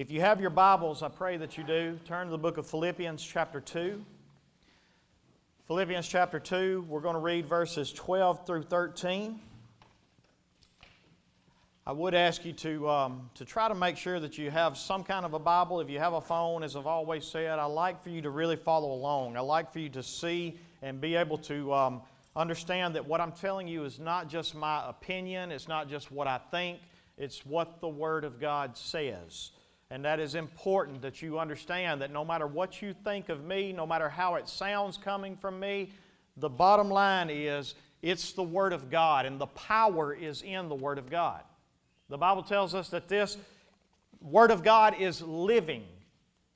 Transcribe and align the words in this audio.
If 0.00 0.10
you 0.10 0.22
have 0.22 0.40
your 0.40 0.48
Bibles, 0.48 1.02
I 1.02 1.08
pray 1.08 1.36
that 1.36 1.58
you 1.58 1.62
do. 1.62 1.98
Turn 2.06 2.24
to 2.24 2.30
the 2.30 2.38
book 2.38 2.56
of 2.56 2.66
Philippians, 2.66 3.22
chapter 3.22 3.60
2. 3.60 4.02
Philippians, 5.66 6.08
chapter 6.08 6.40
2, 6.40 6.86
we're 6.88 7.02
going 7.02 7.16
to 7.16 7.20
read 7.20 7.44
verses 7.44 7.92
12 7.92 8.46
through 8.46 8.62
13. 8.62 9.38
I 11.86 11.92
would 11.92 12.14
ask 12.14 12.46
you 12.46 12.54
to, 12.54 12.88
um, 12.88 13.28
to 13.34 13.44
try 13.44 13.68
to 13.68 13.74
make 13.74 13.98
sure 13.98 14.18
that 14.18 14.38
you 14.38 14.50
have 14.50 14.78
some 14.78 15.04
kind 15.04 15.26
of 15.26 15.34
a 15.34 15.38
Bible. 15.38 15.80
If 15.80 15.90
you 15.90 15.98
have 15.98 16.14
a 16.14 16.22
phone, 16.22 16.62
as 16.62 16.76
I've 16.76 16.86
always 16.86 17.26
said, 17.26 17.58
I 17.58 17.66
like 17.66 18.02
for 18.02 18.08
you 18.08 18.22
to 18.22 18.30
really 18.30 18.56
follow 18.56 18.92
along. 18.94 19.36
I 19.36 19.40
like 19.40 19.70
for 19.70 19.80
you 19.80 19.90
to 19.90 20.02
see 20.02 20.58
and 20.80 20.98
be 20.98 21.14
able 21.14 21.36
to 21.36 21.74
um, 21.74 22.00
understand 22.34 22.94
that 22.94 23.06
what 23.06 23.20
I'm 23.20 23.32
telling 23.32 23.68
you 23.68 23.84
is 23.84 23.98
not 23.98 24.30
just 24.30 24.54
my 24.54 24.82
opinion, 24.88 25.52
it's 25.52 25.68
not 25.68 25.90
just 25.90 26.10
what 26.10 26.26
I 26.26 26.38
think, 26.50 26.78
it's 27.18 27.44
what 27.44 27.82
the 27.82 27.88
Word 27.88 28.24
of 28.24 28.40
God 28.40 28.78
says. 28.78 29.50
And 29.90 30.04
that 30.04 30.20
is 30.20 30.36
important 30.36 31.02
that 31.02 31.20
you 31.20 31.38
understand 31.38 32.00
that 32.00 32.12
no 32.12 32.24
matter 32.24 32.46
what 32.46 32.80
you 32.80 32.94
think 33.04 33.28
of 33.28 33.44
me, 33.44 33.72
no 33.72 33.86
matter 33.86 34.08
how 34.08 34.36
it 34.36 34.48
sounds 34.48 34.96
coming 34.96 35.36
from 35.36 35.58
me, 35.58 35.90
the 36.36 36.48
bottom 36.48 36.88
line 36.88 37.28
is 37.28 37.74
it's 38.02 38.32
the 38.32 38.42
Word 38.42 38.72
of 38.72 38.90
God, 38.90 39.26
and 39.26 39.38
the 39.38 39.48
power 39.48 40.14
is 40.14 40.42
in 40.42 40.68
the 40.68 40.74
Word 40.74 40.98
of 40.98 41.10
God. 41.10 41.42
The 42.08 42.16
Bible 42.16 42.42
tells 42.42 42.74
us 42.74 42.88
that 42.90 43.08
this 43.08 43.36
Word 44.20 44.50
of 44.50 44.62
God 44.62 44.94
is 45.00 45.22
living 45.22 45.84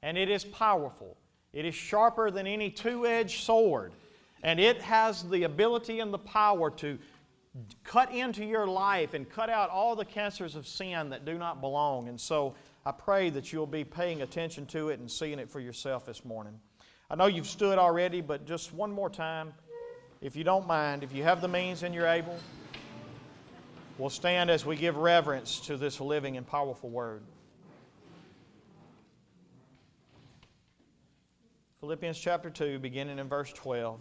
and 0.02 0.16
it 0.16 0.28
is 0.28 0.44
powerful. 0.44 1.16
It 1.52 1.64
is 1.64 1.74
sharper 1.74 2.30
than 2.30 2.46
any 2.46 2.70
two 2.70 3.06
edged 3.06 3.42
sword, 3.42 3.92
and 4.42 4.60
it 4.60 4.80
has 4.82 5.22
the 5.22 5.44
ability 5.44 6.00
and 6.00 6.12
the 6.12 6.18
power 6.18 6.70
to 6.70 6.98
cut 7.84 8.12
into 8.12 8.44
your 8.44 8.66
life 8.66 9.14
and 9.14 9.28
cut 9.28 9.48
out 9.48 9.70
all 9.70 9.96
the 9.96 10.04
cancers 10.04 10.56
of 10.56 10.66
sin 10.66 11.10
that 11.10 11.24
do 11.24 11.38
not 11.38 11.60
belong. 11.60 12.08
And 12.08 12.20
so 12.20 12.54
I 12.86 12.92
pray 12.92 13.30
that 13.30 13.52
you'll 13.52 13.66
be 13.66 13.84
paying 13.84 14.22
attention 14.22 14.66
to 14.66 14.90
it 14.90 15.00
and 15.00 15.10
seeing 15.10 15.38
it 15.38 15.50
for 15.50 15.60
yourself 15.60 16.04
this 16.04 16.24
morning. 16.24 16.58
I 17.10 17.14
know 17.14 17.26
you've 17.26 17.46
stood 17.46 17.78
already, 17.78 18.20
but 18.20 18.46
just 18.46 18.72
one 18.72 18.92
more 18.92 19.10
time, 19.10 19.54
if 20.20 20.36
you 20.36 20.44
don't 20.44 20.66
mind, 20.66 21.02
if 21.02 21.14
you 21.14 21.22
have 21.22 21.40
the 21.40 21.48
means 21.48 21.82
and 21.82 21.94
you're 21.94 22.06
able, 22.06 22.38
We'll 23.96 24.10
stand 24.10 24.50
as 24.50 24.66
we 24.66 24.74
give 24.74 24.96
reverence 24.96 25.60
to 25.60 25.76
this 25.76 26.00
living 26.00 26.36
and 26.36 26.44
powerful 26.44 26.90
word. 26.90 27.22
Philippians 31.78 32.18
chapter 32.18 32.50
2, 32.50 32.80
beginning 32.80 33.20
in 33.20 33.28
verse 33.28 33.52
12. 33.52 34.00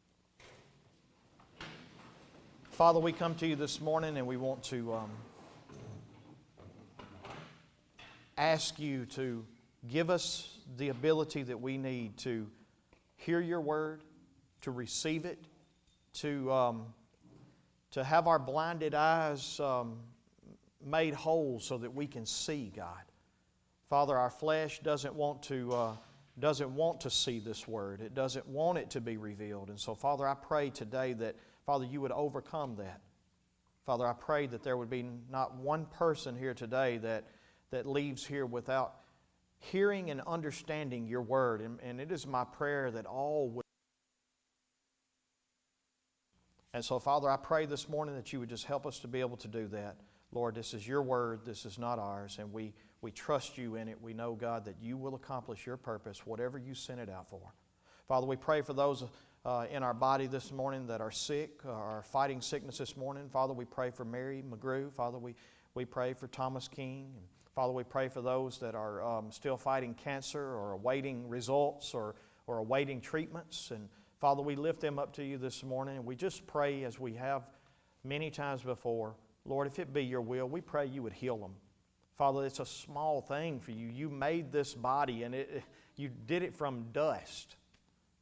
Father, 2.71 2.99
we 2.99 3.11
come 3.11 3.35
to 3.35 3.45
you 3.45 3.57
this 3.57 3.81
morning 3.81 4.17
and 4.17 4.25
we 4.25 4.37
want 4.37 4.63
to 4.63 4.93
um, 4.93 5.11
ask 8.37 8.79
you 8.79 9.05
to 9.07 9.45
give 9.89 10.09
us 10.09 10.57
the 10.77 10.87
ability 10.87 11.43
that 11.43 11.59
we 11.59 11.77
need 11.77 12.17
to 12.19 12.47
hear 13.17 13.41
your 13.41 13.59
word, 13.59 14.03
to 14.61 14.71
receive 14.71 15.25
it, 15.25 15.37
to, 16.13 16.49
um, 16.49 16.85
to 17.91 18.05
have 18.05 18.25
our 18.25 18.39
blinded 18.39 18.95
eyes 18.95 19.59
um, 19.59 19.97
made 20.83 21.13
whole 21.13 21.59
so 21.59 21.77
that 21.77 21.93
we 21.93 22.07
can 22.07 22.25
see, 22.25 22.71
God. 22.73 23.03
Father, 23.89 24.17
our 24.17 24.31
flesh 24.31 24.79
doesn't 24.79 25.13
want 25.13 25.43
to. 25.43 25.73
Uh, 25.73 25.95
doesn't 26.39 26.73
want 26.73 27.01
to 27.01 27.09
see 27.09 27.39
this 27.39 27.67
word. 27.67 28.01
It 28.01 28.15
doesn't 28.15 28.47
want 28.47 28.77
it 28.77 28.89
to 28.91 29.01
be 29.01 29.17
revealed. 29.17 29.69
And 29.69 29.77
so, 29.77 29.93
Father, 29.93 30.25
I 30.25 30.33
pray 30.33 30.69
today 30.69 31.11
that, 31.13 31.35
Father, 31.65 31.85
you 31.85 32.01
would 32.01 32.11
overcome 32.11 32.75
that. 32.77 33.01
Father, 33.85 34.05
I 34.05 34.13
pray 34.13 34.47
that 34.47 34.63
there 34.63 34.77
would 34.77 34.89
be 34.89 35.05
not 35.29 35.55
one 35.55 35.85
person 35.85 36.35
here 36.35 36.53
today 36.53 36.97
that, 36.99 37.25
that 37.71 37.85
leaves 37.85 38.25
here 38.25 38.45
without 38.45 38.95
hearing 39.59 40.09
and 40.09 40.21
understanding 40.21 41.07
your 41.07 41.21
word. 41.21 41.61
And, 41.61 41.79
and 41.81 41.99
it 41.99 42.11
is 42.11 42.25
my 42.25 42.43
prayer 42.43 42.91
that 42.91 43.05
all 43.05 43.49
would. 43.49 43.65
And 46.73 46.85
so, 46.85 46.99
Father, 46.99 47.29
I 47.29 47.37
pray 47.37 47.65
this 47.65 47.89
morning 47.89 48.15
that 48.15 48.31
you 48.31 48.39
would 48.39 48.49
just 48.49 48.65
help 48.65 48.85
us 48.85 48.99
to 48.99 49.07
be 49.07 49.19
able 49.19 49.37
to 49.37 49.47
do 49.47 49.67
that. 49.67 49.97
Lord, 50.31 50.55
this 50.55 50.73
is 50.73 50.87
your 50.87 51.01
word, 51.01 51.41
this 51.45 51.65
is 51.65 51.77
not 51.77 51.99
ours, 51.99 52.37
and 52.39 52.53
we, 52.53 52.73
we 53.01 53.11
trust 53.11 53.57
you 53.57 53.75
in 53.75 53.89
it. 53.89 54.01
We 54.01 54.13
know, 54.13 54.33
God, 54.33 54.63
that 54.65 54.75
you 54.81 54.95
will 54.95 55.15
accomplish 55.15 55.65
your 55.65 55.75
purpose, 55.75 56.25
whatever 56.25 56.57
you 56.57 56.73
sent 56.73 57.01
it 57.01 57.09
out 57.09 57.29
for. 57.29 57.53
Father, 58.07 58.25
we 58.25 58.37
pray 58.37 58.61
for 58.61 58.73
those 58.73 59.03
uh, 59.43 59.65
in 59.71 59.83
our 59.83 59.93
body 59.93 60.27
this 60.27 60.51
morning 60.51 60.87
that 60.87 61.01
are 61.01 61.11
sick, 61.11 61.61
uh, 61.65 61.71
are 61.71 62.03
fighting 62.03 62.41
sickness 62.41 62.77
this 62.77 62.95
morning. 62.95 63.27
Father, 63.29 63.53
we 63.53 63.65
pray 63.65 63.89
for 63.89 64.05
Mary 64.05 64.43
McGrew. 64.47 64.93
Father, 64.93 65.17
we, 65.17 65.35
we 65.73 65.85
pray 65.85 66.13
for 66.13 66.27
Thomas 66.27 66.67
King. 66.67 67.11
Father, 67.55 67.73
we 67.73 67.83
pray 67.83 68.07
for 68.07 68.21
those 68.21 68.59
that 68.59 68.75
are 68.75 69.03
um, 69.03 69.31
still 69.31 69.57
fighting 69.57 69.93
cancer 69.93 70.41
or 70.41 70.73
awaiting 70.73 71.27
results 71.27 71.93
or, 71.93 72.15
or 72.47 72.59
awaiting 72.59 73.01
treatments. 73.01 73.71
And 73.71 73.89
Father, 74.19 74.41
we 74.41 74.55
lift 74.55 74.79
them 74.79 74.99
up 74.99 75.13
to 75.13 75.23
you 75.23 75.37
this 75.37 75.63
morning. 75.63 75.97
And 75.97 76.05
we 76.05 76.15
just 76.15 76.45
pray 76.45 76.83
as 76.83 76.99
we 76.99 77.13
have 77.15 77.43
many 78.03 78.29
times 78.29 78.61
before, 78.61 79.15
Lord, 79.45 79.67
if 79.67 79.79
it 79.79 79.91
be 79.91 80.03
your 80.03 80.21
will, 80.21 80.47
we 80.47 80.61
pray 80.61 80.85
you 80.85 81.01
would 81.01 81.13
heal 81.13 81.37
them. 81.37 81.55
Father, 82.15 82.45
it's 82.45 82.59
a 82.59 82.65
small 82.65 83.21
thing 83.21 83.59
for 83.59 83.71
you. 83.71 83.87
You 83.87 84.07
made 84.07 84.51
this 84.51 84.75
body 84.75 85.23
and 85.23 85.33
it, 85.33 85.63
you 85.95 86.09
did 86.27 86.43
it 86.43 86.55
from 86.55 86.85
dust. 86.93 87.55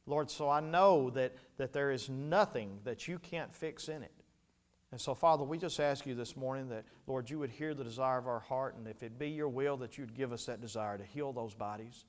Lord, 0.06 0.30
so 0.30 0.48
I 0.48 0.60
know 0.60 1.10
that, 1.10 1.34
that 1.56 1.72
there 1.72 1.90
is 1.90 2.08
nothing 2.08 2.78
that 2.84 3.06
you 3.06 3.18
can't 3.18 3.54
fix 3.54 3.88
in 3.88 4.02
it. 4.02 4.12
And 4.92 5.00
so, 5.00 5.14
Father, 5.14 5.44
we 5.44 5.56
just 5.56 5.78
ask 5.78 6.04
you 6.04 6.16
this 6.16 6.36
morning 6.36 6.68
that, 6.70 6.84
Lord, 7.06 7.30
you 7.30 7.38
would 7.38 7.50
hear 7.50 7.74
the 7.74 7.84
desire 7.84 8.18
of 8.18 8.26
our 8.26 8.40
heart, 8.40 8.74
and 8.76 8.88
if 8.88 9.02
it 9.02 9.18
be 9.18 9.28
your 9.28 9.48
will, 9.48 9.76
that 9.78 9.96
you'd 9.96 10.14
give 10.14 10.32
us 10.32 10.46
that 10.46 10.60
desire 10.60 10.98
to 10.98 11.04
heal 11.04 11.32
those 11.32 11.54
bodies. 11.54 12.06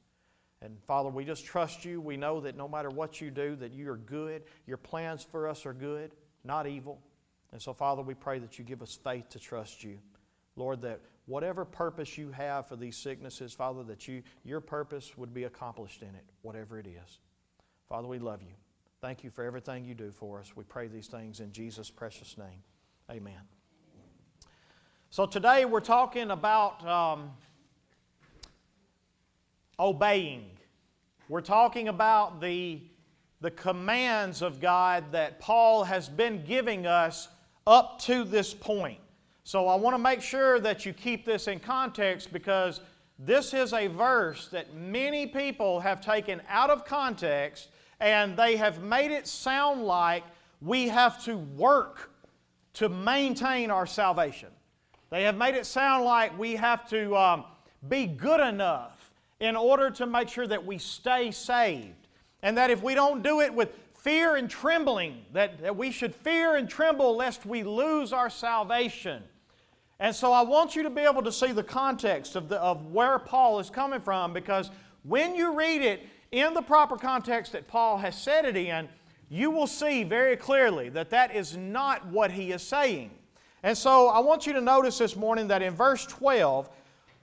And 0.63 0.77
Father, 0.87 1.09
we 1.09 1.23
just 1.23 1.45
trust 1.45 1.85
you. 1.85 2.01
We 2.01 2.17
know 2.17 2.39
that 2.41 2.55
no 2.55 2.67
matter 2.67 2.89
what 2.89 3.21
you 3.21 3.29
do, 3.29 3.55
that 3.57 3.71
you 3.71 3.91
are 3.91 3.97
good. 3.97 4.43
Your 4.65 4.77
plans 4.77 5.23
for 5.23 5.47
us 5.47 5.65
are 5.65 5.73
good, 5.73 6.11
not 6.43 6.67
evil. 6.67 6.99
And 7.51 7.61
so, 7.61 7.73
Father, 7.73 8.01
we 8.01 8.13
pray 8.13 8.39
that 8.39 8.57
you 8.57 8.65
give 8.65 8.81
us 8.81 8.97
faith 9.03 9.29
to 9.29 9.39
trust 9.39 9.83
you. 9.83 9.99
Lord, 10.55 10.81
that 10.81 11.01
whatever 11.25 11.65
purpose 11.65 12.17
you 12.17 12.31
have 12.31 12.67
for 12.67 12.75
these 12.75 12.97
sicknesses, 12.97 13.53
Father, 13.53 13.83
that 13.83 14.07
you, 14.07 14.23
your 14.43 14.59
purpose 14.59 15.17
would 15.17 15.33
be 15.33 15.43
accomplished 15.43 16.01
in 16.01 16.09
it, 16.09 16.25
whatever 16.41 16.79
it 16.79 16.87
is. 16.87 17.19
Father, 17.91 18.07
we 18.07 18.19
love 18.19 18.41
you. 18.41 18.53
Thank 19.01 19.21
you 19.21 19.29
for 19.29 19.43
everything 19.43 19.83
you 19.83 19.93
do 19.93 20.11
for 20.11 20.39
us. 20.39 20.55
We 20.55 20.63
pray 20.63 20.87
these 20.87 21.07
things 21.07 21.41
in 21.41 21.51
Jesus' 21.51 21.89
precious 21.89 22.37
name. 22.37 22.63
Amen. 23.11 23.41
So 25.09 25.25
today 25.25 25.65
we're 25.65 25.81
talking 25.81 26.31
about 26.31 26.87
um, 26.87 27.31
obeying. 29.77 30.45
We're 31.27 31.41
talking 31.41 31.89
about 31.89 32.39
the, 32.39 32.81
the 33.41 33.51
commands 33.51 34.41
of 34.41 34.61
God 34.61 35.11
that 35.11 35.41
Paul 35.41 35.83
has 35.83 36.07
been 36.07 36.45
giving 36.45 36.87
us 36.87 37.27
up 37.67 37.99
to 38.03 38.23
this 38.23 38.53
point. 38.53 39.01
So 39.43 39.67
I 39.67 39.75
want 39.75 39.95
to 39.95 40.01
make 40.01 40.21
sure 40.21 40.61
that 40.61 40.85
you 40.85 40.93
keep 40.93 41.25
this 41.25 41.49
in 41.49 41.59
context 41.59 42.31
because 42.31 42.79
this 43.19 43.53
is 43.53 43.73
a 43.73 43.87
verse 43.87 44.47
that 44.47 44.73
many 44.73 45.27
people 45.27 45.81
have 45.81 45.99
taken 45.99 46.41
out 46.47 46.69
of 46.69 46.85
context 46.85 47.67
and 48.01 48.35
they 48.35 48.57
have 48.57 48.81
made 48.81 49.11
it 49.11 49.27
sound 49.27 49.85
like 49.85 50.23
we 50.59 50.89
have 50.89 51.23
to 51.23 51.37
work 51.37 52.11
to 52.73 52.89
maintain 52.89 53.69
our 53.69 53.85
salvation. 53.85 54.49
They 55.11 55.23
have 55.23 55.37
made 55.37 55.55
it 55.55 55.65
sound 55.65 56.03
like 56.03 56.37
we 56.37 56.55
have 56.55 56.89
to 56.89 57.15
um, 57.15 57.45
be 57.87 58.07
good 58.07 58.39
enough 58.39 59.11
in 59.39 59.55
order 59.55 59.91
to 59.91 60.05
make 60.05 60.29
sure 60.29 60.47
that 60.47 60.65
we 60.65 60.79
stay 60.79 61.31
saved. 61.31 62.07
And 62.41 62.57
that 62.57 62.71
if 62.71 62.81
we 62.81 62.95
don't 62.95 63.21
do 63.21 63.39
it 63.41 63.53
with 63.53 63.69
fear 63.93 64.35
and 64.35 64.49
trembling, 64.49 65.23
that, 65.33 65.61
that 65.61 65.75
we 65.75 65.91
should 65.91 66.15
fear 66.15 66.55
and 66.55 66.67
tremble 66.67 67.15
lest 67.15 67.45
we 67.45 67.61
lose 67.61 68.13
our 68.13 68.31
salvation. 68.31 69.21
And 69.99 70.15
so 70.15 70.33
I 70.33 70.41
want 70.41 70.75
you 70.75 70.81
to 70.81 70.89
be 70.89 71.01
able 71.01 71.21
to 71.21 71.31
see 71.31 71.51
the 71.51 71.63
context 71.63 72.35
of, 72.35 72.49
the, 72.49 72.59
of 72.59 72.87
where 72.87 73.19
Paul 73.19 73.59
is 73.59 73.69
coming 73.69 74.01
from 74.01 74.33
because 74.33 74.71
when 75.03 75.35
you 75.35 75.55
read 75.55 75.81
it 75.83 76.07
in 76.31 76.53
the 76.53 76.61
proper 76.61 76.95
context 76.95 77.51
that 77.51 77.67
Paul 77.67 77.97
has 77.97 78.19
said 78.19 78.45
it 78.45 78.55
in, 78.55 78.87
you 79.29 79.51
will 79.51 79.67
see 79.67 80.03
very 80.03 80.35
clearly 80.35 80.89
that 80.89 81.09
that 81.09 81.35
is 81.35 81.55
not 81.57 82.05
what 82.07 82.31
he 82.31 82.51
is 82.51 82.61
saying. 82.61 83.11
And 83.63 83.77
so 83.77 84.07
I 84.07 84.19
want 84.19 84.47
you 84.47 84.53
to 84.53 84.61
notice 84.61 84.97
this 84.97 85.15
morning 85.15 85.47
that 85.49 85.61
in 85.61 85.73
verse 85.73 86.05
12, 86.05 86.69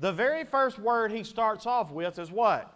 the 0.00 0.12
very 0.12 0.44
first 0.44 0.78
word 0.78 1.10
he 1.10 1.24
starts 1.24 1.66
off 1.66 1.90
with 1.90 2.18
is 2.18 2.30
what? 2.30 2.72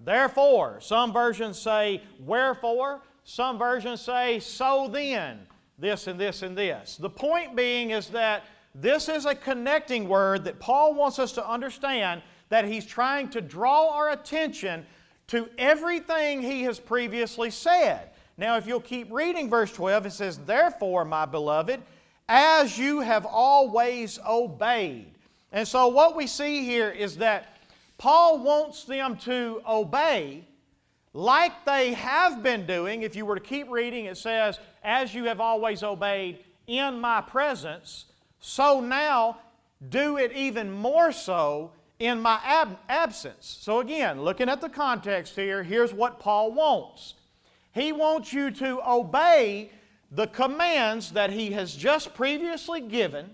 Therefore. 0.00 0.78
Some 0.80 1.12
versions 1.12 1.58
say 1.58 2.02
wherefore. 2.20 3.02
Some 3.24 3.58
versions 3.58 4.00
say 4.00 4.40
so 4.40 4.88
then. 4.88 5.40
This 5.78 6.06
and 6.06 6.18
this 6.18 6.42
and 6.42 6.56
this. 6.56 6.96
The 6.96 7.10
point 7.10 7.56
being 7.56 7.90
is 7.90 8.08
that 8.08 8.44
this 8.74 9.08
is 9.08 9.26
a 9.26 9.34
connecting 9.34 10.08
word 10.08 10.44
that 10.44 10.60
Paul 10.60 10.94
wants 10.94 11.18
us 11.18 11.32
to 11.32 11.48
understand 11.48 12.22
that 12.52 12.66
he's 12.66 12.84
trying 12.84 13.30
to 13.30 13.40
draw 13.40 13.88
our 13.96 14.10
attention 14.10 14.84
to 15.26 15.48
everything 15.56 16.42
he 16.42 16.64
has 16.64 16.78
previously 16.78 17.48
said. 17.48 18.10
Now, 18.36 18.58
if 18.58 18.66
you'll 18.66 18.78
keep 18.78 19.10
reading 19.10 19.48
verse 19.48 19.72
12, 19.72 20.04
it 20.04 20.12
says, 20.12 20.36
Therefore, 20.36 21.06
my 21.06 21.24
beloved, 21.24 21.80
as 22.28 22.76
you 22.76 23.00
have 23.00 23.24
always 23.24 24.18
obeyed. 24.28 25.14
And 25.50 25.66
so, 25.66 25.88
what 25.88 26.14
we 26.14 26.26
see 26.26 26.62
here 26.62 26.90
is 26.90 27.16
that 27.16 27.56
Paul 27.96 28.40
wants 28.40 28.84
them 28.84 29.16
to 29.20 29.62
obey 29.66 30.44
like 31.14 31.64
they 31.64 31.94
have 31.94 32.42
been 32.42 32.66
doing. 32.66 33.00
If 33.00 33.16
you 33.16 33.24
were 33.24 33.36
to 33.36 33.40
keep 33.40 33.70
reading, 33.70 34.04
it 34.04 34.18
says, 34.18 34.58
As 34.84 35.14
you 35.14 35.24
have 35.24 35.40
always 35.40 35.82
obeyed 35.82 36.40
in 36.66 37.00
my 37.00 37.22
presence, 37.22 38.04
so 38.40 38.78
now 38.78 39.38
do 39.88 40.18
it 40.18 40.32
even 40.32 40.70
more 40.70 41.12
so 41.12 41.72
in 42.02 42.20
my 42.20 42.40
ab- 42.44 42.78
absence. 42.88 43.58
So, 43.60 43.78
again, 43.78 44.22
looking 44.22 44.48
at 44.48 44.60
the 44.60 44.68
context 44.68 45.36
here, 45.36 45.62
here's 45.62 45.94
what 45.94 46.18
Paul 46.18 46.52
wants. 46.52 47.14
He 47.72 47.92
wants 47.92 48.32
you 48.32 48.50
to 48.50 48.80
obey 48.86 49.70
the 50.10 50.26
commands 50.26 51.12
that 51.12 51.30
he 51.30 51.52
has 51.52 51.74
just 51.76 52.12
previously 52.12 52.80
given, 52.80 53.30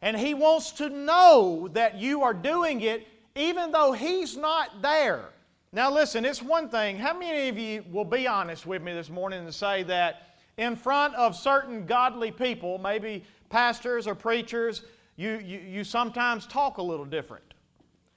and 0.00 0.16
he 0.16 0.32
wants 0.32 0.72
to 0.72 0.88
know 0.88 1.68
that 1.72 1.96
you 2.00 2.22
are 2.22 2.32
doing 2.32 2.80
it 2.80 3.06
even 3.34 3.70
though 3.70 3.92
he's 3.92 4.36
not 4.36 4.80
there. 4.80 5.26
Now, 5.72 5.92
listen, 5.92 6.24
it's 6.24 6.42
one 6.42 6.68
thing. 6.70 6.96
How 6.98 7.16
many 7.16 7.48
of 7.48 7.58
you 7.58 7.84
will 7.92 8.04
be 8.04 8.26
honest 8.26 8.66
with 8.66 8.82
me 8.82 8.92
this 8.94 9.10
morning 9.10 9.40
and 9.40 9.54
say 9.54 9.82
that 9.84 10.36
in 10.56 10.74
front 10.74 11.14
of 11.14 11.36
certain 11.36 11.84
godly 11.84 12.30
people, 12.30 12.78
maybe 12.78 13.24
pastors 13.50 14.06
or 14.06 14.14
preachers, 14.14 14.82
you, 15.20 15.38
you, 15.44 15.58
you 15.58 15.84
sometimes 15.84 16.46
talk 16.46 16.78
a 16.78 16.82
little 16.82 17.04
different. 17.04 17.44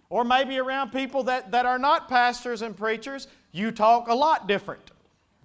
Or 0.10 0.24
maybe 0.24 0.58
around 0.58 0.92
people 0.92 1.24
that, 1.24 1.52
that 1.52 1.66
are 1.66 1.78
not 1.78 2.08
pastors 2.08 2.62
and 2.62 2.78
preachers, 2.78 3.28
you 3.52 3.72
talk 3.72 4.08
a 4.08 4.14
lot 4.14 4.48
different, 4.48 4.92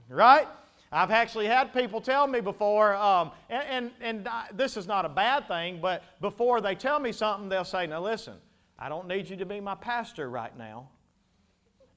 right? 0.09 0.47
I've 0.93 1.11
actually 1.11 1.47
had 1.47 1.75
people 1.75 2.01
tell 2.01 2.29
me 2.29 2.41
before, 2.41 2.95
um, 2.95 3.33
and, 3.51 3.91
and, 4.01 4.25
and 4.25 4.29
this 4.57 4.77
is 4.77 4.87
not 4.87 5.05
a 5.05 5.09
bad 5.09 5.49
thing, 5.49 5.81
but 5.83 6.05
before 6.21 6.61
they 6.61 6.77
tell 6.77 7.01
me 7.01 7.11
something, 7.11 7.49
they'll 7.49 7.65
say, 7.65 7.89
Now 7.89 8.03
listen, 8.03 8.35
I 8.79 8.89
don't 8.89 9.09
need 9.09 9.29
you 9.29 9.35
to 9.37 9.47
be 9.47 9.59
my 9.59 9.75
pastor 9.75 10.31
right 10.31 10.57
now. 10.57 10.89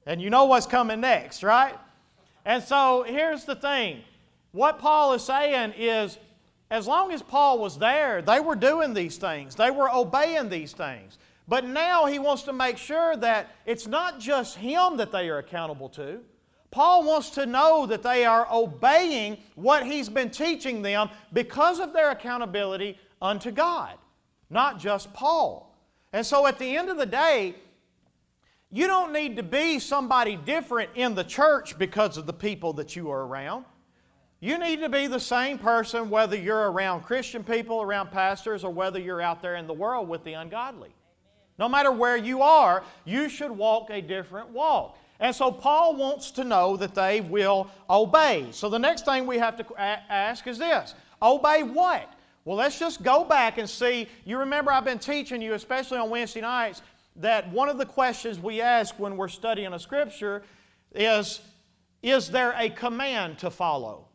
And 0.06 0.20
you 0.20 0.28
know 0.28 0.46
what's 0.46 0.66
coming 0.66 1.00
next, 1.00 1.44
right? 1.44 1.78
And 2.44 2.64
so 2.64 3.04
here's 3.06 3.44
the 3.44 3.54
thing 3.54 4.00
what 4.50 4.80
Paul 4.80 5.12
is 5.12 5.22
saying 5.22 5.74
is 5.78 6.18
as 6.72 6.86
long 6.86 7.12
as 7.12 7.20
Paul 7.20 7.58
was 7.58 7.76
there, 7.76 8.22
they 8.22 8.40
were 8.40 8.56
doing 8.56 8.94
these 8.94 9.18
things, 9.18 9.54
they 9.54 9.70
were 9.70 9.90
obeying 9.94 10.48
these 10.48 10.72
things. 10.72 11.18
But 11.46 11.66
now 11.66 12.06
he 12.06 12.18
wants 12.18 12.44
to 12.44 12.52
make 12.52 12.78
sure 12.78 13.14
that 13.16 13.50
it's 13.66 13.86
not 13.86 14.18
just 14.18 14.56
him 14.56 14.96
that 14.96 15.12
they 15.12 15.28
are 15.28 15.36
accountable 15.36 15.90
to. 15.90 16.20
Paul 16.70 17.04
wants 17.04 17.28
to 17.30 17.44
know 17.44 17.84
that 17.86 18.02
they 18.02 18.24
are 18.24 18.48
obeying 18.50 19.36
what 19.54 19.84
he's 19.84 20.08
been 20.08 20.30
teaching 20.30 20.80
them 20.80 21.10
because 21.34 21.78
of 21.78 21.92
their 21.92 22.10
accountability 22.10 22.98
unto 23.20 23.50
God, 23.50 23.98
not 24.48 24.80
just 24.80 25.12
Paul. 25.12 25.76
And 26.14 26.24
so 26.24 26.46
at 26.46 26.58
the 26.58 26.76
end 26.78 26.88
of 26.88 26.96
the 26.96 27.04
day, 27.04 27.54
you 28.70 28.86
don't 28.86 29.12
need 29.12 29.36
to 29.36 29.42
be 29.42 29.78
somebody 29.78 30.36
different 30.36 30.88
in 30.94 31.14
the 31.14 31.24
church 31.24 31.78
because 31.78 32.16
of 32.16 32.24
the 32.24 32.32
people 32.32 32.72
that 32.74 32.96
you 32.96 33.10
are 33.10 33.26
around. 33.26 33.66
You 34.42 34.58
need 34.58 34.80
to 34.80 34.88
be 34.88 35.06
the 35.06 35.20
same 35.20 35.56
person 35.56 36.10
whether 36.10 36.34
you're 36.34 36.72
around 36.72 37.02
Christian 37.02 37.44
people, 37.44 37.80
around 37.80 38.10
pastors, 38.10 38.64
or 38.64 38.72
whether 38.72 38.98
you're 38.98 39.22
out 39.22 39.40
there 39.40 39.54
in 39.54 39.68
the 39.68 39.72
world 39.72 40.08
with 40.08 40.24
the 40.24 40.32
ungodly. 40.32 40.90
No 41.60 41.68
matter 41.68 41.92
where 41.92 42.16
you 42.16 42.42
are, 42.42 42.82
you 43.04 43.28
should 43.28 43.52
walk 43.52 43.90
a 43.90 44.02
different 44.02 44.48
walk. 44.48 44.98
And 45.20 45.32
so 45.32 45.52
Paul 45.52 45.94
wants 45.94 46.32
to 46.32 46.42
know 46.42 46.76
that 46.78 46.92
they 46.92 47.20
will 47.20 47.70
obey. 47.88 48.48
So 48.50 48.68
the 48.68 48.80
next 48.80 49.04
thing 49.04 49.28
we 49.28 49.38
have 49.38 49.56
to 49.58 49.80
ask 49.80 50.44
is 50.48 50.58
this 50.58 50.96
obey 51.22 51.62
what? 51.62 52.12
Well, 52.44 52.56
let's 52.56 52.80
just 52.80 53.04
go 53.04 53.22
back 53.22 53.58
and 53.58 53.70
see. 53.70 54.08
You 54.24 54.38
remember, 54.38 54.72
I've 54.72 54.84
been 54.84 54.98
teaching 54.98 55.40
you, 55.40 55.54
especially 55.54 55.98
on 55.98 56.10
Wednesday 56.10 56.40
nights, 56.40 56.82
that 57.14 57.48
one 57.52 57.68
of 57.68 57.78
the 57.78 57.86
questions 57.86 58.40
we 58.40 58.60
ask 58.60 58.98
when 58.98 59.16
we're 59.16 59.28
studying 59.28 59.72
a 59.72 59.78
scripture 59.78 60.42
is 60.92 61.42
Is 62.02 62.28
there 62.28 62.56
a 62.58 62.68
command 62.70 63.38
to 63.38 63.48
follow? 63.48 64.08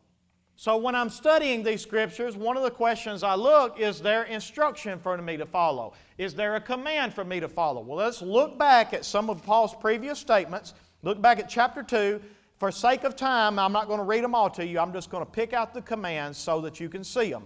So 0.60 0.76
when 0.76 0.96
I'm 0.96 1.08
studying 1.08 1.62
these 1.62 1.82
scriptures, 1.82 2.36
one 2.36 2.56
of 2.56 2.64
the 2.64 2.70
questions 2.72 3.22
I 3.22 3.36
look 3.36 3.78
is 3.78 4.00
there 4.00 4.24
instruction 4.24 4.98
for 4.98 5.16
me 5.16 5.36
to 5.36 5.46
follow? 5.46 5.92
Is 6.18 6.34
there 6.34 6.56
a 6.56 6.60
command 6.60 7.14
for 7.14 7.22
me 7.22 7.38
to 7.38 7.48
follow? 7.48 7.80
Well, 7.80 7.96
let's 7.96 8.22
look 8.22 8.58
back 8.58 8.92
at 8.92 9.04
some 9.04 9.30
of 9.30 9.40
Paul's 9.44 9.72
previous 9.72 10.18
statements. 10.18 10.74
Look 11.04 11.22
back 11.22 11.38
at 11.38 11.48
chapter 11.48 11.84
2. 11.84 12.20
For 12.56 12.72
sake 12.72 13.04
of 13.04 13.14
time, 13.14 13.56
I'm 13.56 13.70
not 13.70 13.86
going 13.86 14.00
to 14.00 14.04
read 14.04 14.24
them 14.24 14.34
all 14.34 14.50
to 14.50 14.66
you. 14.66 14.80
I'm 14.80 14.92
just 14.92 15.10
going 15.10 15.24
to 15.24 15.30
pick 15.30 15.52
out 15.52 15.74
the 15.74 15.80
commands 15.80 16.36
so 16.38 16.60
that 16.62 16.80
you 16.80 16.88
can 16.88 17.04
see 17.04 17.30
them. 17.30 17.44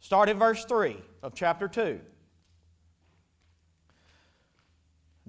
Start 0.00 0.28
at 0.28 0.34
verse 0.34 0.64
3 0.64 0.96
of 1.22 1.34
chapter 1.36 1.68
2. 1.68 2.00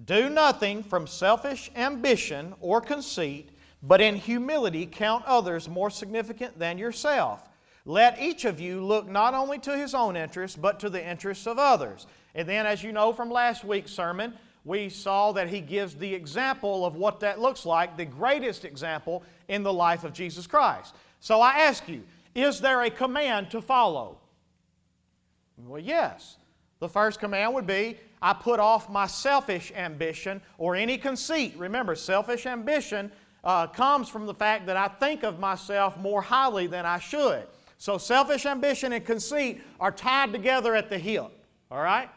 Do 0.06 0.28
nothing 0.28 0.82
from 0.82 1.06
selfish 1.06 1.70
ambition 1.76 2.56
or 2.62 2.82
conceit 2.82 3.52
but 3.84 4.02
in 4.02 4.16
humility 4.16 4.86
count 4.86 5.24
others 5.26 5.70
more 5.70 5.90
significant 5.90 6.58
than 6.58 6.78
yourself. 6.78 7.48
Let 7.86 8.20
each 8.20 8.46
of 8.46 8.60
you 8.60 8.84
look 8.84 9.08
not 9.08 9.34
only 9.34 9.60
to 9.60 9.78
his 9.78 9.94
own 9.94 10.18
interests, 10.18 10.58
but 10.58 10.80
to 10.82 10.90
the 10.90 11.06
interests 11.06 11.48
of 11.48 11.58
others. 11.58 12.06
And 12.36 12.48
then, 12.48 12.66
as 12.66 12.84
you 12.84 12.92
know 12.92 13.14
from 13.14 13.32
last 13.32 13.64
week's 13.64 13.92
sermon, 13.92 14.34
we 14.66 14.90
saw 14.90 15.32
that 15.32 15.48
he 15.48 15.62
gives 15.62 15.96
the 15.96 16.14
example 16.14 16.86
of 16.86 16.96
what 16.96 17.22
that 17.22 17.40
looks 17.40 17.66
like, 17.66 17.96
the 17.96 18.06
greatest 18.06 18.66
example 18.66 19.24
in 19.48 19.64
the 19.64 19.72
life 19.72 20.04
of 20.04 20.12
Jesus 20.12 20.46
Christ. 20.46 20.94
So 21.22 21.40
I 21.40 21.60
ask 21.60 21.88
you, 21.88 22.04
is 22.36 22.60
there 22.60 22.84
a 22.84 22.90
command 22.90 23.50
to 23.52 23.62
follow? 23.62 24.18
Well, 25.58 25.82
yes. 25.82 26.38
The 26.80 26.90
first 26.90 27.20
command 27.20 27.54
would 27.54 27.66
be 27.66 27.98
I 28.22 28.34
put 28.34 28.60
off 28.60 28.90
my 28.90 29.08
selfish 29.08 29.72
ambition 29.76 30.42
or 30.58 30.76
any 30.76 30.98
conceit. 30.98 31.56
Remember, 31.58 31.96
selfish 31.96 32.46
ambition 32.46 33.12
uh, 33.44 33.68
comes 33.68 34.10
from 34.10 34.26
the 34.26 34.34
fact 34.34 34.66
that 34.68 34.78
I 34.78 34.88
think 34.88 35.24
of 35.24 35.40
myself 35.40 35.98
more 35.98 36.22
highly 36.22 36.68
than 36.68 36.86
I 36.86 37.00
should. 37.00 37.44
So 37.78 37.98
selfish 37.98 38.46
ambition 38.46 38.94
and 38.94 39.06
conceit 39.06 39.62
are 39.80 39.92
tied 39.92 40.32
together 40.32 40.76
at 40.76 40.90
the 40.90 40.98
hip. 40.98 41.32
All 41.70 41.82
right? 41.82 42.10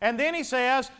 And 0.00 0.18
then 0.18 0.34
he 0.34 0.42
says 0.42 0.90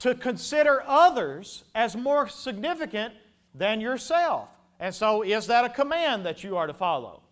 to 0.00 0.14
consider 0.14 0.82
others 0.86 1.64
as 1.74 1.96
more 1.96 2.28
significant 2.28 3.14
than 3.54 3.80
yourself. 3.80 4.48
And 4.80 4.94
so, 4.94 5.22
is 5.22 5.46
that 5.46 5.64
a 5.64 5.68
command 5.68 6.26
that 6.26 6.42
you 6.42 6.56
are 6.56 6.66
to 6.66 6.74
follow? 6.74 7.22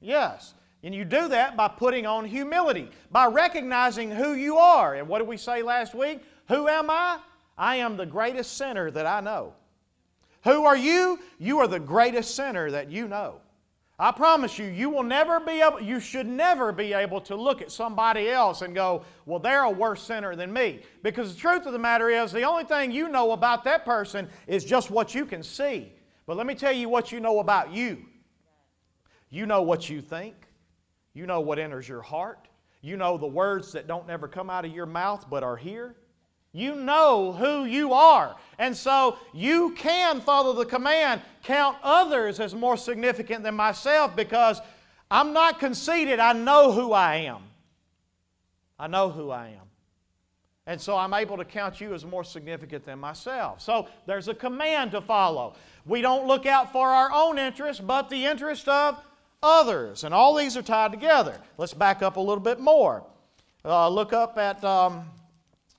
Yes. 0.00 0.54
And 0.82 0.94
you 0.94 1.04
do 1.04 1.28
that 1.28 1.56
by 1.56 1.68
putting 1.68 2.06
on 2.06 2.24
humility, 2.24 2.90
by 3.10 3.26
recognizing 3.26 4.10
who 4.10 4.34
you 4.34 4.56
are. 4.56 4.94
And 4.94 5.08
what 5.08 5.18
did 5.18 5.28
we 5.28 5.36
say 5.36 5.62
last 5.62 5.94
week? 5.94 6.20
Who 6.48 6.68
am 6.68 6.90
I? 6.90 7.18
I 7.56 7.76
am 7.76 7.96
the 7.96 8.06
greatest 8.06 8.56
sinner 8.56 8.90
that 8.90 9.06
I 9.06 9.20
know. 9.20 9.54
Who 10.44 10.64
are 10.64 10.76
you? 10.76 11.18
You 11.38 11.58
are 11.58 11.66
the 11.66 11.80
greatest 11.80 12.34
sinner 12.34 12.70
that 12.70 12.90
you 12.90 13.08
know. 13.08 13.40
I 13.98 14.12
promise 14.12 14.58
you, 14.58 14.64
you 14.64 14.88
will 14.88 15.02
never 15.02 15.38
be 15.40 15.60
able, 15.60 15.82
you 15.82 16.00
should 16.00 16.26
never 16.26 16.72
be 16.72 16.94
able 16.94 17.20
to 17.22 17.36
look 17.36 17.60
at 17.60 17.70
somebody 17.70 18.30
else 18.30 18.62
and 18.62 18.74
go, 18.74 19.04
well, 19.26 19.38
they're 19.38 19.64
a 19.64 19.70
worse 19.70 20.02
sinner 20.02 20.34
than 20.34 20.50
me. 20.50 20.80
Because 21.02 21.34
the 21.34 21.38
truth 21.38 21.66
of 21.66 21.74
the 21.74 21.78
matter 21.78 22.08
is, 22.08 22.32
the 22.32 22.44
only 22.44 22.64
thing 22.64 22.92
you 22.92 23.10
know 23.10 23.32
about 23.32 23.62
that 23.64 23.84
person 23.84 24.26
is 24.46 24.64
just 24.64 24.90
what 24.90 25.14
you 25.14 25.26
can 25.26 25.42
see. 25.42 25.92
But 26.26 26.38
let 26.38 26.46
me 26.46 26.54
tell 26.54 26.72
you 26.72 26.88
what 26.88 27.12
you 27.12 27.20
know 27.20 27.40
about 27.40 27.72
you. 27.74 28.06
You 29.28 29.44
know 29.44 29.60
what 29.60 29.90
you 29.90 30.00
think, 30.00 30.34
you 31.12 31.26
know 31.26 31.40
what 31.40 31.58
enters 31.58 31.86
your 31.86 32.02
heart, 32.02 32.48
you 32.80 32.96
know 32.96 33.18
the 33.18 33.26
words 33.26 33.70
that 33.72 33.86
don't 33.86 34.06
never 34.06 34.26
come 34.26 34.48
out 34.48 34.64
of 34.64 34.72
your 34.72 34.86
mouth 34.86 35.28
but 35.28 35.42
are 35.42 35.56
here. 35.56 35.94
You 36.52 36.74
know 36.74 37.32
who 37.32 37.64
you 37.64 37.92
are. 37.92 38.36
And 38.58 38.76
so 38.76 39.18
you 39.32 39.74
can 39.76 40.20
follow 40.20 40.52
the 40.52 40.66
command 40.66 41.22
count 41.44 41.76
others 41.82 42.40
as 42.40 42.54
more 42.54 42.76
significant 42.76 43.42
than 43.42 43.54
myself 43.54 44.14
because 44.16 44.60
I'm 45.10 45.32
not 45.32 45.60
conceited. 45.60 46.18
I 46.18 46.32
know 46.32 46.72
who 46.72 46.92
I 46.92 47.16
am. 47.16 47.42
I 48.78 48.86
know 48.86 49.10
who 49.10 49.30
I 49.30 49.48
am. 49.48 49.66
And 50.66 50.80
so 50.80 50.96
I'm 50.96 51.14
able 51.14 51.36
to 51.36 51.44
count 51.44 51.80
you 51.80 51.94
as 51.94 52.04
more 52.04 52.22
significant 52.22 52.84
than 52.84 52.98
myself. 52.98 53.60
So 53.60 53.88
there's 54.06 54.28
a 54.28 54.34
command 54.34 54.92
to 54.92 55.00
follow. 55.00 55.54
We 55.86 56.00
don't 56.00 56.26
look 56.26 56.46
out 56.46 56.72
for 56.72 56.88
our 56.88 57.10
own 57.12 57.38
interest, 57.38 57.86
but 57.86 58.08
the 58.08 58.26
interest 58.26 58.68
of 58.68 59.02
others. 59.42 60.04
And 60.04 60.14
all 60.14 60.34
these 60.34 60.56
are 60.56 60.62
tied 60.62 60.92
together. 60.92 61.40
Let's 61.56 61.74
back 61.74 62.02
up 62.02 62.16
a 62.16 62.20
little 62.20 62.42
bit 62.42 62.60
more. 62.60 63.04
Uh, 63.64 63.88
look 63.88 64.12
up 64.12 64.38
at 64.38 64.62
um, 64.62 65.04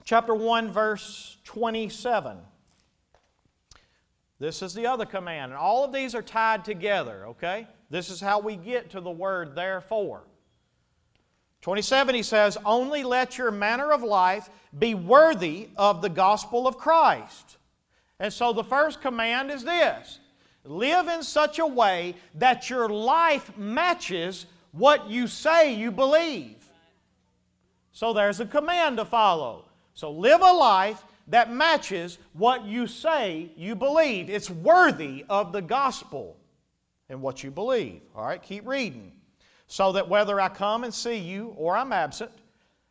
chapter 0.04 0.34
1, 0.34 0.72
verse 0.72 1.38
27. 1.46 2.38
This 4.40 4.62
is 4.62 4.74
the 4.74 4.88
other 4.88 5.06
command. 5.06 5.52
And 5.52 5.60
all 5.60 5.84
of 5.84 5.94
these 5.94 6.16
are 6.16 6.22
tied 6.22 6.66
together, 6.66 7.28
okay? 7.28 7.68
This 7.90 8.10
is 8.10 8.20
how 8.20 8.40
we 8.40 8.56
get 8.56 8.90
to 8.92 9.02
the 9.02 9.12
word 9.12 9.56
therefore. 9.56 10.24
27, 11.62 12.16
he 12.16 12.24
says, 12.24 12.58
Only 12.66 13.04
let 13.04 13.38
your 13.38 13.52
manner 13.52 13.92
of 13.92 14.02
life 14.02 14.50
be 14.78 14.96
worthy 14.96 15.70
of 15.78 16.02
the 16.02 16.10
gospel 16.10 16.68
of 16.68 16.78
Christ. 16.78 17.58
And 18.20 18.34
so 18.34 18.52
the 18.54 18.64
first 18.64 19.02
command 19.02 19.52
is 19.52 19.64
this 19.64 20.20
live 20.64 21.08
in 21.08 21.24
such 21.24 21.60
a 21.60 21.66
way 21.66 22.16
that 22.36 22.70
your 22.70 22.88
life 22.88 23.56
matches 23.58 24.46
what 24.72 25.10
you 25.10 25.28
say 25.28 25.74
you 25.74 25.92
believe. 25.92 26.58
So 27.92 28.14
there's 28.14 28.40
a 28.40 28.46
command 28.46 28.98
to 28.98 29.06
follow. 29.06 29.66
So 29.94 30.12
live 30.12 30.42
a 30.42 30.52
life 30.52 31.04
that 31.28 31.52
matches 31.52 32.18
what 32.34 32.66
you 32.66 32.88
say 32.88 33.52
you 33.56 33.76
believe. 33.76 34.30
It's 34.30 34.50
worthy 34.50 35.26
of 35.30 35.52
the 35.52 35.62
gospel 35.62 36.38
and 37.10 37.22
what 37.22 37.44
you 37.44 37.52
believe. 37.52 38.02
All 38.16 38.26
right, 38.26 38.42
keep 38.42 38.68
reading. 38.68 39.12
So 39.68 39.94
that 39.94 40.10
whether 40.10 40.40
I 40.40 40.50
come 40.50 40.84
and 40.84 40.94
see 40.94 41.18
you 41.18 41.54
or 41.58 41.78
I'm 41.78 41.94
absent, 41.94 42.32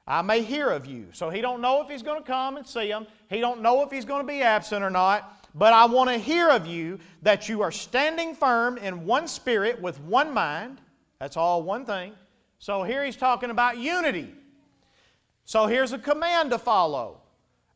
I 0.06 0.22
may 0.22 0.42
hear 0.42 0.70
of 0.70 0.86
you. 0.86 1.08
So 1.12 1.30
he 1.30 1.40
don't 1.40 1.60
know 1.60 1.82
if 1.82 1.88
he's 1.88 2.02
going 2.02 2.20
to 2.20 2.26
come 2.26 2.56
and 2.56 2.66
see 2.66 2.88
him. 2.88 3.06
He 3.28 3.40
don't 3.40 3.60
know 3.60 3.82
if 3.82 3.90
he's 3.90 4.04
going 4.04 4.22
to 4.22 4.26
be 4.26 4.42
absent 4.42 4.82
or 4.82 4.90
not. 4.90 5.46
But 5.54 5.72
I 5.72 5.84
want 5.86 6.10
to 6.10 6.18
hear 6.18 6.48
of 6.48 6.66
you 6.66 6.98
that 7.22 7.48
you 7.48 7.62
are 7.62 7.72
standing 7.72 8.34
firm 8.34 8.78
in 8.78 9.04
one 9.04 9.26
spirit 9.26 9.80
with 9.80 10.00
one 10.00 10.32
mind. 10.32 10.80
That's 11.18 11.36
all 11.36 11.62
one 11.62 11.84
thing. 11.84 12.12
So 12.58 12.82
here 12.82 13.04
he's 13.04 13.16
talking 13.16 13.50
about 13.50 13.78
unity. 13.78 14.32
So 15.50 15.66
here's 15.66 15.90
a 15.92 15.98
command 15.98 16.50
to 16.50 16.60
follow. 16.60 17.22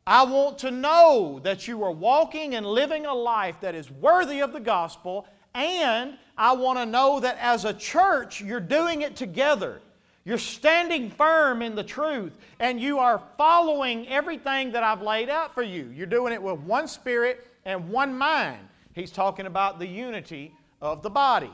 I 0.07 0.23
want 0.23 0.59
to 0.59 0.71
know 0.71 1.41
that 1.43 1.67
you 1.67 1.83
are 1.83 1.91
walking 1.91 2.55
and 2.55 2.65
living 2.65 3.05
a 3.05 3.13
life 3.13 3.57
that 3.63 3.75
is 3.75 3.91
worthy 3.91 4.39
of 4.43 4.53
the 4.53 4.61
gospel, 4.61 5.27
and 5.57 6.17
I 6.39 6.53
want 6.53 6.79
to 6.79 6.87
know 6.87 7.19
that 7.19 7.37
as 7.41 7.65
a 7.65 7.75
church, 7.75 8.41
you're 8.41 8.61
doing 8.61 9.03
it 9.03 9.17
together. 9.17 9.81
You're 10.25 10.39
standing 10.39 11.11
firm 11.11 11.63
in 11.63 11.75
the 11.75 11.83
truth, 11.83 12.39
and 12.61 12.81
you 12.81 13.01
are 13.01 13.21
following 13.37 14.07
everything 14.07 14.71
that 14.71 14.85
I've 14.85 15.03
laid 15.03 15.29
out 15.29 15.53
for 15.53 15.65
you. 15.65 15.91
You're 15.93 16.07
doing 16.07 16.33
it 16.33 16.41
with 16.41 16.61
one 16.61 16.87
spirit 16.87 17.45
and 17.65 17.89
one 17.89 18.17
mind. 18.17 18.69
He's 18.93 19.11
talking 19.11 19.47
about 19.47 19.81
the 19.81 19.89
unity 19.89 20.55
of 20.81 21.03
the 21.03 21.11
body. 21.11 21.51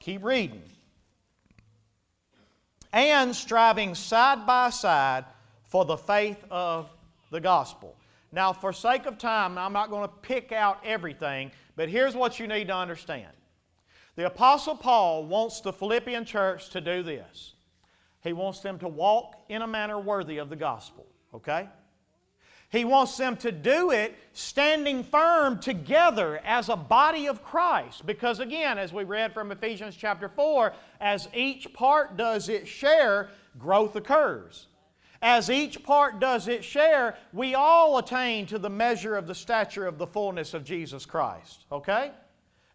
Keep 0.00 0.22
reading. 0.22 0.64
And 2.92 3.34
striving 3.34 3.94
side 3.94 4.46
by 4.46 4.68
side 4.68 5.24
for 5.72 5.86
the 5.86 5.96
faith 5.96 6.44
of 6.50 6.90
the 7.30 7.40
gospel. 7.40 7.96
Now, 8.30 8.52
for 8.52 8.74
sake 8.74 9.06
of 9.06 9.16
time, 9.16 9.56
I'm 9.56 9.72
not 9.72 9.88
going 9.88 10.06
to 10.06 10.14
pick 10.20 10.52
out 10.52 10.78
everything, 10.84 11.50
but 11.76 11.88
here's 11.88 12.14
what 12.14 12.38
you 12.38 12.46
need 12.46 12.68
to 12.68 12.76
understand. 12.76 13.32
The 14.16 14.26
Apostle 14.26 14.76
Paul 14.76 15.24
wants 15.24 15.62
the 15.62 15.72
Philippian 15.72 16.26
church 16.26 16.68
to 16.70 16.82
do 16.82 17.02
this. 17.02 17.54
He 18.22 18.34
wants 18.34 18.60
them 18.60 18.78
to 18.80 18.88
walk 18.88 19.34
in 19.48 19.62
a 19.62 19.66
manner 19.66 19.98
worthy 19.98 20.36
of 20.36 20.50
the 20.50 20.56
gospel, 20.56 21.06
okay? 21.32 21.70
He 22.68 22.84
wants 22.84 23.16
them 23.16 23.38
to 23.38 23.50
do 23.50 23.92
it 23.92 24.14
standing 24.34 25.02
firm 25.02 25.58
together 25.58 26.42
as 26.44 26.68
a 26.68 26.76
body 26.76 27.28
of 27.28 27.42
Christ. 27.42 28.04
Because 28.04 28.40
again, 28.40 28.76
as 28.76 28.92
we 28.92 29.04
read 29.04 29.32
from 29.32 29.50
Ephesians 29.50 29.96
chapter 29.96 30.28
4, 30.28 30.74
as 31.00 31.30
each 31.32 31.72
part 31.72 32.18
does 32.18 32.50
its 32.50 32.68
share, 32.68 33.30
growth 33.58 33.96
occurs. 33.96 34.66
As 35.22 35.50
each 35.50 35.84
part 35.84 36.18
does 36.18 36.48
its 36.48 36.66
share, 36.66 37.16
we 37.32 37.54
all 37.54 37.96
attain 37.98 38.44
to 38.46 38.58
the 38.58 38.68
measure 38.68 39.16
of 39.16 39.28
the 39.28 39.34
stature 39.36 39.86
of 39.86 39.96
the 39.96 40.06
fullness 40.06 40.52
of 40.52 40.64
Jesus 40.64 41.06
Christ. 41.06 41.64
Okay? 41.70 42.10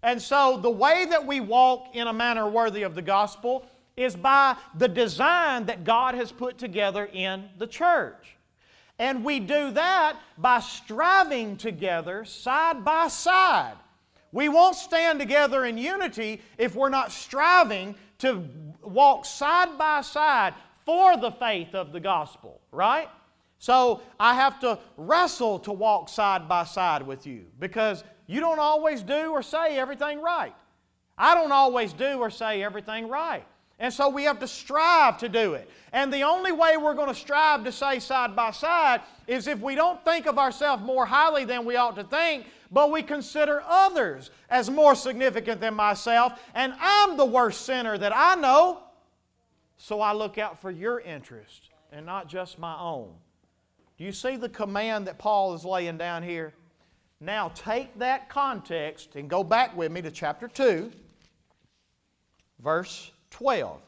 And 0.02 0.22
so 0.22 0.58
the 0.58 0.72
way 0.72 1.06
that 1.10 1.26
we 1.26 1.42
walk 1.42 1.90
in 1.94 2.08
a 2.08 2.14
manner 2.14 2.48
worthy 2.48 2.84
of 2.84 2.96
the 2.96 3.02
gospel 3.02 3.66
is 3.98 4.16
by 4.16 4.56
the 4.78 4.88
design 4.88 5.66
that 5.66 5.84
God 5.84 6.16
has 6.16 6.32
put 6.32 6.58
together 6.58 7.10
in 7.12 7.50
the 7.58 7.68
church. 7.68 8.38
And 8.98 9.26
we 9.26 9.42
do 9.42 9.72
that 9.72 10.18
by 10.38 10.62
striving 10.62 11.58
together 11.58 12.24
side 12.24 12.86
by 12.86 13.10
side. 13.10 13.76
We 14.32 14.50
won't 14.50 14.76
stand 14.76 15.20
together 15.20 15.66
in 15.66 15.78
unity 15.78 16.42
if 16.58 16.76
we're 16.76 16.90
not 16.90 17.12
striving 17.12 17.96
to 18.20 18.44
walk 18.82 19.26
side 19.26 19.78
by 19.78 20.02
side 20.02 20.54
for 20.88 21.18
the 21.18 21.32
faith 21.32 21.76
of 21.76 21.92
the 21.92 22.00
gospel, 22.00 22.62
right? 22.72 23.10
So 23.60 24.02
I 24.18 24.36
have 24.36 24.60
to 24.62 24.80
wrestle 24.96 25.60
to 25.60 25.74
walk 25.74 26.08
side 26.08 26.48
by 26.48 26.64
side 26.64 27.06
with 27.06 27.28
you 27.28 27.46
because 27.60 28.06
you 28.26 28.40
don't 28.40 28.58
always 28.58 29.04
do 29.04 29.32
or 29.32 29.44
say 29.44 29.78
everything 29.78 30.22
right. 30.22 30.56
I 31.18 31.36
don't 31.36 31.52
always 31.52 31.92
do 31.92 32.20
or 32.20 32.30
say 32.30 32.64
everything 32.64 33.10
right. 33.10 33.44
And 33.80 33.94
so 33.94 34.08
we 34.08 34.24
have 34.24 34.40
to 34.40 34.48
strive 34.48 35.18
to 35.18 35.28
do 35.28 35.56
it. 35.56 35.70
And 35.92 36.12
the 36.12 36.22
only 36.22 36.54
way 36.54 36.78
we're 36.78 36.94
going 36.94 37.10
to 37.10 37.16
strive 37.16 37.66
to 37.66 37.72
say 37.72 38.00
side 38.00 38.34
by 38.34 38.52
side 38.52 39.02
is 39.28 39.48
if 39.48 39.60
we 39.60 39.76
don't 39.76 40.04
think 40.06 40.26
of 40.26 40.40
ourselves 40.40 40.84
more 40.84 41.06
highly 41.06 41.44
than 41.44 41.66
we 41.66 41.76
ought 41.76 41.98
to 41.98 42.04
think, 42.06 42.46
but 42.72 42.92
we 42.92 43.04
consider 43.04 43.62
others 43.68 44.32
as 44.50 44.70
more 44.70 44.96
significant 44.96 45.60
than 45.60 45.74
myself, 45.74 46.40
and 46.56 46.74
I'm 46.80 47.18
the 47.18 47.26
worst 47.26 47.66
sinner 47.66 47.98
that 47.98 48.14
I 48.16 48.36
know. 48.36 48.84
So 49.78 50.02
I 50.02 50.14
look 50.14 50.38
out 50.38 50.60
for 50.60 50.72
your 50.72 51.00
interest 51.00 51.70
and 51.92 52.06
not 52.06 52.28
just 52.28 52.60
my 52.60 52.78
own. 52.80 53.14
Do 53.98 54.04
you 54.04 54.12
see 54.12 54.36
the 54.36 54.50
command 54.50 55.08
that 55.08 55.18
Paul 55.18 55.54
is 55.54 55.64
laying 55.66 55.98
down 55.98 56.24
here? 56.24 56.54
Now 57.20 57.50
take 57.56 57.98
that 58.00 58.30
context 58.30 59.16
and 59.16 59.30
go 59.30 59.44
back 59.44 59.76
with 59.76 59.92
me 59.92 60.02
to 60.04 60.12
chapter 60.12 60.48
2, 60.48 60.92
verse 62.60 63.12
12. 63.32 63.80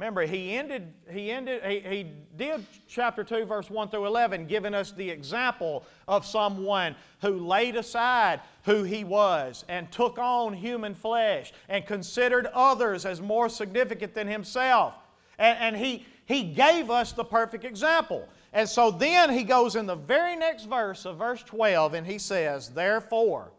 Remember, 0.00 0.22
he 0.22 0.56
ended, 0.56 0.94
he 1.10 1.30
ended, 1.30 1.62
he, 1.62 1.80
he 1.80 2.06
did 2.38 2.64
chapter 2.88 3.22
2, 3.22 3.44
verse 3.44 3.68
1 3.68 3.90
through 3.90 4.06
11, 4.06 4.46
giving 4.46 4.72
us 4.72 4.92
the 4.92 5.10
example 5.10 5.84
of 6.08 6.24
someone 6.24 6.96
who 7.20 7.46
laid 7.46 7.76
aside 7.76 8.40
who 8.64 8.82
he 8.82 9.04
was 9.04 9.62
and 9.68 9.92
took 9.92 10.18
on 10.18 10.54
human 10.54 10.94
flesh 10.94 11.52
and 11.68 11.84
considered 11.84 12.46
others 12.54 13.04
as 13.04 13.20
more 13.20 13.50
significant 13.50 14.14
than 14.14 14.26
himself. 14.26 14.94
And, 15.38 15.58
and 15.58 15.76
he, 15.76 16.06
he 16.24 16.44
gave 16.44 16.88
us 16.90 17.12
the 17.12 17.24
perfect 17.24 17.66
example. 17.66 18.26
And 18.54 18.66
so 18.66 18.90
then 18.90 19.28
he 19.28 19.44
goes 19.44 19.76
in 19.76 19.84
the 19.84 19.96
very 19.96 20.34
next 20.34 20.64
verse 20.64 21.04
of 21.04 21.18
verse 21.18 21.42
12 21.42 21.92
and 21.92 22.06
he 22.06 22.16
says, 22.16 22.70
Therefore, 22.70 23.52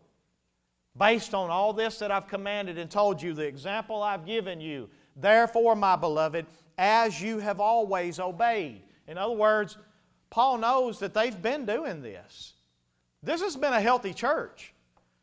based 0.98 1.36
on 1.36 1.52
all 1.52 1.72
this 1.72 2.00
that 2.00 2.10
I've 2.10 2.28
commanded 2.28 2.80
and 2.80 2.90
told 2.90 3.22
you, 3.22 3.36
the 3.36 3.46
example 3.46 4.02
I've 4.02 4.26
given 4.26 4.60
you, 4.60 4.90
Therefore, 5.22 5.76
my 5.76 5.96
beloved, 5.96 6.46
as 6.78 7.22
you 7.22 7.40
have 7.40 7.60
always 7.60 8.20
obeyed. 8.20 8.82
In 9.08 9.18
other 9.18 9.34
words, 9.34 9.78
Paul 10.30 10.58
knows 10.58 11.00
that 11.00 11.14
they've 11.14 11.42
been 11.42 11.66
doing 11.66 12.02
this. 12.02 12.54
This 13.22 13.42
has 13.42 13.56
been 13.56 13.74
a 13.74 13.82
healthy 13.82 14.14
church. 14.14 14.74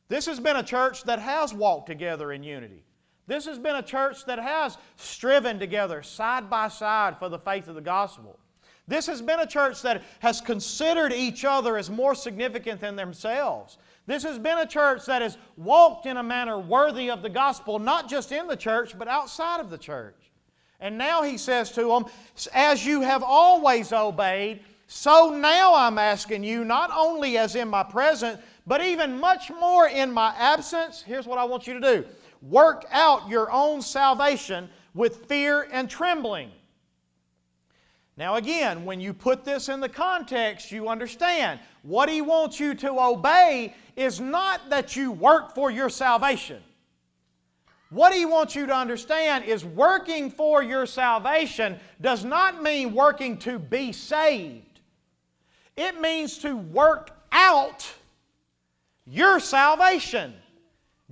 This 0.09 0.27
has 0.27 0.41
been 0.41 0.57
a 0.57 0.63
church 0.63 1.05
that 1.05 1.19
has 1.19 1.53
walked 1.53 1.89
together 1.89 2.33
in 2.33 2.43
unity. 2.43 2.85
This 3.27 3.45
has 3.45 3.59
been 3.59 3.77
a 3.77 3.83
church 3.83 4.25
that 4.25 4.39
has 4.39 4.79
striven 4.97 5.59
together 5.59 6.03
side 6.03 6.49
by 6.49 6.69
side 6.69 7.19
for 7.19 7.29
the 7.29 7.39
faith 7.39 7.69
of 7.69 7.75
the 7.75 7.81
gospel. 7.81 8.39
This 8.87 9.07
has 9.07 9.21
been 9.21 9.41
a 9.41 9.47
church 9.47 9.83
that 9.83 10.03
has 10.21 10.41
considered 10.41 11.13
each 11.13 11.45
other 11.45 11.77
as 11.77 11.91
more 11.91 12.15
significant 12.15 12.81
than 12.81 12.97
themselves. 12.97 13.77
This 14.09 14.23
has 14.23 14.39
been 14.39 14.57
a 14.57 14.67
church 14.67 15.05
that 15.05 15.21
has 15.21 15.37
walked 15.59 16.07
in 16.07 16.17
a 16.17 16.23
manner 16.23 16.59
worthy 16.59 17.11
of 17.11 17.21
the 17.21 17.29
gospel, 17.29 17.79
not 17.79 18.09
just 18.09 18.33
in 18.33 18.47
the 18.47 18.57
church, 18.57 18.99
but 18.99 19.07
outside 19.07 19.61
of 19.61 19.69
the 19.69 19.77
church. 19.77 20.17
And 20.81 20.97
now 20.97 21.23
he 21.23 21.37
says 21.37 21.73
to 21.73 21.83
them, 21.83 22.07
As 22.55 22.87
you 22.87 23.03
have 23.03 23.23
always 23.23 23.93
obeyed, 23.93 24.65
so 24.87 25.29
now 25.29 25.75
I'm 25.75 25.99
asking 25.99 26.43
you, 26.43 26.65
not 26.65 26.91
only 26.91 27.37
as 27.37 27.55
in 27.55 27.69
my 27.69 27.83
presence, 27.83 28.41
but 28.67 28.83
even 28.83 29.21
much 29.21 29.51
more 29.51 29.89
in 29.89 30.11
my 30.11 30.35
absence. 30.39 31.03
Here's 31.03 31.27
what 31.27 31.39
I 31.39 31.45
want 31.45 31.67
you 31.67 31.75
to 31.75 31.81
do 31.81 32.07
work 32.41 32.87
out 32.91 33.29
your 33.29 33.51
own 33.53 33.83
salvation 33.83 34.71
with 34.95 35.27
fear 35.27 35.69
and 35.71 35.91
trembling. 35.91 36.51
Now, 38.19 38.35
again, 38.35 38.85
when 38.85 39.01
you 39.01 39.15
put 39.15 39.45
this 39.45 39.69
in 39.69 39.79
the 39.79 39.89
context, 39.89 40.73
you 40.73 40.89
understand 40.89 41.61
what 41.83 42.09
He 42.09 42.21
wants 42.21 42.59
you 42.59 42.75
to 42.75 43.01
obey 43.01 43.77
is 43.95 44.19
not 44.19 44.69
that 44.71 44.97
you 44.97 45.13
work 45.13 45.55
for 45.55 45.71
your 45.71 45.89
salvation. 45.89 46.61
What 47.91 48.13
He 48.13 48.27
wants 48.27 48.57
you 48.57 48.67
to 48.67 48.75
understand 48.75 49.45
is 49.45 49.65
working 49.65 50.33
for 50.33 50.65
your 50.65 50.85
salvation 50.85 51.79
does 52.01 52.25
not 52.25 52.61
mean 52.61 52.93
working 52.93 53.39
to 53.39 53.57
be 53.57 53.93
saved. 53.93 54.81
It 55.77 56.01
means 56.01 56.39
to 56.39 56.57
work 56.57 57.13
out 57.31 57.89
your 59.07 59.39
salvation. 59.39 60.35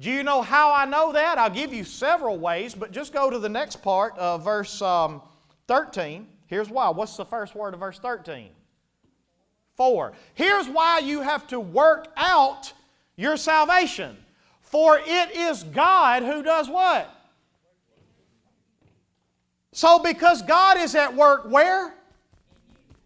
Do 0.01 0.11
you 0.11 0.25
know 0.25 0.43
how 0.43 0.73
I 0.73 0.87
know 0.87 1.13
that? 1.13 1.39
I'll 1.39 1.51
give 1.51 1.73
you 1.73 1.85
several 1.85 2.37
ways, 2.37 2.75
but 2.75 2.91
just 2.91 3.13
go 3.13 3.31
to 3.31 3.39
the 3.39 3.49
next 3.49 3.77
part 3.77 4.19
of 4.19 4.43
verse 4.43 4.83
um, 4.83 5.23
13. 5.69 6.27
Here's 6.47 6.71
why. 6.71 6.89
What's 6.91 7.17
the 7.17 7.25
first 7.25 7.55
word 7.55 7.75
of 7.75 7.81
verse 7.81 7.99
13? 7.99 8.51
For. 9.75 10.13
Here's 10.35 10.69
why 10.69 11.01
you 11.01 11.21
have 11.21 11.47
to 11.49 11.61
work 11.61 12.09
out 12.17 12.73
your 13.17 13.37
salvation. 13.37 14.17
For 14.61 14.99
it 14.99 15.37
is 15.37 15.65
God 15.65 16.23
who 16.23 16.43
does 16.43 16.69
what? 16.69 17.13
So, 19.73 19.99
because 19.99 20.43
God 20.43 20.79
is 20.79 20.95
at 20.95 21.15
work 21.15 21.51
where? 21.51 21.95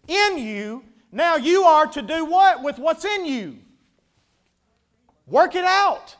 In 0.07 0.39
you. 0.39 0.85
Now 1.13 1.37
you 1.37 1.65
are 1.65 1.87
to 1.89 2.03
do 2.03 2.25
what 2.25 2.63
with 2.63 2.79
what's 2.79 3.05
in 3.05 3.27
you? 3.27 3.59
Work 5.27 5.55
it 5.55 5.65
out. 5.65 6.17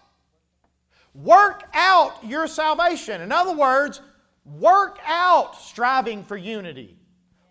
Work 1.15 1.65
out 1.75 2.25
your 2.25 2.47
salvation. 2.47 3.21
In 3.21 3.33
other 3.33 3.55
words, 3.55 4.01
work 4.45 4.99
out 5.07 5.57
striving 5.57 6.25
for 6.25 6.37
unity. 6.37 6.97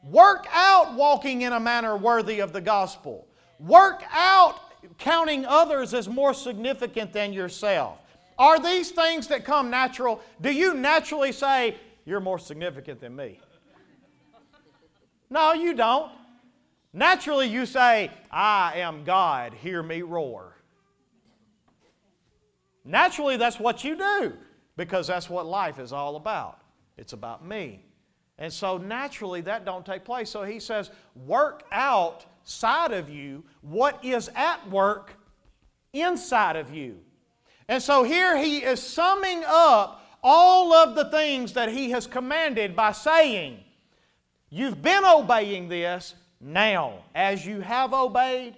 Work 0.10 0.48
out 0.52 0.96
walking 0.96 1.44
in 1.44 1.54
a 1.54 1.60
manner 1.60 1.96
worthy 1.96 2.40
of 2.40 2.52
the 2.52 2.62
gospel. 2.62 3.28
Work 3.60 4.04
out 4.12 4.60
counting 4.98 5.46
others 5.46 5.94
as 5.94 6.08
more 6.08 6.34
significant 6.34 7.14
than 7.14 7.32
yourself. 7.32 8.00
Are 8.38 8.60
these 8.60 8.92
things 8.92 9.28
that 9.28 9.46
come 9.46 9.70
natural? 9.70 10.22
Do 10.42 10.52
you 10.52 10.74
naturally 10.74 11.32
say, 11.32 11.76
You're 12.06 12.22
more 12.22 12.40
significant 12.40 13.02
than 13.02 13.16
me? 13.16 13.40
No, 15.30 15.54
you 15.54 15.76
don't. 15.76 16.12
Naturally, 16.92 17.48
you 17.48 17.68
say, 17.68 18.10
I 18.32 18.74
am 18.78 19.04
God, 19.04 19.54
hear 19.54 19.84
me 19.84 20.02
roar. 20.02 20.56
Naturally, 22.84 23.38
that's 23.38 23.60
what 23.60 23.84
you 23.84 23.96
do 23.96 24.34
because 24.76 25.06
that's 25.06 25.30
what 25.30 25.46
life 25.46 25.78
is 25.78 25.94
all 25.94 26.16
about. 26.16 26.62
It's 26.98 27.14
about 27.14 27.46
me. 27.46 27.84
And 28.40 28.52
so 28.52 28.78
naturally 28.78 29.42
that 29.42 29.66
don't 29.66 29.86
take 29.86 30.06
place. 30.06 30.30
So 30.30 30.44
he 30.44 30.60
says, 30.60 30.90
work 31.28 31.64
out 31.72 32.26
side 32.44 32.94
of 32.94 33.10
you 33.10 33.44
what 33.62 34.04
is 34.04 34.32
at 34.34 34.68
work 34.70 35.14
inside 35.94 36.56
of 36.56 36.74
you. 36.74 37.00
And 37.68 37.84
so 37.84 38.04
here 38.04 38.38
he 38.38 38.60
is 38.60 38.82
summing 38.82 39.44
up 39.46 40.04
all 40.24 40.74
of 40.74 40.96
the 40.96 41.06
things 41.12 41.54
that 41.54 41.70
he 41.70 41.92
has 41.92 42.08
commanded 42.08 42.76
by 42.76 42.94
saying, 42.94 43.60
You've 44.50 44.82
been 44.82 45.06
obeying 45.06 45.70
this. 45.70 46.16
Now, 46.42 47.04
as 47.14 47.46
you 47.46 47.60
have 47.62 47.94
obeyed, 47.94 48.56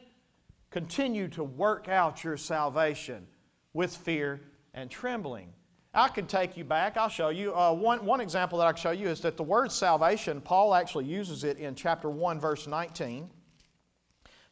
continue 0.70 1.28
to 1.30 1.44
work 1.44 1.90
out 1.90 2.24
your 2.24 2.38
salvation 2.38 3.28
with 3.74 3.94
fear 3.94 4.40
and 4.74 4.90
trembling. 4.90 5.52
I 5.94 6.08
could 6.08 6.30
take 6.30 6.56
you 6.56 6.64
back. 6.64 6.96
I'll 6.96 7.10
show 7.10 7.30
you. 7.30 7.54
Uh, 7.54 7.74
one, 7.74 8.06
one 8.06 8.22
example 8.22 8.60
that 8.60 8.68
I 8.68 8.72
can 8.72 8.82
show 8.82 8.92
you 8.92 9.10
is 9.10 9.20
that 9.22 9.36
the 9.36 9.44
word 9.44 9.72
salvation, 9.72 10.40
Paul 10.40 10.74
actually 10.74 11.06
uses 11.06 11.44
it 11.44 11.58
in 11.58 11.76
chapter 11.76 12.10
1, 12.10 12.40
verse 12.40 12.66
19. 12.66 13.30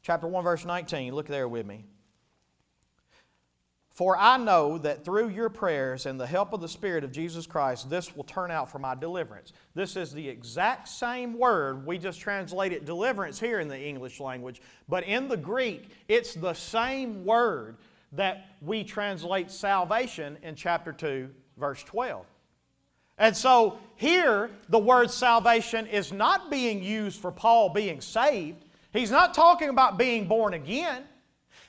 Chapter 0.02 0.28
1, 0.28 0.44
verse 0.44 0.66
19. 0.66 1.16
Look 1.16 1.28
there 1.28 1.48
with 1.48 1.66
me. 1.66 1.86
For 4.00 4.18
I 4.18 4.38
know 4.38 4.78
that 4.78 5.04
through 5.04 5.28
your 5.30 5.50
prayers 5.50 6.06
and 6.06 6.18
the 6.18 6.28
help 6.28 6.54
of 6.54 6.62
the 6.62 6.70
Spirit 6.70 7.04
of 7.04 7.12
Jesus 7.12 7.46
Christ, 7.46 7.90
this 7.90 8.16
will 8.16 8.24
turn 8.24 8.50
out 8.50 8.72
for 8.72 8.80
my 8.80 8.96
deliverance. 8.96 9.52
This 9.76 9.98
is 9.98 10.14
the 10.14 10.28
exact 10.28 10.88
same 10.88 11.38
word. 11.38 11.86
We 11.86 11.98
just 11.98 12.22
translate 12.22 12.72
it 12.72 12.86
deliverance 12.86 13.42
here 13.42 13.60
in 13.60 13.68
the 13.68 13.78
English 13.78 14.22
language. 14.22 14.62
But 14.88 15.04
in 15.04 15.28
the 15.28 15.36
Greek, 15.36 15.90
it's 16.08 16.34
the 16.34 16.54
same 16.54 17.26
word 17.26 17.76
that 18.14 18.46
we 18.62 18.84
translate 18.84 19.52
salvation 19.52 20.38
in 20.42 20.56
chapter 20.56 20.92
2, 20.92 21.30
verse 21.58 21.84
12. 21.84 22.26
And 23.18 23.36
so 23.36 23.78
here, 23.96 24.50
the 24.70 24.80
word 24.80 25.12
salvation 25.12 25.86
is 25.88 26.14
not 26.14 26.50
being 26.50 26.82
used 26.82 27.20
for 27.20 27.32
Paul 27.32 27.70
being 27.70 28.00
saved. 28.02 28.66
He's 28.94 29.12
not 29.12 29.34
talking 29.34 29.70
about 29.70 29.98
being 29.98 30.28
born 30.28 30.54
again. 30.54 31.04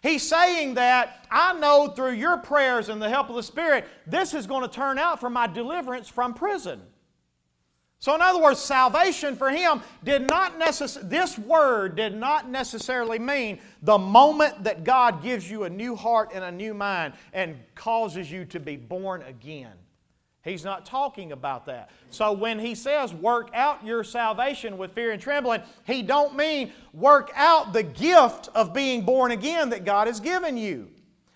He's 0.02 0.26
saying 0.26 0.74
that 0.74 1.26
I 1.30 1.52
know 1.58 1.88
through 1.88 2.12
your 2.12 2.38
prayers 2.38 2.88
and 2.88 3.02
the 3.02 3.08
help 3.08 3.28
of 3.28 3.36
the 3.36 3.42
Spirit, 3.42 3.84
this 4.06 4.32
is 4.32 4.46
going 4.46 4.62
to 4.62 4.74
turn 4.74 4.98
out 4.98 5.20
for 5.20 5.28
my 5.28 5.46
deliverance 5.46 6.08
from 6.08 6.32
prison. 6.32 6.80
So, 8.00 8.14
in 8.14 8.22
other 8.22 8.40
words, 8.40 8.58
salvation 8.58 9.36
for 9.36 9.50
him 9.50 9.82
did 10.02 10.26
not 10.26 10.58
necessarily, 10.58 11.10
this 11.10 11.38
word 11.38 11.96
did 11.96 12.16
not 12.16 12.48
necessarily 12.48 13.18
mean 13.18 13.58
the 13.82 13.98
moment 13.98 14.64
that 14.64 14.84
God 14.84 15.22
gives 15.22 15.50
you 15.50 15.64
a 15.64 15.70
new 15.70 15.94
heart 15.94 16.30
and 16.32 16.42
a 16.42 16.50
new 16.50 16.72
mind 16.72 17.12
and 17.34 17.58
causes 17.74 18.32
you 18.32 18.46
to 18.46 18.58
be 18.58 18.76
born 18.76 19.20
again. 19.22 19.72
He's 20.42 20.64
not 20.64 20.86
talking 20.86 21.32
about 21.32 21.66
that. 21.66 21.90
So 22.08 22.32
when 22.32 22.58
he 22.58 22.74
says 22.74 23.12
work 23.12 23.50
out 23.52 23.84
your 23.84 24.02
salvation 24.02 24.78
with 24.78 24.92
fear 24.92 25.12
and 25.12 25.20
trembling, 25.20 25.60
he 25.84 26.02
don't 26.02 26.34
mean 26.34 26.72
work 26.94 27.30
out 27.34 27.74
the 27.74 27.82
gift 27.82 28.48
of 28.54 28.72
being 28.72 29.02
born 29.02 29.32
again 29.32 29.68
that 29.70 29.84
God 29.84 30.06
has 30.06 30.20
given 30.20 30.56
you. 30.56 30.88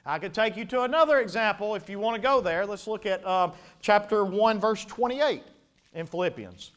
I 0.06 0.18
could 0.18 0.32
take 0.32 0.56
you 0.56 0.64
to 0.66 0.82
another 0.82 1.18
example 1.18 1.74
if 1.74 1.90
you 1.90 1.98
want 1.98 2.16
to 2.16 2.22
go 2.22 2.40
there. 2.40 2.64
Let's 2.64 2.86
look 2.86 3.04
at 3.04 3.22
uh, 3.26 3.50
chapter 3.82 4.24
1, 4.24 4.60
verse 4.60 4.86
28 4.86 5.42
in 5.94 6.06
Philippians. 6.06 6.72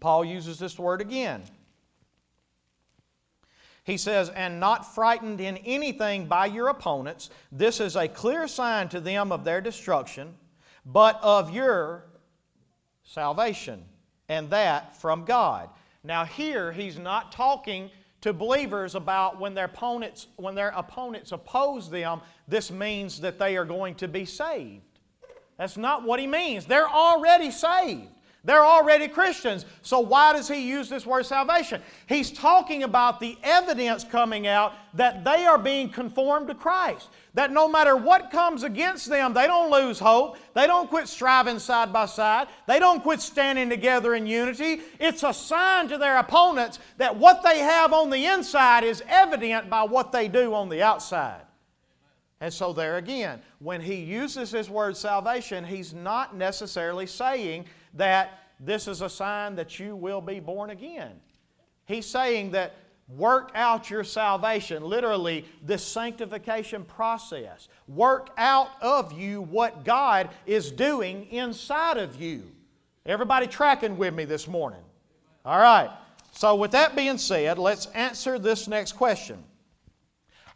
Paul 0.00 0.24
uses 0.24 0.58
this 0.58 0.78
word 0.78 1.00
again. 1.00 1.42
He 3.84 3.98
says, 3.98 4.30
And 4.30 4.58
not 4.58 4.94
frightened 4.94 5.40
in 5.40 5.58
anything 5.58 6.26
by 6.26 6.46
your 6.46 6.68
opponents. 6.68 7.30
This 7.52 7.80
is 7.80 7.96
a 7.96 8.08
clear 8.08 8.48
sign 8.48 8.88
to 8.88 9.00
them 9.00 9.30
of 9.30 9.44
their 9.44 9.60
destruction, 9.60 10.34
but 10.86 11.20
of 11.22 11.50
your 11.50 12.06
salvation, 13.04 13.84
and 14.28 14.48
that 14.50 14.96
from 14.96 15.24
God. 15.24 15.68
Now, 16.02 16.24
here 16.24 16.72
he's 16.72 16.98
not 16.98 17.30
talking 17.30 17.90
to 18.22 18.32
believers 18.32 18.94
about 18.94 19.38
when 19.38 19.52
their 19.52 19.66
opponents, 19.66 20.28
when 20.36 20.54
their 20.54 20.70
opponents 20.70 21.32
oppose 21.32 21.90
them, 21.90 22.22
this 22.48 22.70
means 22.70 23.20
that 23.20 23.38
they 23.38 23.56
are 23.56 23.66
going 23.66 23.94
to 23.96 24.08
be 24.08 24.24
saved. 24.24 24.80
That's 25.58 25.76
not 25.76 26.04
what 26.04 26.18
he 26.18 26.26
means. 26.26 26.64
They're 26.64 26.88
already 26.88 27.50
saved. 27.50 28.13
They're 28.44 28.64
already 28.64 29.08
Christians. 29.08 29.64
So 29.80 30.00
why 30.00 30.34
does 30.34 30.48
he 30.48 30.68
use 30.68 30.90
this 30.90 31.06
word 31.06 31.24
salvation? 31.24 31.80
He's 32.06 32.30
talking 32.30 32.82
about 32.82 33.18
the 33.18 33.38
evidence 33.42 34.04
coming 34.04 34.46
out 34.46 34.74
that 34.92 35.24
they 35.24 35.46
are 35.46 35.56
being 35.56 35.88
conformed 35.88 36.48
to 36.48 36.54
Christ. 36.54 37.08
That 37.32 37.52
no 37.52 37.68
matter 37.68 37.96
what 37.96 38.30
comes 38.30 38.62
against 38.62 39.08
them, 39.08 39.32
they 39.32 39.46
don't 39.46 39.70
lose 39.70 39.98
hope. 39.98 40.36
They 40.52 40.66
don't 40.66 40.90
quit 40.90 41.08
striving 41.08 41.58
side 41.58 41.90
by 41.92 42.04
side. 42.04 42.48
They 42.68 42.78
don't 42.78 43.02
quit 43.02 43.22
standing 43.22 43.70
together 43.70 44.14
in 44.14 44.26
unity. 44.26 44.82
It's 45.00 45.22
a 45.22 45.32
sign 45.32 45.88
to 45.88 45.96
their 45.96 46.18
opponents 46.18 46.78
that 46.98 47.16
what 47.16 47.42
they 47.42 47.60
have 47.60 47.94
on 47.94 48.10
the 48.10 48.26
inside 48.26 48.84
is 48.84 49.02
evident 49.08 49.70
by 49.70 49.84
what 49.84 50.12
they 50.12 50.28
do 50.28 50.54
on 50.54 50.68
the 50.68 50.82
outside. 50.82 51.40
And 52.40 52.52
so, 52.52 52.74
there 52.74 52.98
again, 52.98 53.40
when 53.58 53.80
he 53.80 53.94
uses 53.94 54.50
this 54.50 54.68
word 54.68 54.98
salvation, 54.98 55.64
he's 55.64 55.94
not 55.94 56.36
necessarily 56.36 57.06
saying 57.06 57.64
that 57.94 58.38
this 58.60 58.88
is 58.88 59.02
a 59.02 59.08
sign 59.08 59.56
that 59.56 59.78
you 59.78 59.96
will 59.96 60.20
be 60.20 60.40
born 60.40 60.70
again. 60.70 61.12
He's 61.86 62.06
saying 62.06 62.52
that 62.52 62.74
work 63.08 63.50
out 63.54 63.90
your 63.90 64.04
salvation, 64.04 64.82
literally, 64.82 65.44
this 65.62 65.84
sanctification 65.84 66.84
process. 66.84 67.68
Work 67.88 68.30
out 68.38 68.70
of 68.80 69.12
you 69.12 69.42
what 69.42 69.84
God 69.84 70.30
is 70.46 70.70
doing 70.70 71.26
inside 71.30 71.98
of 71.98 72.20
you. 72.20 72.50
Everybody 73.06 73.46
tracking 73.46 73.98
with 73.98 74.14
me 74.14 74.24
this 74.24 74.48
morning? 74.48 74.80
All 75.44 75.58
right. 75.58 75.90
So, 76.32 76.54
with 76.56 76.72
that 76.72 76.96
being 76.96 77.18
said, 77.18 77.58
let's 77.58 77.86
answer 77.86 78.38
this 78.38 78.66
next 78.66 78.92
question 78.92 79.42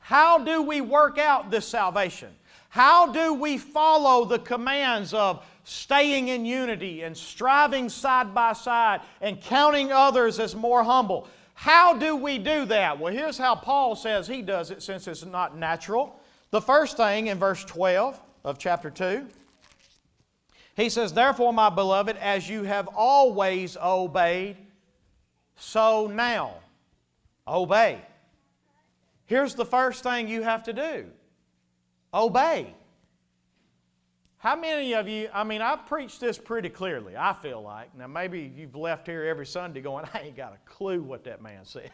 How 0.00 0.38
do 0.38 0.62
we 0.62 0.80
work 0.80 1.18
out 1.18 1.50
this 1.50 1.68
salvation? 1.68 2.34
How 2.68 3.12
do 3.12 3.34
we 3.34 3.58
follow 3.58 4.24
the 4.24 4.38
commands 4.38 5.14
of 5.14 5.44
staying 5.68 6.28
in 6.28 6.46
unity 6.46 7.02
and 7.02 7.14
striving 7.14 7.90
side 7.90 8.34
by 8.34 8.54
side 8.54 9.02
and 9.20 9.40
counting 9.40 9.92
others 9.92 10.40
as 10.40 10.56
more 10.56 10.82
humble. 10.82 11.28
How 11.52 11.92
do 11.92 12.16
we 12.16 12.38
do 12.38 12.64
that? 12.66 12.98
Well, 12.98 13.12
here's 13.12 13.36
how 13.36 13.54
Paul 13.54 13.94
says 13.94 14.26
he 14.26 14.40
does 14.40 14.70
it 14.70 14.82
since 14.82 15.06
it's 15.06 15.26
not 15.26 15.58
natural. 15.58 16.18
The 16.50 16.60
first 16.62 16.96
thing 16.96 17.26
in 17.26 17.38
verse 17.38 17.64
12 17.66 18.18
of 18.44 18.58
chapter 18.58 18.88
2, 18.88 19.26
he 20.74 20.88
says, 20.88 21.12
Therefore, 21.12 21.52
my 21.52 21.68
beloved, 21.68 22.16
as 22.16 22.48
you 22.48 22.62
have 22.62 22.88
always 22.96 23.76
obeyed, 23.76 24.56
so 25.56 26.06
now 26.06 26.54
obey. 27.46 28.00
Here's 29.26 29.54
the 29.54 29.66
first 29.66 30.02
thing 30.02 30.28
you 30.28 30.42
have 30.42 30.62
to 30.64 30.72
do 30.72 31.06
obey. 32.18 32.74
How 34.38 34.54
many 34.54 34.94
of 34.94 35.08
you, 35.08 35.28
I 35.32 35.42
mean, 35.42 35.62
I've 35.62 35.86
preached 35.86 36.20
this 36.20 36.38
pretty 36.38 36.68
clearly, 36.68 37.16
I 37.16 37.32
feel 37.32 37.60
like. 37.60 37.96
Now, 37.96 38.06
maybe 38.06 38.52
you've 38.54 38.76
left 38.76 39.06
here 39.06 39.24
every 39.24 39.46
Sunday 39.46 39.80
going, 39.80 40.04
I 40.14 40.20
ain't 40.20 40.36
got 40.36 40.52
a 40.52 40.70
clue 40.70 41.02
what 41.02 41.24
that 41.24 41.42
man 41.42 41.64
said. 41.64 41.90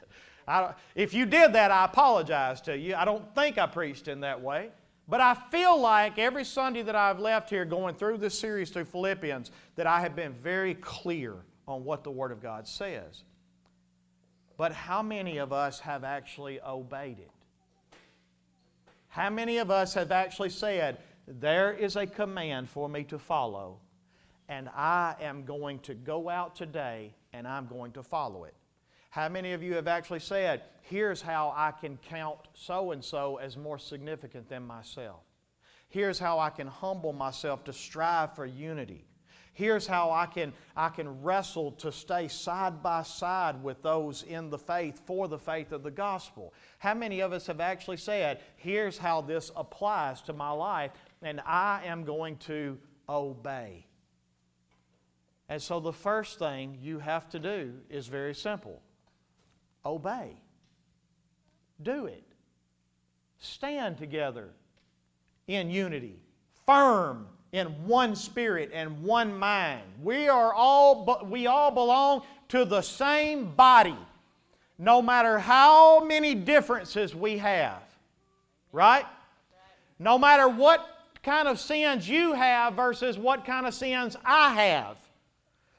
If 0.95 1.15
you 1.15 1.25
did 1.25 1.55
that, 1.55 1.71
I 1.71 1.87
apologize 1.87 2.61
to 2.63 2.77
you. 2.77 2.95
I 2.95 3.07
don't 3.07 3.35
think 3.35 3.57
I 3.57 3.67
preached 3.67 4.09
in 4.09 4.21
that 4.21 4.43
way. 4.43 4.71
But 5.09 5.21
I 5.21 5.35
feel 5.35 5.79
like 5.79 6.19
every 6.19 6.45
Sunday 6.45 6.83
that 6.83 6.97
I've 6.97 7.19
left 7.19 7.51
here 7.51 7.65
going 7.65 7.95
through 7.95 8.19
this 8.19 8.39
series 8.39 8.71
through 8.71 8.87
Philippians, 8.87 9.51
that 9.77 9.87
I 9.87 10.01
have 10.01 10.17
been 10.17 10.33
very 10.33 10.75
clear 10.75 11.35
on 11.67 11.85
what 11.85 12.05
the 12.05 12.11
Word 12.11 12.33
of 12.33 12.43
God 12.43 12.67
says. 12.69 13.25
But 14.57 14.73
how 14.73 15.03
many 15.03 15.39
of 15.39 15.53
us 15.53 15.81
have 15.81 16.05
actually 16.05 16.61
obeyed 16.61 17.19
it? 17.19 17.31
How 19.15 19.31
many 19.31 19.59
of 19.59 19.71
us 19.71 19.95
have 19.95 20.11
actually 20.11 20.51
said, 20.51 20.99
There 21.29 21.73
is 21.73 21.95
a 21.95 22.05
command 22.05 22.69
for 22.69 22.89
me 22.89 23.05
to 23.05 23.19
follow, 23.21 23.79
and 24.49 24.69
I 24.71 25.15
am 25.21 25.45
going 25.45 25.79
to 25.81 25.95
go 25.95 26.29
out 26.29 26.57
today 26.57 27.15
and 27.33 27.47
I'm 27.47 27.69
going 27.69 27.93
to 27.93 28.03
follow 28.03 28.43
it? 28.43 28.55
How 29.11 29.29
many 29.29 29.53
of 29.53 29.63
you 29.63 29.75
have 29.75 29.87
actually 29.87 30.19
said, 30.19 30.63
Here's 30.81 31.23
how 31.23 31.55
I 31.57 31.71
can 31.71 31.97
count 31.99 32.41
so 32.55 32.91
and 32.91 33.05
so 33.05 33.37
as 33.37 33.57
more 33.57 33.79
significant 33.79 34.49
than 34.49 34.67
myself? 34.67 35.21
Here's 35.89 36.19
how 36.19 36.41
I 36.41 36.51
can 36.51 36.67
humble 36.67 37.13
myself 37.13 37.63
to 37.67 37.73
strive 37.73 38.35
for 38.35 38.45
unity. 38.45 39.05
Here's 39.55 39.87
how 39.87 40.11
I 40.11 40.27
can, 40.27 40.53
I 40.77 40.89
can 40.89 41.23
wrestle 41.23 41.73
to 41.73 41.93
stay 41.93 42.27
side 42.27 42.83
by 42.83 43.05
side 43.05 43.63
with 43.63 43.83
those 43.83 44.25
in 44.25 44.51
the 44.51 44.59
faith 44.59 45.01
for 45.07 45.29
the 45.29 45.39
faith 45.39 45.71
of 45.71 45.85
the 45.85 45.93
gospel. 45.93 46.53
How 46.79 46.93
many 46.93 47.21
of 47.21 47.33
us 47.33 47.47
have 47.47 47.61
actually 47.61 47.99
said, 47.99 48.41
Here's 48.57 48.99
how 48.99 49.21
this 49.21 49.53
applies 49.55 50.21
to 50.23 50.33
my 50.33 50.51
life, 50.51 50.91
and 51.23 51.41
I 51.47 51.83
am 51.85 52.05
going 52.05 52.37
to 52.39 52.79
obey? 53.09 53.87
And 55.49 55.63
so 55.63 55.79
the 55.79 55.93
first 55.93 56.41
thing 56.41 56.79
you 56.83 56.99
have 56.99 57.29
to 57.31 57.39
do 57.39 57.75
is 57.89 58.09
very 58.09 58.35
simple 58.35 58.83
obey. 59.87 60.41
Do 61.81 62.07
it. 62.07 62.25
Stand 63.39 63.99
together 63.99 64.51
in 65.47 65.71
unity, 65.71 66.23
firm 66.67 67.29
in 67.55 67.69
one 67.87 68.17
spirit 68.17 68.69
and 68.75 69.01
one 69.01 69.39
mind. 69.39 69.85
We 70.03 70.29
are 70.29 70.53
all 70.53 71.25
we 71.31 71.47
all 71.47 71.71
belong 71.71 72.23
to 72.49 72.65
the 72.65 72.83
same 72.83 73.55
body. 73.55 73.97
No 74.77 75.01
matter 75.01 75.39
how 75.39 76.05
many 76.05 76.35
differences 76.35 77.15
we 77.15 77.39
have. 77.39 77.81
Right? 78.73 79.07
No 80.01 80.19
matter 80.19 80.49
what 80.49 80.85
kind 81.23 81.47
of 81.47 81.61
sins 81.61 82.09
you 82.09 82.33
have 82.33 82.75
versus 82.75 83.17
what 83.17 83.45
kind 83.45 83.69
of 83.69 83.73
sins 83.73 84.17
I 84.25 84.53
have. 84.55 84.97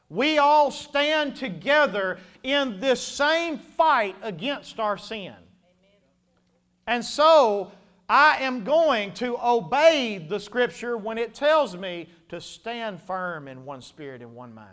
We 0.07 0.37
all 0.37 0.71
stand 0.71 1.35
together 1.35 2.19
in 2.41 2.79
this 2.79 3.01
same 3.01 3.57
fight 3.57 4.15
against 4.21 4.79
our 4.79 4.97
sin. 4.97 5.33
And 6.87 7.03
so, 7.03 7.73
I 8.07 8.37
am 8.41 8.63
going 8.63 9.13
to 9.15 9.37
obey 9.43 10.19
the 10.19 10.39
Scripture 10.39 10.95
when 10.95 11.17
it 11.17 11.33
tells 11.33 11.75
me 11.75 12.07
to 12.29 12.39
stand 12.39 13.01
firm 13.01 13.47
in 13.47 13.65
one 13.65 13.81
spirit 13.81 14.21
and 14.21 14.35
one 14.35 14.53
mind. 14.53 14.69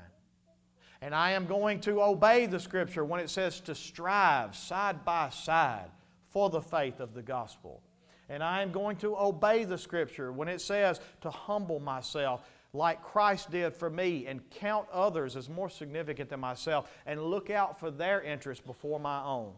And 1.01 1.15
I 1.15 1.33
am 1.33 1.47
going 1.47 1.81
to 1.81 2.03
obey 2.03 2.47
the 2.47 2.61
Scripture 2.61 3.05
when 3.05 3.21
it 3.21 3.31
says 3.31 3.61
to 3.61 3.75
strive 3.75 4.55
side 4.55 5.05
by 5.05 5.31
side 5.31 5.91
for 6.29 6.51
the 6.51 6.61
faith 6.61 7.01
of 7.01 7.15
the 7.15 7.23
gospel. 7.23 7.83
And 8.29 8.43
I 8.43 8.63
am 8.63 8.71
going 8.71 8.97
to 8.99 9.17
obey 9.17 9.65
the 9.65 9.79
Scripture 9.79 10.31
when 10.31 10.49
it 10.49 10.61
says 10.61 11.01
to 11.23 11.31
humble 11.31 11.81
myself 11.81 12.43
like 12.75 13.03
Christ 13.03 13.51
did 13.51 13.75
for 13.75 13.91
me 13.91 14.27
and 14.27 14.49
count 14.51 14.87
others 14.93 15.37
as 15.37 15.49
more 15.49 15.69
significant 15.69 16.31
than 16.31 16.41
myself 16.41 16.91
and 17.07 17.23
look 17.23 17.51
out 17.51 17.79
for 17.81 17.91
their 17.91 18.23
interests 18.23 18.65
before 18.65 19.01
my 19.01 19.23
own. 19.23 19.53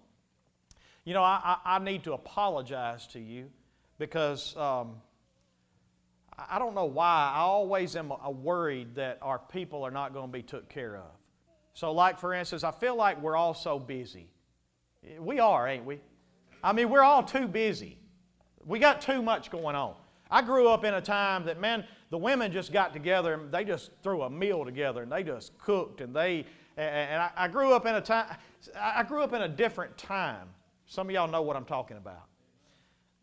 You 1.04 1.14
know, 1.14 1.22
I, 1.22 1.58
I, 1.64 1.78
need 1.78 2.02
to 2.04 2.14
apologize 2.14 3.06
to 3.08 3.20
you 3.20 3.50
because 3.98 4.56
um, 4.56 4.96
I 6.36 6.58
don't 6.58 6.74
know 6.74 6.84
why. 6.84 7.32
I 7.34 7.40
always 7.40 7.96
am 7.96 8.12
worried 8.42 8.94
that 8.96 9.18
our 9.22 9.38
people 9.38 9.84
are 9.84 9.90
not 9.90 10.12
going 10.12 10.26
to 10.26 10.32
be 10.32 10.42
took 10.42 10.68
care 10.68 10.96
of. 10.96 11.10
So, 11.74 11.92
like 11.92 12.18
for 12.18 12.32
instance, 12.32 12.64
I 12.64 12.70
feel 12.70 12.96
like 12.96 13.20
we're 13.20 13.36
all 13.36 13.54
so 13.54 13.78
busy. 13.78 14.28
We 15.18 15.40
are, 15.40 15.68
ain't 15.68 15.84
we? 15.84 16.00
I 16.62 16.72
mean, 16.72 16.88
we're 16.88 17.02
all 17.02 17.22
too 17.22 17.46
busy. 17.46 17.98
We 18.64 18.78
got 18.78 19.00
too 19.00 19.20
much 19.22 19.50
going 19.50 19.76
on. 19.76 19.94
I 20.30 20.40
grew 20.40 20.68
up 20.68 20.84
in 20.84 20.94
a 20.94 21.00
time 21.00 21.44
that, 21.44 21.60
man, 21.60 21.84
the 22.10 22.18
women 22.18 22.50
just 22.50 22.72
got 22.72 22.92
together 22.92 23.34
and 23.34 23.52
they 23.52 23.64
just 23.64 23.90
threw 24.02 24.22
a 24.22 24.30
meal 24.30 24.64
together 24.64 25.02
and 25.02 25.12
they 25.12 25.22
just 25.22 25.56
cooked 25.58 26.00
and 26.00 26.14
they, 26.14 26.46
and 26.76 27.20
I, 27.20 27.30
I 27.36 27.48
grew 27.48 27.74
up 27.74 27.86
in 27.86 27.94
a 27.94 28.00
time, 28.00 28.34
I 28.80 29.02
grew 29.02 29.22
up 29.22 29.32
in 29.34 29.42
a 29.42 29.48
different 29.48 29.98
time. 29.98 30.48
Some 30.86 31.08
of 31.08 31.14
y'all 31.14 31.28
know 31.28 31.42
what 31.42 31.56
I'm 31.56 31.64
talking 31.64 31.96
about. 31.96 32.28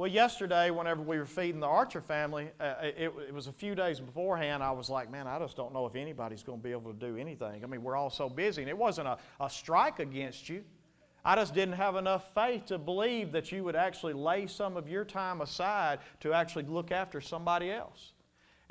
Well, 0.02 0.10
yesterday, 0.10 0.72
whenever 0.72 1.04
we 1.04 1.20
were 1.20 1.28
feeding 1.28 1.60
the 1.60 1.68
Archer 1.68 2.02
family, 2.02 2.50
uh, 2.60 2.74
it, 2.82 3.14
it, 3.28 3.32
was 3.32 3.46
a 3.46 3.52
few 3.52 3.76
days 3.76 4.00
beforehand. 4.00 4.64
I 4.64 4.72
was 4.72 4.90
like, 4.90 5.12
man, 5.12 5.28
I 5.28 5.38
just 5.38 5.56
don't 5.56 5.76
know 5.76 5.86
if 5.86 5.96
anybody's 5.96 6.42
going 6.42 6.58
to 6.58 6.64
be 6.64 6.72
able 6.72 6.92
to 6.92 6.98
do 6.98 7.18
anything. 7.18 7.64
I 7.64 7.68
mean, 7.68 7.84
we're 7.84 7.96
all 7.96 8.10
so 8.10 8.28
busy. 8.28 8.64
And 8.64 8.70
it 8.70 8.76
wasn't 8.76 9.10
a, 9.10 9.20
a 9.40 9.48
strike 9.48 10.00
against 10.00 10.50
you. 10.50 10.64
I 11.24 11.36
just 11.36 11.54
didn't 11.54 11.76
have 11.76 11.98
enough 11.98 12.34
faith 12.34 12.66
to 12.66 12.80
believe 12.80 13.32
that 13.34 13.52
you 13.52 13.64
would 13.64 13.76
actually 13.76 14.14
lay 14.14 14.48
some 14.48 14.76
of 14.76 14.90
your 14.90 15.06
time 15.06 15.42
aside 15.42 16.00
to 16.22 16.34
actually 16.34 16.64
look 16.64 16.92
after 16.92 17.22
somebody 17.22 17.70
else. 17.70 18.14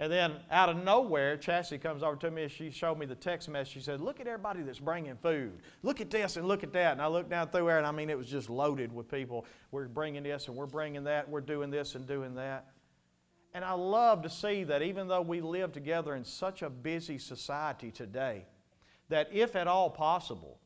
And 0.00 0.10
then 0.10 0.36
out 0.50 0.70
of 0.70 0.82
nowhere, 0.82 1.36
Chassie 1.36 1.78
comes 1.80 2.02
over 2.02 2.16
to 2.16 2.30
me 2.30 2.44
and 2.44 2.50
she 2.50 2.70
showed 2.70 2.98
me 2.98 3.04
the 3.04 3.14
text 3.14 3.50
message. 3.50 3.74
She 3.74 3.80
said, 3.80 4.00
Look 4.00 4.18
at 4.18 4.26
everybody 4.26 4.62
that's 4.62 4.78
bringing 4.78 5.14
food. 5.16 5.60
Look 5.82 6.00
at 6.00 6.10
this 6.10 6.38
and 6.38 6.48
look 6.48 6.62
at 6.62 6.72
that. 6.72 6.92
And 6.92 7.02
I 7.02 7.06
looked 7.06 7.28
down 7.28 7.50
through 7.50 7.66
there 7.66 7.76
and 7.76 7.86
I 7.86 7.90
mean, 7.92 8.08
it 8.08 8.16
was 8.16 8.26
just 8.26 8.48
loaded 8.48 8.90
with 8.94 9.10
people. 9.10 9.44
We're 9.70 9.88
bringing 9.88 10.22
this 10.22 10.48
and 10.48 10.56
we're 10.56 10.64
bringing 10.64 11.04
that. 11.04 11.28
We're 11.28 11.42
doing 11.42 11.70
this 11.70 11.96
and 11.96 12.06
doing 12.06 12.34
that. 12.36 12.68
And 13.52 13.62
I 13.62 13.72
love 13.72 14.22
to 14.22 14.30
see 14.30 14.64
that 14.64 14.80
even 14.80 15.06
though 15.06 15.20
we 15.20 15.42
live 15.42 15.72
together 15.72 16.14
in 16.14 16.24
such 16.24 16.62
a 16.62 16.70
busy 16.70 17.18
society 17.18 17.90
today, 17.90 18.46
that 19.10 19.28
if 19.32 19.54
at 19.54 19.66
all 19.66 19.90
possible, 19.90 20.60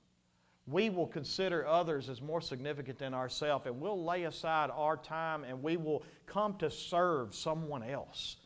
we 0.68 0.90
will 0.90 1.08
consider 1.08 1.66
others 1.66 2.08
as 2.08 2.22
more 2.22 2.40
significant 2.40 3.00
than 3.00 3.14
ourselves 3.14 3.66
and 3.66 3.80
we'll 3.80 4.02
lay 4.04 4.24
aside 4.24 4.70
our 4.72 4.96
time 4.96 5.42
and 5.42 5.60
we 5.60 5.76
will 5.76 6.04
come 6.26 6.56
to 6.58 6.70
serve 6.70 7.34
someone 7.34 7.82
else. 7.82 8.36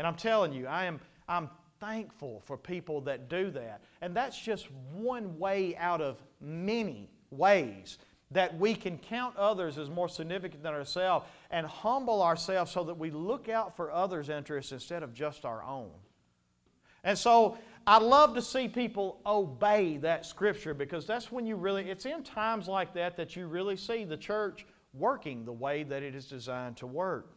And 0.00 0.06
I'm 0.06 0.14
telling 0.14 0.54
you, 0.54 0.66
I 0.66 0.86
am 0.86 0.98
I'm 1.28 1.50
thankful 1.78 2.40
for 2.46 2.56
people 2.56 3.02
that 3.02 3.28
do 3.28 3.50
that. 3.50 3.82
And 4.00 4.16
that's 4.16 4.40
just 4.40 4.70
one 4.94 5.38
way 5.38 5.76
out 5.76 6.00
of 6.00 6.22
many 6.40 7.10
ways 7.30 7.98
that 8.30 8.56
we 8.56 8.74
can 8.74 8.96
count 8.96 9.36
others 9.36 9.76
as 9.76 9.90
more 9.90 10.08
significant 10.08 10.62
than 10.62 10.72
ourselves 10.72 11.26
and 11.50 11.66
humble 11.66 12.22
ourselves 12.22 12.70
so 12.70 12.82
that 12.84 12.96
we 12.96 13.10
look 13.10 13.50
out 13.50 13.76
for 13.76 13.92
others' 13.92 14.30
interests 14.30 14.72
instead 14.72 15.02
of 15.02 15.12
just 15.12 15.44
our 15.44 15.62
own. 15.62 15.90
And 17.04 17.18
so 17.18 17.58
I 17.86 17.98
love 17.98 18.34
to 18.36 18.42
see 18.42 18.68
people 18.68 19.20
obey 19.26 19.98
that 19.98 20.24
scripture 20.24 20.72
because 20.72 21.06
that's 21.06 21.30
when 21.30 21.44
you 21.44 21.56
really, 21.56 21.90
it's 21.90 22.06
in 22.06 22.22
times 22.22 22.68
like 22.68 22.94
that 22.94 23.18
that 23.18 23.36
you 23.36 23.48
really 23.48 23.76
see 23.76 24.04
the 24.04 24.16
church 24.16 24.64
working 24.94 25.44
the 25.44 25.52
way 25.52 25.82
that 25.82 26.02
it 26.02 26.14
is 26.14 26.24
designed 26.24 26.78
to 26.78 26.86
work. 26.86 27.34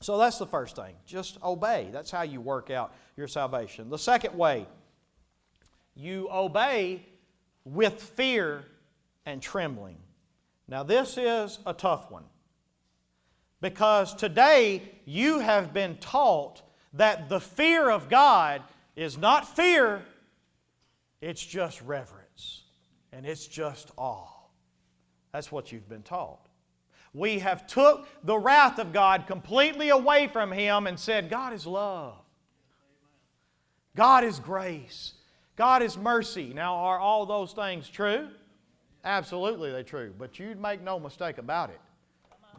So 0.00 0.16
that's 0.16 0.38
the 0.38 0.46
first 0.46 0.76
thing. 0.76 0.94
Just 1.06 1.42
obey. 1.42 1.88
That's 1.92 2.10
how 2.10 2.22
you 2.22 2.40
work 2.40 2.70
out 2.70 2.94
your 3.16 3.28
salvation. 3.28 3.90
The 3.90 3.98
second 3.98 4.36
way, 4.36 4.66
you 5.94 6.28
obey 6.30 7.04
with 7.64 8.00
fear 8.00 8.64
and 9.26 9.42
trembling. 9.42 9.96
Now, 10.68 10.84
this 10.84 11.18
is 11.18 11.58
a 11.66 11.74
tough 11.74 12.10
one 12.10 12.24
because 13.60 14.14
today 14.14 14.82
you 15.04 15.40
have 15.40 15.72
been 15.72 15.96
taught 15.96 16.62
that 16.94 17.28
the 17.28 17.40
fear 17.40 17.90
of 17.90 18.08
God 18.08 18.62
is 18.94 19.18
not 19.18 19.56
fear, 19.56 20.02
it's 21.20 21.44
just 21.44 21.82
reverence 21.82 22.62
and 23.12 23.26
it's 23.26 23.46
just 23.46 23.90
awe. 23.96 24.28
That's 25.32 25.50
what 25.50 25.72
you've 25.72 25.88
been 25.88 26.02
taught 26.02 26.47
we 27.14 27.38
have 27.40 27.66
took 27.66 28.06
the 28.22 28.38
wrath 28.38 28.78
of 28.78 28.92
God 28.92 29.26
completely 29.26 29.88
away 29.88 30.28
from 30.28 30.52
him 30.52 30.86
and 30.86 30.98
said, 30.98 31.30
God 31.30 31.52
is 31.52 31.66
love. 31.66 32.16
God 33.96 34.24
is 34.24 34.38
grace. 34.38 35.14
God 35.56 35.82
is 35.82 35.96
mercy. 35.96 36.52
Now, 36.54 36.76
are 36.76 36.98
all 36.98 37.26
those 37.26 37.52
things 37.52 37.88
true? 37.88 38.28
Absolutely, 39.04 39.72
they're 39.72 39.82
true. 39.82 40.14
But 40.16 40.38
you'd 40.38 40.60
make 40.60 40.82
no 40.82 41.00
mistake 41.00 41.38
about 41.38 41.70
it. 41.70 41.80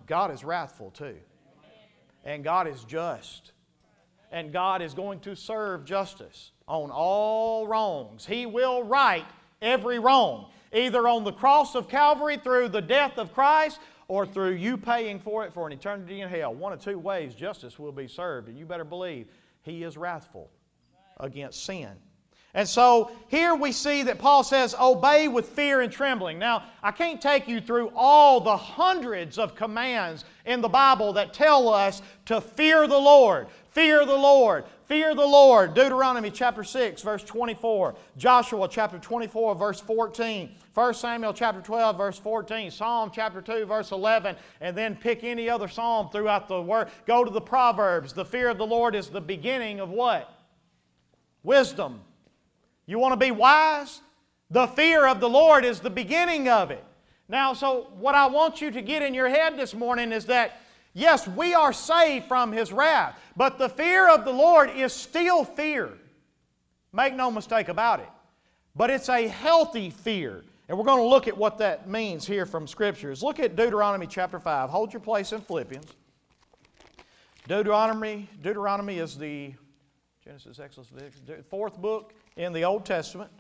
God 0.05 0.31
is 0.31 0.43
wrathful 0.43 0.91
too. 0.91 1.15
And 2.25 2.43
God 2.43 2.67
is 2.67 2.83
just. 2.83 3.53
And 4.31 4.51
God 4.51 4.81
is 4.81 4.93
going 4.93 5.21
to 5.21 5.35
serve 5.35 5.85
justice 5.85 6.51
on 6.67 6.91
all 6.91 7.67
wrongs. 7.67 8.25
He 8.25 8.45
will 8.45 8.83
right 8.83 9.25
every 9.61 9.99
wrong, 9.99 10.51
either 10.73 11.07
on 11.07 11.23
the 11.23 11.31
cross 11.31 11.75
of 11.75 11.87
Calvary 11.87 12.37
through 12.37 12.69
the 12.69 12.81
death 12.81 13.17
of 13.17 13.33
Christ 13.33 13.79
or 14.09 14.25
through 14.25 14.51
you 14.51 14.75
paying 14.75 15.19
for 15.19 15.45
it 15.45 15.53
for 15.53 15.65
an 15.65 15.71
eternity 15.71 16.19
in 16.19 16.27
hell. 16.27 16.53
One 16.53 16.73
of 16.73 16.81
two 16.81 16.99
ways 16.99 17.33
justice 17.33 17.79
will 17.79 17.93
be 17.93 18.07
served, 18.07 18.49
and 18.49 18.57
you 18.57 18.65
better 18.65 18.83
believe 18.83 19.27
He 19.61 19.83
is 19.83 19.95
wrathful 19.95 20.49
against 21.19 21.63
sin. 21.63 21.91
And 22.55 22.67
so 22.67 23.11
here 23.27 23.53
we 23.53 23.71
see 23.71 24.01
that 24.03 24.17
Paul 24.17 24.43
says, 24.43 24.73
obey 24.81 25.27
with 25.27 25.49
fear 25.49 25.81
and 25.81 25.93
trembling. 25.93 26.39
Now, 26.39 26.63
I 26.81 26.89
can't 26.89 27.21
take 27.21 27.47
you 27.47 27.61
through 27.61 27.91
all 27.95 28.41
the 28.41 28.57
hundreds 28.57 29.37
of 29.37 29.53
commands 29.53 30.25
in 30.45 30.59
the 30.61 30.67
Bible 30.67 31.13
that 31.13 31.31
tell 31.31 31.69
us 31.69 32.01
to 32.25 32.41
fear 32.41 32.87
the 32.87 32.97
Lord. 32.97 33.47
Fear 33.79 34.05
the 34.05 34.13
Lord. 34.13 34.65
Fear 34.87 35.15
the 35.15 35.25
Lord. 35.25 35.73
Deuteronomy 35.73 36.31
chapter 36.31 36.65
6, 36.65 37.01
verse 37.01 37.23
24. 37.23 37.95
Joshua 38.17 38.67
chapter 38.69 38.99
24, 38.99 39.55
verse 39.55 39.79
14. 39.79 40.49
1 40.73 40.93
Samuel 40.93 41.33
chapter 41.33 41.61
12, 41.61 41.97
verse 41.97 42.19
14. 42.19 42.71
Psalm 42.71 43.09
chapter 43.15 43.41
2, 43.41 43.63
verse 43.63 43.93
11. 43.93 44.35
And 44.59 44.77
then 44.77 44.97
pick 44.97 45.23
any 45.23 45.49
other 45.49 45.69
psalm 45.69 46.09
throughout 46.09 46.49
the 46.49 46.61
word. 46.61 46.89
Go 47.07 47.23
to 47.23 47.31
the 47.31 47.39
Proverbs. 47.39 48.11
The 48.11 48.25
fear 48.25 48.49
of 48.49 48.57
the 48.57 48.67
Lord 48.67 48.95
is 48.95 49.07
the 49.07 49.21
beginning 49.21 49.79
of 49.79 49.89
what? 49.89 50.29
Wisdom. 51.43 52.01
You 52.85 52.99
want 52.99 53.13
to 53.13 53.25
be 53.25 53.31
wise? 53.31 54.01
The 54.49 54.67
fear 54.67 55.07
of 55.07 55.21
the 55.21 55.29
Lord 55.29 55.63
is 55.63 55.79
the 55.79 55.89
beginning 55.89 56.49
of 56.49 56.69
it. 56.69 56.83
Now, 57.29 57.53
so 57.53 57.93
what 57.97 58.13
I 58.13 58.27
want 58.27 58.59
you 58.59 58.71
to 58.71 58.81
get 58.81 59.03
in 59.03 59.13
your 59.13 59.29
head 59.29 59.57
this 59.57 59.73
morning 59.73 60.11
is 60.11 60.25
that 60.25 60.59
Yes, 60.93 61.27
we 61.27 61.53
are 61.53 61.71
saved 61.71 62.27
from 62.27 62.51
His 62.51 62.73
wrath, 62.73 63.19
but 63.37 63.57
the 63.57 63.69
fear 63.69 64.09
of 64.09 64.25
the 64.25 64.33
Lord 64.33 64.69
is 64.71 64.91
still 64.91 65.43
fear. 65.43 65.93
Make 66.91 67.15
no 67.15 67.29
mistake 67.29 67.69
about 67.69 67.99
it. 67.99 68.09
But 68.75 68.89
it's 68.89 69.09
a 69.09 69.27
healthy 69.27 69.89
fear. 69.89 70.43
And 70.67 70.77
we're 70.77 70.85
going 70.85 70.99
to 70.99 71.07
look 71.07 71.27
at 71.27 71.37
what 71.37 71.57
that 71.59 71.89
means 71.89 72.25
here 72.25 72.45
from 72.45 72.67
Scriptures. 72.67 73.23
Look 73.23 73.39
at 73.39 73.55
Deuteronomy 73.55 74.07
chapter 74.07 74.39
5. 74.39 74.69
Hold 74.69 74.93
your 74.93 74.99
place 74.99 75.31
in 75.31 75.41
Philippians. 75.41 75.87
Deuteronomy, 77.47 78.29
Deuteronomy 78.43 78.99
is 78.99 79.17
the 79.17 79.53
Genesis, 80.23 80.59
Exodus, 80.59 80.91
fourth 81.49 81.77
book 81.79 82.13
in 82.35 82.53
the 82.53 82.63
Old 82.63 82.85
Testament. 82.85 83.31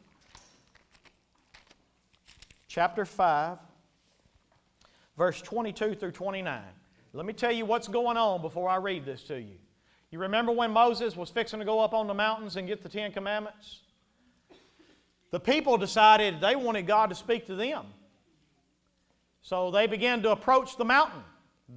Chapter 2.67 3.05
5, 3.05 3.59
verse 5.15 5.41
22 5.41 5.93
through 5.93 6.11
29. 6.11 6.61
Let 7.19 7.25
me 7.25 7.33
tell 7.33 7.51
you 7.51 7.65
what's 7.65 7.89
going 7.89 8.15
on 8.15 8.41
before 8.41 8.69
I 8.69 8.77
read 8.77 9.03
this 9.03 9.23
to 9.23 9.37
you. 9.37 9.57
You 10.09 10.19
remember 10.19 10.53
when 10.53 10.71
Moses 10.71 11.17
was 11.17 11.29
fixing 11.29 11.59
to 11.59 11.65
go 11.65 11.81
up 11.81 11.93
on 11.93 12.07
the 12.07 12.13
mountains 12.13 12.55
and 12.55 12.65
get 12.65 12.81
the 12.81 12.87
Ten 12.87 13.11
Commandments? 13.11 13.81
The 15.31 15.39
people 15.41 15.77
decided 15.77 16.39
they 16.39 16.55
wanted 16.55 16.87
God 16.87 17.09
to 17.09 17.15
speak 17.15 17.45
to 17.47 17.55
them. 17.55 17.87
So 19.41 19.69
they 19.69 19.85
began 19.85 20.21
to 20.21 20.31
approach 20.31 20.77
the 20.77 20.85
mountain. 20.85 21.21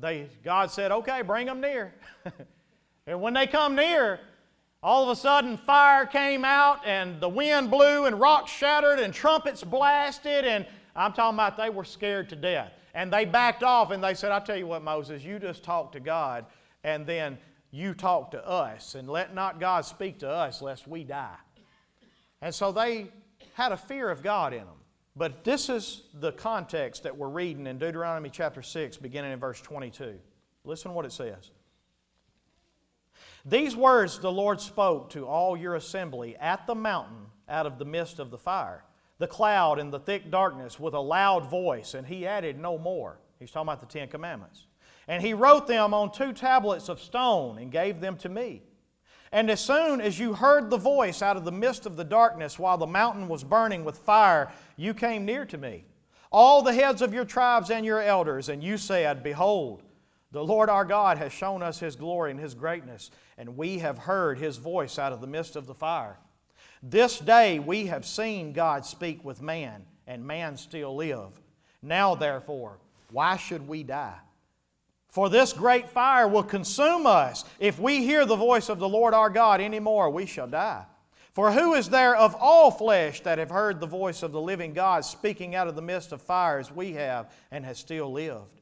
They, 0.00 0.28
God 0.44 0.70
said, 0.70 0.92
okay, 0.92 1.22
bring 1.22 1.48
them 1.48 1.60
near. 1.60 1.92
and 3.08 3.20
when 3.20 3.34
they 3.34 3.48
come 3.48 3.74
near, 3.74 4.20
all 4.80 5.02
of 5.02 5.08
a 5.08 5.20
sudden 5.20 5.56
fire 5.56 6.06
came 6.06 6.44
out 6.44 6.86
and 6.86 7.20
the 7.20 7.28
wind 7.28 7.68
blew 7.68 8.04
and 8.04 8.20
rocks 8.20 8.52
shattered 8.52 9.00
and 9.00 9.12
trumpets 9.12 9.64
blasted 9.64 10.44
and 10.44 10.66
I'm 10.94 11.12
talking 11.12 11.34
about 11.34 11.56
they 11.56 11.68
were 11.68 11.82
scared 11.82 12.28
to 12.28 12.36
death. 12.36 12.70
And 12.94 13.12
they 13.12 13.24
backed 13.24 13.62
off 13.62 13.90
and 13.90 14.02
they 14.02 14.14
said, 14.14 14.32
I 14.32 14.40
tell 14.40 14.56
you 14.56 14.66
what, 14.66 14.82
Moses, 14.82 15.22
you 15.22 15.38
just 15.38 15.62
talk 15.62 15.92
to 15.92 16.00
God 16.00 16.46
and 16.84 17.06
then 17.06 17.38
you 17.70 17.94
talk 17.94 18.32
to 18.32 18.46
us. 18.46 18.94
And 18.94 19.08
let 19.08 19.34
not 19.34 19.60
God 19.60 19.84
speak 19.84 20.18
to 20.20 20.28
us 20.28 20.60
lest 20.60 20.86
we 20.86 21.04
die. 21.04 21.36
And 22.42 22.54
so 22.54 22.70
they 22.72 23.10
had 23.54 23.72
a 23.72 23.76
fear 23.76 24.10
of 24.10 24.22
God 24.22 24.52
in 24.52 24.60
them. 24.60 24.76
But 25.14 25.44
this 25.44 25.68
is 25.68 26.02
the 26.14 26.32
context 26.32 27.02
that 27.02 27.16
we're 27.16 27.28
reading 27.28 27.66
in 27.66 27.78
Deuteronomy 27.78 28.30
chapter 28.30 28.62
6, 28.62 28.96
beginning 28.96 29.32
in 29.32 29.38
verse 29.38 29.60
22. 29.60 30.18
Listen 30.64 30.90
to 30.90 30.94
what 30.94 31.04
it 31.04 31.12
says. 31.12 31.50
These 33.44 33.76
words 33.76 34.18
the 34.18 34.32
Lord 34.32 34.60
spoke 34.60 35.10
to 35.10 35.26
all 35.26 35.56
your 35.56 35.74
assembly 35.74 36.36
at 36.36 36.66
the 36.66 36.74
mountain 36.74 37.26
out 37.48 37.66
of 37.66 37.78
the 37.78 37.84
midst 37.84 38.18
of 38.18 38.30
the 38.30 38.38
fire 38.38 38.84
the 39.22 39.28
cloud 39.28 39.78
and 39.78 39.92
the 39.92 40.00
thick 40.00 40.32
darkness 40.32 40.80
with 40.80 40.94
a 40.94 41.00
loud 41.00 41.48
voice, 41.48 41.94
and 41.94 42.04
he 42.04 42.26
added 42.26 42.58
no 42.58 42.76
more. 42.76 43.20
He's 43.38 43.52
talking 43.52 43.68
about 43.68 43.78
the 43.78 43.86
Ten 43.86 44.08
Commandments. 44.08 44.66
And 45.06 45.22
he 45.22 45.32
wrote 45.32 45.68
them 45.68 45.94
on 45.94 46.10
two 46.10 46.32
tablets 46.32 46.88
of 46.88 47.00
stone 47.00 47.58
and 47.58 47.70
gave 47.70 48.00
them 48.00 48.16
to 48.16 48.28
me. 48.28 48.62
And 49.30 49.48
as 49.48 49.60
soon 49.60 50.00
as 50.00 50.18
you 50.18 50.34
heard 50.34 50.70
the 50.70 50.76
voice 50.76 51.22
out 51.22 51.36
of 51.36 51.44
the 51.44 51.52
midst 51.52 51.86
of 51.86 51.94
the 51.94 52.02
darkness 52.02 52.58
while 52.58 52.76
the 52.76 52.86
mountain 52.86 53.28
was 53.28 53.44
burning 53.44 53.84
with 53.84 53.96
fire, 53.96 54.50
you 54.76 54.92
came 54.92 55.24
near 55.24 55.44
to 55.46 55.56
me. 55.56 55.84
All 56.32 56.60
the 56.60 56.74
heads 56.74 57.00
of 57.00 57.14
your 57.14 57.24
tribes 57.24 57.70
and 57.70 57.86
your 57.86 58.02
elders, 58.02 58.48
and 58.48 58.60
you 58.60 58.76
said, 58.76 59.22
Behold, 59.22 59.84
the 60.32 60.42
Lord 60.42 60.68
our 60.68 60.84
God 60.84 61.16
has 61.18 61.32
shown 61.32 61.62
us 61.62 61.78
his 61.78 61.94
glory 61.94 62.32
and 62.32 62.40
his 62.40 62.56
greatness, 62.56 63.12
and 63.38 63.56
we 63.56 63.78
have 63.78 63.98
heard 63.98 64.38
his 64.38 64.56
voice 64.56 64.98
out 64.98 65.12
of 65.12 65.20
the 65.20 65.28
midst 65.28 65.54
of 65.54 65.68
the 65.68 65.74
fire. 65.74 66.18
This 66.82 67.18
day 67.18 67.60
we 67.60 67.86
have 67.86 68.04
seen 68.04 68.52
God 68.52 68.84
speak 68.84 69.24
with 69.24 69.40
man, 69.40 69.84
and 70.06 70.26
man 70.26 70.56
still 70.56 70.96
live. 70.96 71.40
Now, 71.80 72.14
therefore, 72.16 72.78
why 73.10 73.36
should 73.36 73.68
we 73.68 73.84
die? 73.84 74.18
For 75.08 75.28
this 75.28 75.52
great 75.52 75.88
fire 75.88 76.26
will 76.26 76.42
consume 76.42 77.06
us. 77.06 77.44
If 77.60 77.78
we 77.78 77.98
hear 77.98 78.24
the 78.24 78.34
voice 78.34 78.68
of 78.68 78.78
the 78.78 78.88
Lord 78.88 79.14
our 79.14 79.30
God 79.30 79.60
any 79.60 79.78
more, 79.78 80.10
we 80.10 80.26
shall 80.26 80.48
die. 80.48 80.86
For 81.34 81.52
who 81.52 81.74
is 81.74 81.88
there 81.88 82.16
of 82.16 82.34
all 82.34 82.70
flesh 82.70 83.20
that 83.20 83.38
have 83.38 83.50
heard 83.50 83.78
the 83.78 83.86
voice 83.86 84.22
of 84.22 84.32
the 84.32 84.40
living 84.40 84.72
God 84.72 85.04
speaking 85.04 85.54
out 85.54 85.68
of 85.68 85.76
the 85.76 85.82
midst 85.82 86.12
of 86.12 86.20
fires 86.20 86.72
we 86.72 86.92
have 86.94 87.30
and 87.50 87.64
has 87.64 87.78
still 87.78 88.10
lived? 88.10 88.61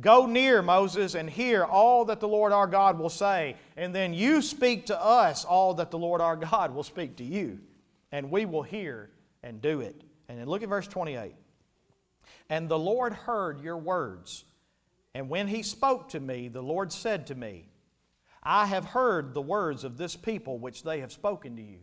Go 0.00 0.26
near, 0.26 0.62
Moses, 0.62 1.14
and 1.14 1.28
hear 1.28 1.64
all 1.64 2.04
that 2.04 2.20
the 2.20 2.28
Lord 2.28 2.52
our 2.52 2.66
God 2.66 2.98
will 2.98 3.08
say, 3.08 3.56
and 3.76 3.94
then 3.94 4.14
you 4.14 4.42
speak 4.42 4.86
to 4.86 5.00
us 5.00 5.44
all 5.44 5.74
that 5.74 5.90
the 5.90 5.98
Lord 5.98 6.20
our 6.20 6.36
God 6.36 6.74
will 6.74 6.84
speak 6.84 7.16
to 7.16 7.24
you, 7.24 7.58
and 8.12 8.30
we 8.30 8.44
will 8.44 8.62
hear 8.62 9.10
and 9.42 9.60
do 9.60 9.80
it. 9.80 10.00
And 10.28 10.38
then 10.38 10.46
look 10.46 10.62
at 10.62 10.68
verse 10.68 10.86
28. 10.86 11.34
And 12.48 12.68
the 12.68 12.78
Lord 12.78 13.12
heard 13.12 13.60
your 13.60 13.76
words, 13.76 14.44
and 15.14 15.28
when 15.28 15.48
he 15.48 15.62
spoke 15.62 16.10
to 16.10 16.20
me, 16.20 16.48
the 16.48 16.62
Lord 16.62 16.92
said 16.92 17.26
to 17.28 17.34
me, 17.34 17.68
I 18.42 18.66
have 18.66 18.84
heard 18.84 19.34
the 19.34 19.42
words 19.42 19.82
of 19.82 19.96
this 19.96 20.14
people 20.14 20.58
which 20.58 20.84
they 20.84 21.00
have 21.00 21.12
spoken 21.12 21.56
to 21.56 21.62
you, 21.62 21.80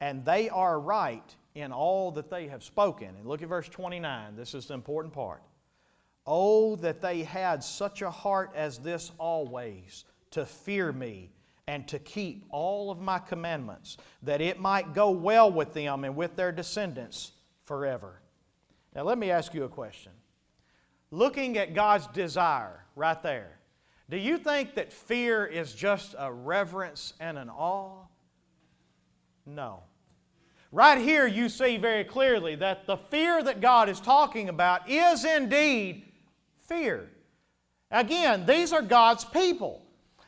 and 0.00 0.24
they 0.24 0.48
are 0.48 0.78
right 0.78 1.34
in 1.56 1.72
all 1.72 2.12
that 2.12 2.30
they 2.30 2.46
have 2.46 2.62
spoken. 2.62 3.08
And 3.08 3.26
look 3.26 3.42
at 3.42 3.48
verse 3.48 3.68
29. 3.68 4.36
This 4.36 4.54
is 4.54 4.66
the 4.66 4.74
important 4.74 5.14
part. 5.14 5.42
Oh, 6.26 6.76
that 6.76 7.00
they 7.00 7.22
had 7.22 7.62
such 7.62 8.02
a 8.02 8.10
heart 8.10 8.50
as 8.54 8.78
this 8.78 9.12
always, 9.18 10.04
to 10.32 10.44
fear 10.44 10.92
me 10.92 11.30
and 11.68 11.86
to 11.88 11.98
keep 11.98 12.44
all 12.50 12.90
of 12.90 13.00
my 13.00 13.18
commandments, 13.18 13.96
that 14.22 14.40
it 14.40 14.60
might 14.60 14.94
go 14.94 15.10
well 15.10 15.50
with 15.50 15.72
them 15.72 16.04
and 16.04 16.16
with 16.16 16.36
their 16.36 16.52
descendants 16.52 17.32
forever. 17.64 18.20
Now, 18.94 19.02
let 19.02 19.18
me 19.18 19.30
ask 19.30 19.54
you 19.54 19.64
a 19.64 19.68
question. 19.68 20.12
Looking 21.10 21.58
at 21.58 21.74
God's 21.74 22.06
desire 22.08 22.84
right 22.94 23.20
there, 23.22 23.58
do 24.08 24.16
you 24.16 24.38
think 24.38 24.74
that 24.74 24.92
fear 24.92 25.44
is 25.44 25.74
just 25.74 26.14
a 26.18 26.32
reverence 26.32 27.14
and 27.20 27.38
an 27.38 27.50
awe? 27.50 28.04
No. 29.44 29.82
Right 30.72 30.98
here, 30.98 31.26
you 31.26 31.48
see 31.48 31.76
very 31.76 32.04
clearly 32.04 32.56
that 32.56 32.86
the 32.86 32.96
fear 32.96 33.42
that 33.42 33.60
God 33.60 33.88
is 33.88 34.00
talking 34.00 34.48
about 34.48 34.88
is 34.90 35.24
indeed 35.24 36.04
fear. 36.66 37.10
Again, 37.90 38.46
these 38.46 38.72
are 38.72 38.82
God's 38.82 39.24
people. 39.24 39.82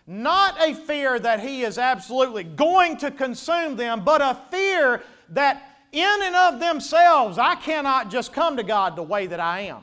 Not 0.07 0.57
a 0.61 0.75
fear 0.75 1.19
that 1.19 1.41
He 1.41 1.63
is 1.63 1.77
absolutely 1.77 2.45
going 2.45 2.97
to 2.99 3.11
consume 3.11 3.77
them, 3.77 4.05
but 4.05 4.23
a 4.23 4.41
fear 4.51 5.03
that 5.31 5.63
in 5.93 6.19
and 6.23 6.37
of 6.37 6.61
themselves, 6.61 7.39
I 7.39 7.57
cannot 7.57 8.11
just 8.11 8.33
come 8.33 8.57
to 8.57 8.63
God 8.63 8.97
the 8.97 9.03
way 9.03 9.27
that 9.27 9.41
I 9.41 9.61
am. 9.61 9.83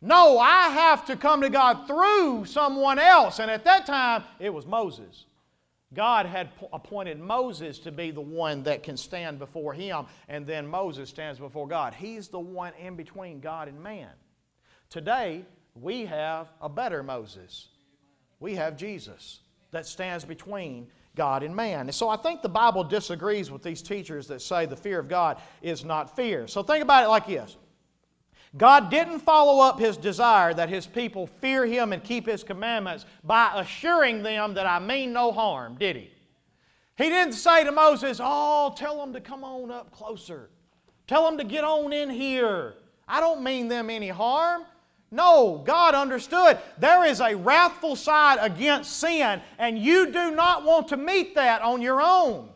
No, 0.00 0.38
I 0.38 0.68
have 0.68 1.06
to 1.06 1.16
come 1.16 1.40
to 1.40 1.48
God 1.48 1.86
through 1.86 2.44
someone 2.44 2.98
else. 2.98 3.38
And 3.38 3.50
at 3.50 3.64
that 3.64 3.86
time, 3.86 4.22
it 4.38 4.52
was 4.52 4.66
Moses. 4.66 5.24
God 5.94 6.26
had 6.26 6.50
appointed 6.72 7.18
Moses 7.18 7.78
to 7.80 7.92
be 7.92 8.10
the 8.10 8.20
one 8.20 8.62
that 8.64 8.82
can 8.82 8.96
stand 8.96 9.38
before 9.38 9.72
Him, 9.72 10.06
and 10.28 10.46
then 10.46 10.66
Moses 10.66 11.08
stands 11.08 11.38
before 11.38 11.66
God. 11.66 11.94
He's 11.94 12.28
the 12.28 12.40
one 12.40 12.72
in 12.78 12.96
between 12.96 13.40
God 13.40 13.68
and 13.68 13.82
man. 13.82 14.10
Today, 14.94 15.44
we 15.74 16.04
have 16.04 16.52
a 16.60 16.68
better 16.68 17.02
Moses. 17.02 17.66
We 18.38 18.54
have 18.54 18.76
Jesus 18.76 19.40
that 19.72 19.86
stands 19.86 20.24
between 20.24 20.86
God 21.16 21.42
and 21.42 21.52
man. 21.56 21.80
And 21.80 21.94
so 21.94 22.08
I 22.08 22.16
think 22.16 22.42
the 22.42 22.48
Bible 22.48 22.84
disagrees 22.84 23.50
with 23.50 23.64
these 23.64 23.82
teachers 23.82 24.28
that 24.28 24.40
say 24.40 24.66
the 24.66 24.76
fear 24.76 25.00
of 25.00 25.08
God 25.08 25.38
is 25.62 25.84
not 25.84 26.14
fear. 26.14 26.46
So 26.46 26.62
think 26.62 26.80
about 26.80 27.02
it 27.02 27.08
like 27.08 27.26
this 27.26 27.56
God 28.56 28.88
didn't 28.88 29.18
follow 29.18 29.64
up 29.64 29.80
His 29.80 29.96
desire 29.96 30.54
that 30.54 30.68
His 30.68 30.86
people 30.86 31.26
fear 31.26 31.66
Him 31.66 31.92
and 31.92 32.00
keep 32.04 32.26
His 32.26 32.44
commandments 32.44 33.04
by 33.24 33.50
assuring 33.56 34.22
them 34.22 34.54
that 34.54 34.66
I 34.66 34.78
mean 34.78 35.12
no 35.12 35.32
harm, 35.32 35.74
did 35.74 35.96
He? 35.96 36.12
He 36.96 37.08
didn't 37.08 37.34
say 37.34 37.64
to 37.64 37.72
Moses, 37.72 38.20
Oh, 38.22 38.72
tell 38.76 38.96
them 38.98 39.12
to 39.12 39.20
come 39.20 39.42
on 39.42 39.72
up 39.72 39.90
closer. 39.90 40.50
Tell 41.08 41.24
them 41.24 41.36
to 41.38 41.44
get 41.44 41.64
on 41.64 41.92
in 41.92 42.10
here. 42.10 42.74
I 43.08 43.18
don't 43.18 43.42
mean 43.42 43.66
them 43.66 43.90
any 43.90 44.08
harm. 44.08 44.62
No, 45.14 45.62
God 45.64 45.94
understood 45.94 46.58
there 46.76 47.04
is 47.04 47.20
a 47.20 47.36
wrathful 47.36 47.94
side 47.94 48.38
against 48.40 48.98
sin, 48.98 49.40
and 49.60 49.78
you 49.78 50.10
do 50.10 50.32
not 50.32 50.64
want 50.64 50.88
to 50.88 50.96
meet 50.96 51.36
that 51.36 51.62
on 51.62 51.80
your 51.80 52.02
own. 52.02 52.48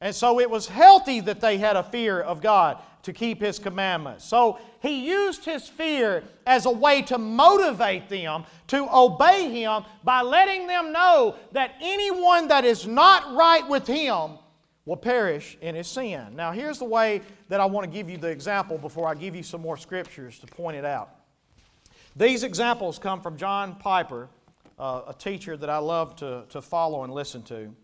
And 0.00 0.14
so 0.14 0.40
it 0.40 0.48
was 0.48 0.66
healthy 0.66 1.20
that 1.20 1.42
they 1.42 1.58
had 1.58 1.76
a 1.76 1.82
fear 1.82 2.18
of 2.18 2.40
God 2.40 2.78
to 3.02 3.12
keep 3.12 3.42
His 3.42 3.58
commandments. 3.58 4.24
So 4.24 4.58
He 4.80 5.06
used 5.06 5.44
His 5.44 5.68
fear 5.68 6.24
as 6.46 6.64
a 6.64 6.70
way 6.70 7.02
to 7.02 7.18
motivate 7.18 8.08
them 8.08 8.44
to 8.68 8.88
obey 8.90 9.50
Him 9.50 9.84
by 10.02 10.22
letting 10.22 10.66
them 10.66 10.92
know 10.92 11.36
that 11.52 11.74
anyone 11.82 12.48
that 12.48 12.64
is 12.64 12.86
not 12.86 13.36
right 13.36 13.68
with 13.68 13.86
Him 13.86 14.38
will 14.86 14.96
perish 14.96 15.58
in 15.60 15.74
his 15.74 15.86
sin. 15.86 16.34
Now, 16.34 16.52
here's 16.52 16.78
the 16.78 16.86
way 16.86 17.20
that 17.50 17.60
I 17.60 17.66
want 17.66 17.84
to 17.84 17.90
give 17.90 18.08
you 18.08 18.16
the 18.16 18.28
example 18.28 18.78
before 18.78 19.06
I 19.06 19.14
give 19.14 19.36
you 19.36 19.42
some 19.42 19.60
more 19.60 19.76
scriptures 19.76 20.38
to 20.38 20.46
point 20.46 20.76
it 20.78 20.86
out. 20.86 21.19
These 22.16 22.42
examples 22.42 22.98
come 22.98 23.20
from 23.20 23.36
John 23.36 23.76
Piper, 23.76 24.28
uh, 24.78 25.02
a 25.08 25.14
teacher 25.14 25.56
that 25.56 25.70
I 25.70 25.78
love 25.78 26.16
to, 26.16 26.44
to 26.48 26.60
follow 26.60 27.04
and 27.04 27.12
listen 27.12 27.42
to. 27.44 27.74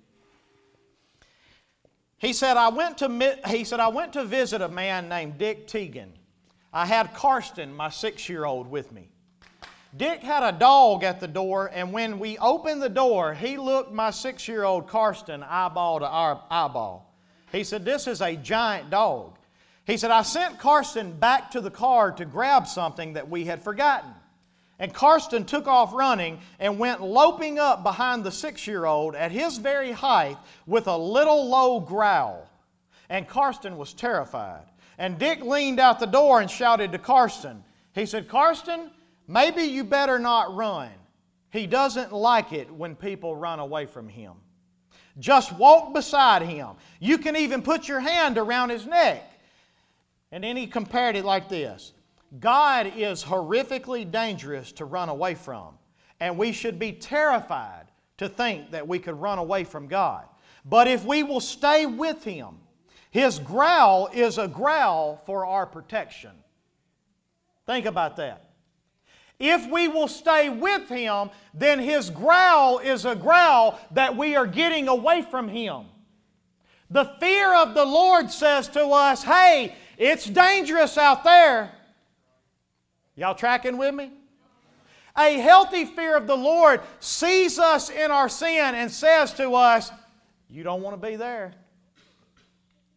He 2.18 2.32
said, 2.32 2.56
I 2.56 2.68
went 2.68 2.98
to, 2.98 3.38
he 3.46 3.64
said, 3.64 3.78
I 3.78 3.88
went 3.88 4.14
to 4.14 4.24
visit 4.24 4.62
a 4.62 4.68
man 4.68 5.08
named 5.08 5.38
Dick 5.38 5.66
Teagan. 5.68 6.08
I 6.72 6.86
had 6.86 7.14
Karsten, 7.14 7.74
my 7.74 7.90
six 7.90 8.28
year 8.28 8.44
old, 8.44 8.70
with 8.70 8.90
me. 8.90 9.10
Dick 9.96 10.20
had 10.20 10.42
a 10.42 10.52
dog 10.52 11.04
at 11.04 11.20
the 11.20 11.28
door, 11.28 11.70
and 11.72 11.92
when 11.92 12.18
we 12.18 12.36
opened 12.38 12.82
the 12.82 12.88
door, 12.88 13.32
he 13.32 13.56
looked 13.56 13.92
my 13.92 14.10
six 14.10 14.48
year 14.48 14.64
old 14.64 14.88
Karsten 14.88 15.42
eyeball 15.42 16.00
to 16.00 16.06
eyeball. 16.06 17.14
He 17.52 17.64
said, 17.64 17.84
This 17.84 18.06
is 18.06 18.20
a 18.20 18.36
giant 18.36 18.90
dog. 18.90 19.35
He 19.86 19.96
said, 19.96 20.10
I 20.10 20.22
sent 20.22 20.58
Karsten 20.58 21.12
back 21.12 21.52
to 21.52 21.60
the 21.60 21.70
car 21.70 22.10
to 22.12 22.24
grab 22.24 22.66
something 22.66 23.12
that 23.12 23.30
we 23.30 23.44
had 23.44 23.62
forgotten. 23.62 24.10
And 24.78 24.92
Karsten 24.92 25.44
took 25.44 25.68
off 25.68 25.94
running 25.94 26.40
and 26.58 26.78
went 26.78 27.00
loping 27.00 27.58
up 27.58 27.82
behind 27.82 28.24
the 28.24 28.32
six 28.32 28.66
year 28.66 28.84
old 28.84 29.14
at 29.14 29.30
his 29.30 29.58
very 29.58 29.92
height 29.92 30.36
with 30.66 30.88
a 30.88 30.96
little 30.96 31.48
low 31.48 31.80
growl. 31.80 32.50
And 33.08 33.28
Karsten 33.28 33.78
was 33.78 33.94
terrified. 33.94 34.64
And 34.98 35.18
Dick 35.18 35.40
leaned 35.40 35.78
out 35.78 36.00
the 36.00 36.06
door 36.06 36.40
and 36.40 36.50
shouted 36.50 36.92
to 36.92 36.98
Karsten. 36.98 37.62
He 37.94 38.06
said, 38.06 38.28
Karsten, 38.28 38.90
maybe 39.28 39.62
you 39.62 39.84
better 39.84 40.18
not 40.18 40.54
run. 40.54 40.90
He 41.50 41.66
doesn't 41.66 42.12
like 42.12 42.52
it 42.52 42.70
when 42.70 42.96
people 42.96 43.36
run 43.36 43.60
away 43.60 43.86
from 43.86 44.08
him. 44.08 44.32
Just 45.18 45.52
walk 45.52 45.94
beside 45.94 46.42
him. 46.42 46.70
You 46.98 47.18
can 47.18 47.36
even 47.36 47.62
put 47.62 47.88
your 47.88 48.00
hand 48.00 48.36
around 48.36 48.70
his 48.70 48.84
neck. 48.84 49.22
And 50.32 50.42
then 50.44 50.56
he 50.56 50.66
compared 50.66 51.16
it 51.16 51.24
like 51.24 51.48
this 51.48 51.92
God 52.40 52.92
is 52.96 53.22
horrifically 53.22 54.10
dangerous 54.10 54.72
to 54.72 54.84
run 54.84 55.08
away 55.08 55.34
from, 55.34 55.74
and 56.20 56.36
we 56.36 56.52
should 56.52 56.78
be 56.78 56.92
terrified 56.92 57.86
to 58.18 58.28
think 58.28 58.70
that 58.70 58.86
we 58.86 58.98
could 58.98 59.20
run 59.20 59.38
away 59.38 59.64
from 59.64 59.86
God. 59.86 60.24
But 60.64 60.88
if 60.88 61.04
we 61.04 61.22
will 61.22 61.40
stay 61.40 61.86
with 61.86 62.24
Him, 62.24 62.58
His 63.10 63.38
growl 63.38 64.08
is 64.12 64.38
a 64.38 64.48
growl 64.48 65.22
for 65.26 65.46
our 65.46 65.66
protection. 65.66 66.32
Think 67.66 67.86
about 67.86 68.16
that. 68.16 68.50
If 69.38 69.70
we 69.70 69.86
will 69.86 70.08
stay 70.08 70.48
with 70.48 70.88
Him, 70.88 71.30
then 71.54 71.78
His 71.78 72.10
growl 72.10 72.78
is 72.78 73.04
a 73.04 73.14
growl 73.14 73.78
that 73.92 74.16
we 74.16 74.34
are 74.34 74.46
getting 74.46 74.88
away 74.88 75.22
from 75.22 75.48
Him. 75.48 75.84
The 76.90 77.12
fear 77.20 77.54
of 77.54 77.74
the 77.74 77.84
Lord 77.84 78.30
says 78.30 78.68
to 78.68 78.86
us, 78.88 79.22
hey, 79.22 79.74
it's 79.98 80.26
dangerous 80.26 80.98
out 80.98 81.24
there, 81.24 81.72
Y'all 83.16 83.34
tracking 83.34 83.78
with 83.78 83.94
me? 83.94 84.10
A 85.16 85.38
healthy 85.38 85.86
fear 85.86 86.16
of 86.16 86.26
the 86.26 86.36
Lord 86.36 86.82
sees 87.00 87.58
us 87.58 87.88
in 87.88 88.10
our 88.10 88.28
sin 88.28 88.74
and 88.74 88.90
says 88.90 89.32
to 89.34 89.54
us, 89.54 89.90
You 90.50 90.62
don't 90.62 90.82
want 90.82 91.00
to 91.00 91.08
be 91.08 91.16
there. 91.16 91.54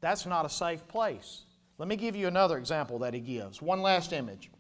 That's 0.02 0.26
not 0.26 0.46
a 0.46 0.50
safe 0.50 0.86
place. 0.90 1.44
Let 1.78 1.88
me 1.88 1.96
give 1.96 2.18
you 2.18 2.28
another 2.28 2.58
example 2.58 3.00
that 3.00 3.14
he 3.14 3.22
gives. 3.22 3.62
One 3.62 3.82
last 3.82 4.12
image. 4.12 4.52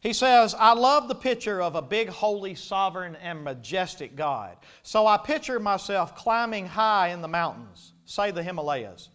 He 0.00 0.12
says, 0.12 0.54
I 0.56 0.72
love 0.72 1.08
the 1.08 1.14
picture 1.16 1.60
of 1.60 1.74
a 1.74 1.82
big, 1.82 2.08
holy, 2.08 2.54
sovereign, 2.54 3.16
and 3.16 3.44
majestic 3.44 4.14
God. 4.16 4.56
So 4.82 5.06
I 5.06 5.18
picture 5.18 5.58
myself 5.58 6.14
climbing 6.14 6.66
high 6.66 7.08
in 7.08 7.20
the 7.20 7.28
mountains, 7.28 7.92
say 8.04 8.30
the 8.30 8.42
Himalayas. 8.42 9.10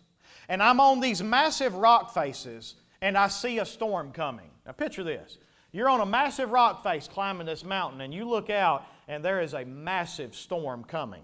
And 0.50 0.62
I'm 0.62 0.80
on 0.80 1.00
these 1.00 1.24
massive 1.24 1.76
rock 1.76 2.14
faces, 2.14 2.76
and 3.02 3.18
I 3.18 3.28
see 3.28 3.60
a 3.60 3.66
storm 3.66 4.12
coming. 4.12 4.50
Now, 4.66 4.74
picture 4.74 5.04
this. 5.04 5.38
You're 5.72 5.90
on 5.90 6.00
a 6.00 6.06
massive 6.06 6.52
rock 6.52 6.84
face 6.84 7.08
climbing 7.08 7.48
this 7.48 7.64
mountain, 7.64 8.02
and 8.02 8.14
you 8.14 8.28
look 8.28 8.50
out, 8.50 8.86
and 9.08 9.24
there 9.24 9.42
is 9.42 9.54
a 9.54 9.66
massive 9.66 10.36
storm 10.36 10.84
coming. 10.84 11.24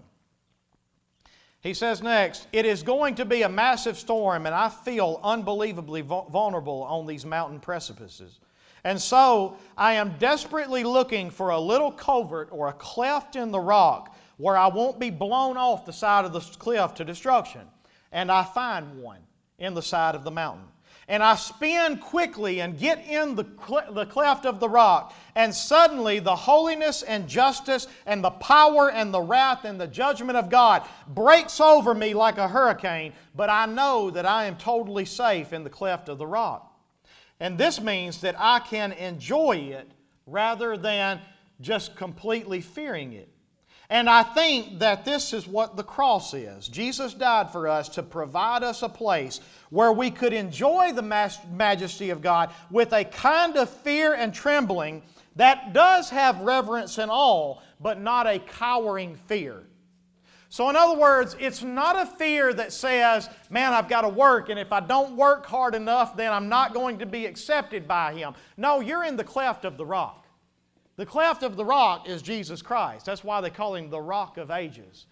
He 1.62 1.74
says 1.74 2.02
next, 2.02 2.48
It 2.52 2.66
is 2.66 2.82
going 2.82 3.14
to 3.14 3.24
be 3.24 3.42
a 3.42 3.48
massive 3.48 3.96
storm, 3.96 4.46
and 4.46 4.54
I 4.54 4.68
feel 4.68 5.20
unbelievably 5.22 6.02
vulnerable 6.02 6.82
on 6.82 7.06
these 7.06 7.24
mountain 7.24 7.60
precipices. 7.60 8.40
And 8.84 9.00
so 9.00 9.56
I 9.76 9.94
am 9.94 10.16
desperately 10.18 10.82
looking 10.82 11.30
for 11.30 11.50
a 11.50 11.58
little 11.58 11.92
covert 11.92 12.48
or 12.50 12.68
a 12.68 12.72
cleft 12.72 13.36
in 13.36 13.52
the 13.52 13.60
rock 13.60 14.16
where 14.38 14.56
I 14.56 14.66
won't 14.66 14.98
be 14.98 15.10
blown 15.10 15.56
off 15.56 15.86
the 15.86 15.92
side 15.92 16.24
of 16.24 16.32
the 16.32 16.40
cliff 16.40 16.94
to 16.94 17.04
destruction. 17.04 17.62
And 18.12 18.30
I 18.30 18.44
find 18.44 19.02
one 19.02 19.20
in 19.58 19.74
the 19.74 19.82
side 19.82 20.14
of 20.14 20.24
the 20.24 20.30
mountain 20.30 20.68
and 21.08 21.22
I 21.22 21.34
spin 21.34 21.98
quickly 21.98 22.60
and 22.60 22.78
get 22.78 23.04
in 23.06 23.34
the, 23.34 23.44
the 23.90 24.06
cleft 24.06 24.46
of 24.46 24.60
the 24.60 24.68
rock, 24.68 25.14
and 25.34 25.54
suddenly 25.54 26.20
the 26.20 26.34
holiness 26.34 27.02
and 27.02 27.28
justice 27.28 27.86
and 28.06 28.22
the 28.22 28.30
power 28.30 28.90
and 28.90 29.12
the 29.12 29.20
wrath 29.20 29.64
and 29.64 29.80
the 29.80 29.86
judgment 29.86 30.38
of 30.38 30.48
God 30.48 30.82
breaks 31.08 31.60
over 31.60 31.94
me 31.94 32.14
like 32.14 32.38
a 32.38 32.48
hurricane, 32.48 33.12
but 33.34 33.50
I 33.50 33.66
know 33.66 34.10
that 34.10 34.26
I 34.26 34.44
am 34.44 34.56
totally 34.56 35.04
safe 35.04 35.52
in 35.52 35.64
the 35.64 35.70
cleft 35.70 36.08
of 36.08 36.18
the 36.18 36.26
rock. 36.26 36.68
And 37.40 37.58
this 37.58 37.80
means 37.80 38.20
that 38.20 38.36
I 38.38 38.60
can 38.60 38.92
enjoy 38.92 39.56
it 39.56 39.90
rather 40.26 40.76
than 40.76 41.20
just 41.60 41.96
completely 41.96 42.60
fearing 42.60 43.12
it. 43.12 43.28
And 43.92 44.08
I 44.08 44.22
think 44.22 44.78
that 44.78 45.04
this 45.04 45.34
is 45.34 45.46
what 45.46 45.76
the 45.76 45.84
cross 45.84 46.32
is. 46.32 46.66
Jesus 46.66 47.12
died 47.12 47.50
for 47.50 47.68
us 47.68 47.90
to 47.90 48.02
provide 48.02 48.62
us 48.62 48.82
a 48.82 48.88
place 48.88 49.40
where 49.68 49.92
we 49.92 50.10
could 50.10 50.32
enjoy 50.32 50.92
the 50.94 51.02
majesty 51.52 52.08
of 52.08 52.22
God 52.22 52.54
with 52.70 52.94
a 52.94 53.04
kind 53.04 53.58
of 53.58 53.68
fear 53.68 54.14
and 54.14 54.32
trembling 54.32 55.02
that 55.36 55.74
does 55.74 56.08
have 56.08 56.40
reverence 56.40 56.96
and 56.96 57.10
awe, 57.10 57.58
but 57.80 58.00
not 58.00 58.26
a 58.26 58.38
cowering 58.38 59.14
fear. 59.26 59.62
So, 60.48 60.70
in 60.70 60.76
other 60.76 60.98
words, 60.98 61.36
it's 61.38 61.62
not 61.62 62.00
a 62.00 62.06
fear 62.06 62.54
that 62.54 62.72
says, 62.72 63.28
man, 63.50 63.74
I've 63.74 63.90
got 63.90 64.02
to 64.02 64.08
work, 64.08 64.48
and 64.48 64.58
if 64.58 64.72
I 64.72 64.80
don't 64.80 65.16
work 65.18 65.44
hard 65.44 65.74
enough, 65.74 66.16
then 66.16 66.32
I'm 66.32 66.48
not 66.48 66.72
going 66.72 66.98
to 67.00 67.06
be 67.06 67.26
accepted 67.26 67.86
by 67.86 68.14
Him. 68.14 68.32
No, 68.56 68.80
you're 68.80 69.04
in 69.04 69.16
the 69.18 69.24
cleft 69.24 69.66
of 69.66 69.76
the 69.76 69.84
rock. 69.84 70.21
The 70.96 71.06
cleft 71.06 71.42
of 71.42 71.56
the 71.56 71.64
rock 71.64 72.08
is 72.08 72.22
Jesus 72.22 72.60
Christ. 72.62 73.06
That's 73.06 73.24
why 73.24 73.40
they 73.40 73.50
call 73.50 73.74
him 73.74 73.88
the 73.88 74.00
rock 74.00 74.36
of 74.36 74.50
ages. 74.50 75.06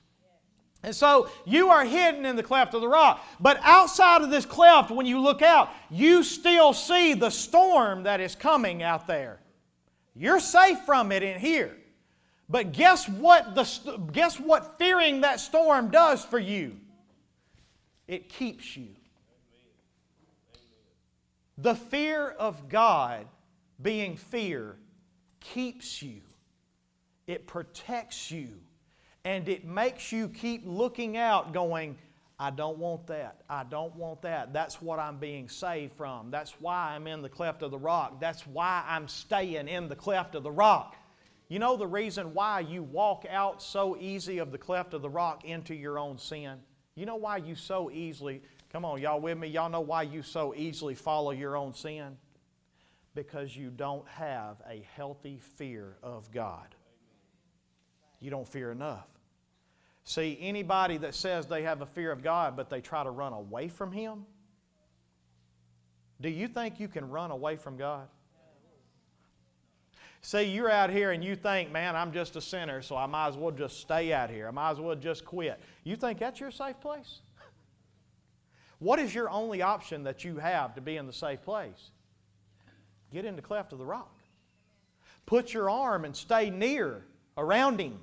And 0.82 0.94
so 0.94 1.30
you 1.44 1.68
are 1.68 1.84
hidden 1.84 2.24
in 2.24 2.36
the 2.36 2.42
cleft 2.42 2.74
of 2.74 2.80
the 2.80 2.88
rock. 2.88 3.24
But 3.38 3.60
outside 3.62 4.22
of 4.22 4.30
this 4.30 4.46
cleft, 4.46 4.90
when 4.90 5.06
you 5.06 5.20
look 5.20 5.42
out, 5.42 5.70
you 5.90 6.22
still 6.22 6.72
see 6.72 7.14
the 7.14 7.30
storm 7.30 8.04
that 8.04 8.20
is 8.20 8.34
coming 8.34 8.82
out 8.82 9.06
there. 9.06 9.40
You're 10.14 10.40
safe 10.40 10.80
from 10.80 11.12
it 11.12 11.22
in 11.22 11.38
here. 11.38 11.76
But 12.48 12.72
guess 12.72 13.08
what, 13.08 13.54
the, 13.54 13.98
guess 14.12 14.40
what 14.40 14.78
fearing 14.78 15.20
that 15.20 15.38
storm 15.38 15.90
does 15.90 16.24
for 16.24 16.38
you? 16.38 16.76
It 18.08 18.28
keeps 18.28 18.76
you. 18.76 18.88
The 21.58 21.74
fear 21.74 22.28
of 22.28 22.68
God 22.68 23.26
being 23.80 24.16
fear 24.16 24.76
keeps 25.40 26.03
you, 26.03 26.20
it 27.26 27.46
protects 27.46 28.31
you, 28.31 28.48
and 29.24 29.48
it 29.48 29.64
makes 29.64 30.12
you 30.12 30.29
keep 30.29 30.62
looking 30.64 31.16
out, 31.16 31.53
going, 31.53 31.96
I 32.38 32.48
don't 32.48 32.79
want 32.79 33.07
that. 33.09 33.42
I 33.50 33.64
don't 33.64 33.94
want 33.96 34.22
that. 34.22 34.55
That's 34.55 34.81
what 34.81 34.98
I'm 34.98 35.18
being 35.18 35.46
saved 35.46 35.92
from. 35.92 36.31
That's 36.31 36.53
why 36.59 36.94
I'm 36.94 37.07
in 37.07 37.20
the 37.20 37.29
cleft 37.29 37.62
of 37.62 37.70
the 37.70 37.79
rock. 37.79 38.18
That's 38.18 38.46
why 38.46 38.83
I'm 38.88 39.09
staying 39.09 39.68
in 39.68 39.88
the 39.88 39.94
cleft 39.96 40.35
of 40.35 40.42
the 40.42 40.50
rock. 40.50 40.96
You 41.48 41.59
know 41.59 41.76
the 41.76 41.87
reason 41.87 42.33
why 42.33 42.60
you 42.60 42.83
walk 42.83 43.27
out 43.29 43.60
so 43.60 43.94
easy 44.00 44.38
of 44.38 44.52
the 44.52 44.58
cleft 44.58 44.94
of 44.94 45.02
the 45.02 45.10
rock 45.10 45.44
into 45.44 45.75
your 45.75 45.98
own 45.98 46.17
sin? 46.17 46.60
You 46.94 47.04
know 47.04 47.17
why 47.17 47.38
you 47.38 47.54
so 47.54 47.90
easily, 47.90 48.40
come 48.73 48.87
on, 48.87 49.02
y'all 49.02 49.21
with 49.21 49.37
me? 49.37 49.48
Y'all 49.48 49.69
know 49.69 49.81
why 49.81 50.02
you 50.02 50.23
so 50.23 50.54
easily 50.56 50.94
follow 50.94 51.33
your 51.33 51.58
own 51.58 51.75
sin? 51.75 52.17
Because 53.15 53.56
you 53.56 53.71
don't 53.71 54.06
have 54.08 54.56
a 54.69 54.87
healthy 54.94 55.38
fear 55.56 55.96
of 56.02 56.31
God. 56.31 56.75
You 58.21 58.31
don't 58.31 58.46
fear 58.46 58.71
enough. 58.71 59.08
See, 60.04 60.38
anybody 60.40 60.96
that 60.98 61.15
says 61.15 61.46
they 61.46 61.63
have 61.63 61.83
a 61.83 61.87
fear 61.87 62.13
of 62.13 62.23
God 62.23 62.56
but 62.56 62.71
they 62.71 62.81
try 62.81 63.04
to 63.04 63.11
run 63.11 63.33
away 63.33 63.69
from 63.69 63.92
Him, 63.92 64.25
do 66.21 66.29
you 66.29 66.48
think 66.48 66.79
you 66.79 66.88
can 66.88 67.08
run 67.08 67.31
away 67.31 67.56
from 67.56 67.77
God? 67.77 68.08
See, 70.23 70.42
you're 70.42 70.71
out 70.71 70.90
here 70.90 71.13
and 71.13 71.25
you 71.25 71.35
think, 71.35 71.73
man, 71.73 71.96
I'm 71.96 72.13
just 72.13 72.37
a 72.37 72.42
sinner, 72.42 72.83
so 72.83 72.94
I 72.94 73.06
might 73.06 73.29
as 73.29 73.37
well 73.37 73.50
just 73.50 73.81
stay 73.81 74.13
out 74.13 74.29
here. 74.29 74.48
I 74.48 74.50
might 74.50 74.73
as 74.73 74.81
well 74.81 74.94
just 74.94 75.25
quit. 75.25 75.58
You 75.83 75.96
think 75.96 76.19
that's 76.19 76.38
your 76.38 76.50
safe 76.50 76.79
place? 76.81 77.21
What 78.81 78.98
is 78.98 79.15
your 79.15 79.31
only 79.31 79.63
option 79.63 80.02
that 80.04 80.25
you 80.25 80.37
have 80.37 80.75
to 80.75 80.81
be 80.81 80.96
in 80.96 81.06
the 81.06 81.13
safe 81.13 81.42
place? 81.42 81.90
Get 83.13 83.25
in 83.25 83.37
the 83.37 83.42
cleft 83.42 83.73
of 83.73 83.79
the 83.79 83.85
rock. 83.85 84.15
Put 85.27 85.52
your 85.52 85.71
arm 85.71 86.04
and 86.04 86.17
stay 86.17 86.50
near 86.50 87.04
around 87.37 87.81
him. 87.81 87.98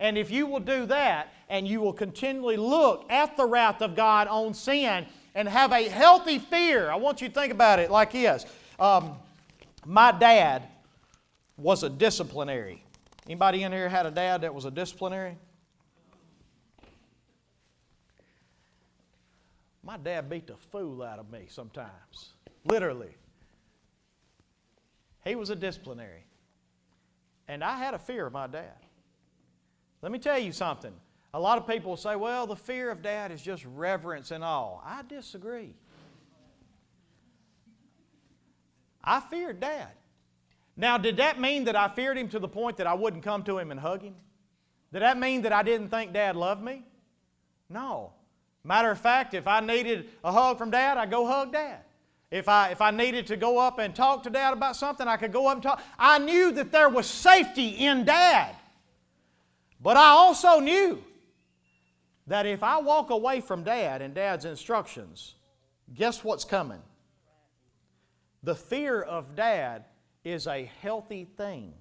And 0.00 0.18
if 0.18 0.30
you 0.30 0.46
will 0.46 0.60
do 0.60 0.86
that 0.86 1.32
and 1.48 1.66
you 1.66 1.80
will 1.80 1.92
continually 1.92 2.56
look 2.56 3.10
at 3.10 3.36
the 3.36 3.46
wrath 3.46 3.82
of 3.82 3.94
God 3.94 4.26
on 4.28 4.54
sin 4.54 5.06
and 5.34 5.48
have 5.48 5.72
a 5.72 5.88
healthy 5.88 6.38
fear, 6.38 6.90
I 6.90 6.96
want 6.96 7.20
you 7.20 7.28
to 7.28 7.34
think 7.34 7.52
about 7.52 7.78
it 7.78 7.90
like 7.90 8.12
this. 8.12 8.46
Um, 8.78 9.16
my 9.86 10.12
dad 10.12 10.64
was 11.56 11.82
a 11.82 11.90
disciplinary. 11.90 12.84
Anybody 13.26 13.62
in 13.62 13.72
here 13.72 13.88
had 13.88 14.06
a 14.06 14.10
dad 14.10 14.40
that 14.40 14.54
was 14.54 14.64
a 14.64 14.70
disciplinary? 14.70 15.36
My 19.84 19.96
dad 19.96 20.28
beat 20.28 20.46
the 20.46 20.56
fool 20.56 21.02
out 21.02 21.18
of 21.18 21.30
me 21.30 21.46
sometimes, 21.48 22.34
literally. 22.64 23.14
He 25.24 25.34
was 25.34 25.50
a 25.50 25.56
disciplinary. 25.56 26.24
And 27.48 27.62
I 27.62 27.76
had 27.76 27.94
a 27.94 27.98
fear 27.98 28.26
of 28.26 28.32
my 28.32 28.46
dad. 28.46 28.76
Let 30.00 30.12
me 30.12 30.18
tell 30.18 30.38
you 30.38 30.52
something. 30.52 30.92
A 31.34 31.40
lot 31.40 31.58
of 31.58 31.66
people 31.66 31.96
say, 31.96 32.16
well, 32.16 32.46
the 32.46 32.56
fear 32.56 32.90
of 32.90 33.02
dad 33.02 33.30
is 33.32 33.40
just 33.40 33.64
reverence 33.64 34.30
and 34.30 34.44
all. 34.44 34.82
I 34.84 35.02
disagree. 35.02 35.74
I 39.02 39.20
feared 39.20 39.60
dad. 39.60 39.88
Now, 40.76 40.98
did 40.98 41.16
that 41.18 41.40
mean 41.40 41.64
that 41.64 41.76
I 41.76 41.88
feared 41.88 42.16
him 42.16 42.28
to 42.28 42.38
the 42.38 42.48
point 42.48 42.76
that 42.78 42.86
I 42.86 42.94
wouldn't 42.94 43.22
come 43.22 43.42
to 43.44 43.58
him 43.58 43.70
and 43.70 43.80
hug 43.80 44.02
him? 44.02 44.14
Did 44.92 45.02
that 45.02 45.18
mean 45.18 45.42
that 45.42 45.52
I 45.52 45.62
didn't 45.62 45.88
think 45.88 46.12
dad 46.12 46.36
loved 46.36 46.62
me? 46.62 46.84
No. 47.68 48.12
Matter 48.64 48.90
of 48.90 48.98
fact, 48.98 49.34
if 49.34 49.46
I 49.46 49.60
needed 49.60 50.10
a 50.22 50.32
hug 50.32 50.58
from 50.58 50.70
dad, 50.70 50.98
I'd 50.98 51.10
go 51.10 51.26
hug 51.26 51.52
dad. 51.52 51.80
If 52.32 52.48
I, 52.48 52.70
if 52.70 52.80
I 52.80 52.90
needed 52.90 53.26
to 53.26 53.36
go 53.36 53.58
up 53.58 53.78
and 53.78 53.94
talk 53.94 54.22
to 54.22 54.30
dad 54.30 54.54
about 54.54 54.74
something, 54.74 55.06
I 55.06 55.18
could 55.18 55.34
go 55.34 55.48
up 55.48 55.56
and 55.56 55.62
talk. 55.62 55.82
I 55.98 56.18
knew 56.18 56.50
that 56.52 56.72
there 56.72 56.88
was 56.88 57.06
safety 57.06 57.68
in 57.68 58.06
dad. 58.06 58.56
But 59.82 59.98
I 59.98 60.08
also 60.08 60.58
knew 60.58 61.04
that 62.28 62.46
if 62.46 62.62
I 62.62 62.80
walk 62.80 63.10
away 63.10 63.42
from 63.42 63.64
dad 63.64 64.00
and 64.00 64.14
dad's 64.14 64.46
instructions, 64.46 65.34
guess 65.92 66.24
what's 66.24 66.46
coming? 66.46 66.80
The 68.42 68.54
fear 68.54 69.02
of 69.02 69.36
dad 69.36 69.84
is 70.24 70.46
a 70.46 70.70
healthy 70.80 71.26
thing. 71.36 71.74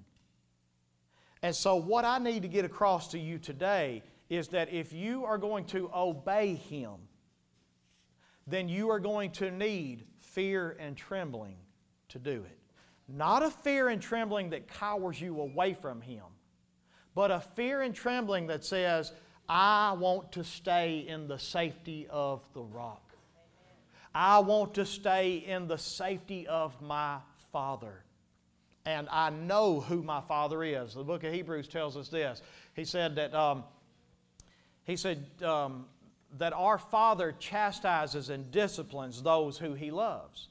And 1.42 1.56
so, 1.56 1.78
what 1.78 2.04
I 2.04 2.18
need 2.18 2.42
to 2.42 2.50
get 2.50 2.66
across 2.66 3.08
to 3.10 3.20
you 3.20 3.40
today 3.40 4.04
is 4.30 4.50
that 4.50 4.74
if 4.74 4.92
you 4.92 5.24
are 5.24 5.38
going 5.38 5.64
to 5.68 5.90
obey 5.96 6.56
Him, 6.56 6.96
then 8.48 8.68
you 8.68 8.90
are 8.90 9.00
going 9.00 9.32
to 9.32 9.50
need 9.50 10.04
fear 10.32 10.76
and 10.80 10.98
trembling 10.98 11.56
to 12.10 12.20
do 12.20 12.44
it. 12.44 12.58
Not 13.08 13.44
a 13.44 13.52
fear 13.52 13.90
and 13.90 14.02
trembling 14.02 14.52
that 14.52 14.68
cowers 14.68 15.20
you 15.20 15.40
away 15.40 15.74
from 15.74 16.02
Him, 16.02 16.24
but 17.14 17.32
a 17.32 17.40
fear 17.40 17.82
and 17.82 17.94
trembling 17.94 18.48
that 18.48 18.64
says, 18.64 19.12
I 19.50 19.94
want 19.94 20.32
to 20.34 20.44
stay 20.44 21.00
in 21.00 21.28
the 21.28 21.38
safety 21.38 22.08
of 22.10 22.42
the 22.54 22.62
rock. 22.62 23.12
I 24.14 24.40
want 24.40 24.74
to 24.76 24.86
stay 24.86 25.38
in 25.38 25.68
the 25.68 25.78
safety 25.78 26.48
of 26.48 26.82
my 26.82 27.18
Father. 27.52 28.04
And 28.86 29.08
I 29.10 29.30
know 29.30 29.80
who 29.80 30.02
my 30.02 30.22
Father 30.22 30.64
is. 30.64 30.96
The 30.96 31.04
book 31.04 31.24
of 31.24 31.34
Hebrews 31.34 31.68
tells 31.68 31.96
us 31.96 32.10
this. 32.10 32.42
He 32.76 32.86
said 32.86 33.16
that, 33.16 33.34
um, 33.34 33.64
he 34.84 34.96
said, 34.96 35.26
um, 35.44 35.86
that 36.38 36.54
our 36.54 36.78
Father 36.78 37.36
chastises 37.40 38.30
and 38.30 38.52
disciplines 38.52 39.22
those 39.22 39.58
who 39.58 39.74
He 39.74 39.92
loves. 39.92 40.48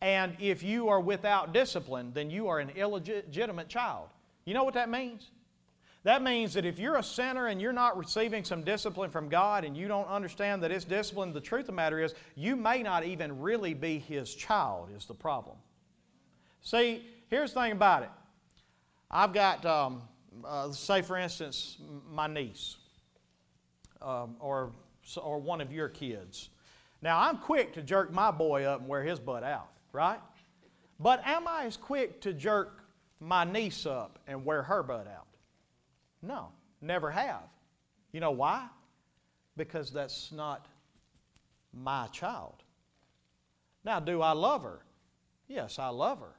And 0.00 0.36
if 0.38 0.62
you 0.62 0.88
are 0.88 1.00
without 1.00 1.52
discipline, 1.52 2.12
then 2.12 2.30
you 2.30 2.48
are 2.48 2.60
an 2.60 2.70
illegitimate 2.70 3.68
child. 3.68 4.08
You 4.44 4.54
know 4.54 4.64
what 4.64 4.74
that 4.74 4.88
means? 4.88 5.30
That 6.02 6.22
means 6.22 6.52
that 6.54 6.66
if 6.66 6.78
you're 6.78 6.96
a 6.96 7.02
sinner 7.02 7.46
and 7.46 7.60
you're 7.60 7.72
not 7.72 7.96
receiving 7.96 8.44
some 8.44 8.62
discipline 8.62 9.10
from 9.10 9.30
God 9.30 9.64
and 9.64 9.74
you 9.74 9.88
don't 9.88 10.06
understand 10.06 10.62
that 10.62 10.70
it's 10.70 10.84
discipline, 10.84 11.32
the 11.32 11.40
truth 11.40 11.62
of 11.62 11.66
the 11.68 11.72
matter 11.72 11.98
is 11.98 12.14
you 12.34 12.56
may 12.56 12.82
not 12.82 13.04
even 13.04 13.40
really 13.40 13.72
be 13.72 13.98
His 13.98 14.34
child, 14.34 14.90
is 14.94 15.06
the 15.06 15.14
problem. 15.14 15.56
See, 16.60 17.06
here's 17.28 17.54
the 17.54 17.60
thing 17.60 17.72
about 17.72 18.02
it. 18.02 18.10
I've 19.10 19.32
got, 19.32 19.64
um, 19.64 20.02
uh, 20.44 20.70
say 20.72 21.00
for 21.00 21.16
instance, 21.16 21.78
my 22.10 22.26
niece 22.26 22.76
um, 24.02 24.36
or, 24.38 24.72
or 25.22 25.38
one 25.38 25.60
of 25.60 25.72
your 25.72 25.88
kids. 25.88 26.50
Now, 27.02 27.20
I'm 27.20 27.38
quick 27.38 27.74
to 27.74 27.82
jerk 27.82 28.12
my 28.12 28.30
boy 28.30 28.64
up 28.64 28.80
and 28.80 28.88
wear 28.88 29.02
his 29.02 29.20
butt 29.20 29.44
out, 29.44 29.68
right? 29.92 30.20
But 30.98 31.26
am 31.26 31.46
I 31.46 31.64
as 31.64 31.76
quick 31.76 32.20
to 32.22 32.32
jerk 32.32 32.84
my 33.20 33.44
niece 33.44 33.84
up 33.86 34.18
and 34.26 34.44
wear 34.44 34.62
her 34.62 34.82
butt 34.82 35.06
out? 35.06 35.26
No, 36.22 36.48
never 36.80 37.10
have. 37.10 37.42
You 38.12 38.20
know 38.20 38.30
why? 38.30 38.68
Because 39.56 39.90
that's 39.90 40.32
not 40.32 40.66
my 41.72 42.06
child. 42.08 42.62
Now, 43.84 44.00
do 44.00 44.22
I 44.22 44.32
love 44.32 44.62
her? 44.62 44.80
Yes, 45.48 45.78
I 45.78 45.88
love 45.88 46.20
her. 46.20 46.36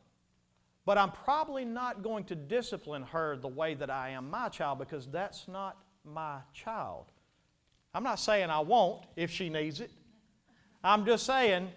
But 0.86 0.98
I'm 0.98 1.12
probably 1.12 1.66
not 1.66 2.04
going 2.04 2.24
to 2.26 2.36
discipline 2.36 3.04
her 3.04 3.38
the 3.38 3.48
way 3.48 3.74
that 3.76 3.90
I 3.90 4.10
am 4.10 4.30
my 4.30 4.50
child 4.50 4.80
because 4.80 5.08
that's 5.08 5.48
not 5.48 5.78
my 6.04 6.40
child. 6.54 7.06
I'm 7.96 8.04
not 8.04 8.20
saying 8.20 8.50
I 8.50 8.60
won't 8.60 9.04
if 9.16 9.32
she 9.32 9.48
needs 9.50 9.80
it. 9.80 9.90
I'm 10.84 11.06
just 11.06 11.26
saying 11.26 11.72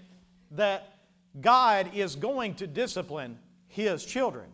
that 0.50 0.98
God 1.40 1.94
is 1.94 2.16
going 2.16 2.56
to 2.56 2.66
discipline 2.66 3.38
His 3.68 4.04
children. 4.04 4.46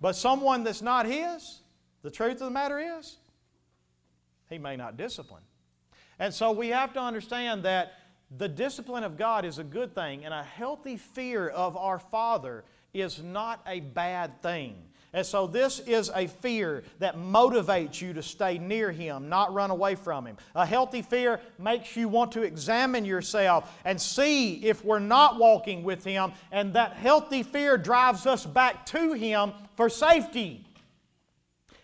But 0.00 0.16
someone 0.16 0.64
that's 0.64 0.82
not 0.82 1.06
His, 1.06 1.60
the 2.02 2.10
truth 2.10 2.32
of 2.32 2.40
the 2.40 2.50
matter 2.50 2.98
is, 2.98 3.16
he 4.50 4.58
may 4.58 4.74
not 4.74 4.96
discipline. 4.96 5.44
And 6.18 6.34
so 6.34 6.50
we 6.50 6.68
have 6.68 6.92
to 6.94 7.00
understand 7.00 7.62
that 7.62 7.92
the 8.36 8.48
discipline 8.48 9.04
of 9.04 9.16
God 9.16 9.44
is 9.44 9.58
a 9.58 9.64
good 9.64 9.94
thing, 9.94 10.24
and 10.24 10.34
a 10.34 10.42
healthy 10.42 10.96
fear 10.96 11.48
of 11.48 11.76
our 11.76 12.00
Father 12.00 12.64
is 12.92 13.22
not 13.22 13.60
a 13.66 13.80
bad 13.80 14.42
thing. 14.42 14.74
And 15.14 15.24
so, 15.24 15.46
this 15.46 15.78
is 15.78 16.10
a 16.12 16.26
fear 16.26 16.82
that 16.98 17.16
motivates 17.16 18.00
you 18.00 18.12
to 18.14 18.22
stay 18.22 18.58
near 18.58 18.90
Him, 18.90 19.28
not 19.28 19.54
run 19.54 19.70
away 19.70 19.94
from 19.94 20.26
Him. 20.26 20.36
A 20.56 20.66
healthy 20.66 21.02
fear 21.02 21.40
makes 21.56 21.94
you 21.94 22.08
want 22.08 22.32
to 22.32 22.42
examine 22.42 23.04
yourself 23.04 23.72
and 23.84 24.00
see 24.00 24.56
if 24.66 24.84
we're 24.84 24.98
not 24.98 25.38
walking 25.38 25.84
with 25.84 26.02
Him, 26.02 26.32
and 26.50 26.74
that 26.74 26.94
healthy 26.94 27.44
fear 27.44 27.78
drives 27.78 28.26
us 28.26 28.44
back 28.44 28.84
to 28.86 29.12
Him 29.12 29.52
for 29.76 29.88
safety. 29.88 30.66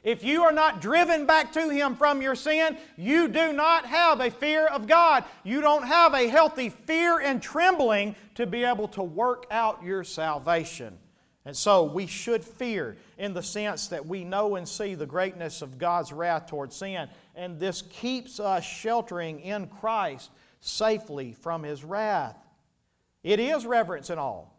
If 0.02 0.24
you 0.24 0.42
are 0.42 0.52
not 0.52 0.80
driven 0.80 1.24
back 1.24 1.52
to 1.52 1.68
Him 1.68 1.94
from 1.94 2.22
your 2.22 2.34
sin, 2.34 2.78
you 2.96 3.28
do 3.28 3.52
not 3.52 3.86
have 3.86 4.18
a 4.18 4.32
fear 4.32 4.66
of 4.66 4.88
God. 4.88 5.22
You 5.44 5.60
don't 5.60 5.84
have 5.84 6.14
a 6.14 6.26
healthy 6.26 6.70
fear 6.70 7.20
and 7.20 7.40
trembling 7.40 8.16
to 8.34 8.44
be 8.44 8.64
able 8.64 8.88
to 8.88 9.04
work 9.04 9.46
out 9.52 9.84
your 9.84 10.02
salvation. 10.02 10.98
And 11.46 11.56
so 11.56 11.84
we 11.84 12.06
should 12.06 12.44
fear 12.44 12.96
in 13.16 13.32
the 13.32 13.42
sense 13.42 13.88
that 13.88 14.06
we 14.06 14.24
know 14.24 14.56
and 14.56 14.68
see 14.68 14.94
the 14.94 15.06
greatness 15.06 15.62
of 15.62 15.78
God's 15.78 16.12
wrath 16.12 16.46
towards 16.46 16.76
sin. 16.76 17.08
And 17.34 17.58
this 17.58 17.82
keeps 17.82 18.38
us 18.38 18.64
sheltering 18.64 19.40
in 19.40 19.66
Christ 19.66 20.30
safely 20.60 21.32
from 21.32 21.62
His 21.62 21.82
wrath. 21.82 22.36
It 23.22 23.40
is 23.40 23.64
reverence 23.64 24.10
and 24.10 24.20
all. 24.20 24.54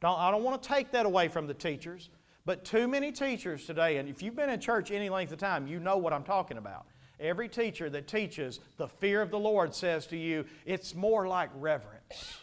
Don't, 0.00 0.18
I 0.18 0.30
don't 0.30 0.42
want 0.42 0.62
to 0.62 0.68
take 0.68 0.92
that 0.92 1.06
away 1.06 1.28
from 1.28 1.46
the 1.46 1.54
teachers. 1.54 2.08
But 2.46 2.64
too 2.64 2.88
many 2.88 3.10
teachers 3.10 3.64
today, 3.64 3.96
and 3.96 4.08
if 4.08 4.22
you've 4.22 4.36
been 4.36 4.50
in 4.50 4.60
church 4.60 4.90
any 4.90 5.08
length 5.08 5.32
of 5.32 5.38
time, 5.38 5.66
you 5.66 5.80
know 5.80 5.96
what 5.96 6.12
I'm 6.12 6.24
talking 6.24 6.58
about. 6.58 6.86
Every 7.20 7.48
teacher 7.48 7.88
that 7.90 8.08
teaches 8.08 8.60
the 8.76 8.88
fear 8.88 9.22
of 9.22 9.30
the 9.30 9.38
Lord 9.38 9.74
says 9.74 10.06
to 10.08 10.16
you, 10.16 10.44
it's 10.66 10.94
more 10.94 11.26
like 11.26 11.48
reverence. 11.54 12.38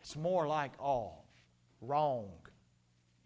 It's 0.00 0.14
more 0.14 0.46
like 0.46 0.72
awe. 0.78 1.14
Wrong. 1.80 2.30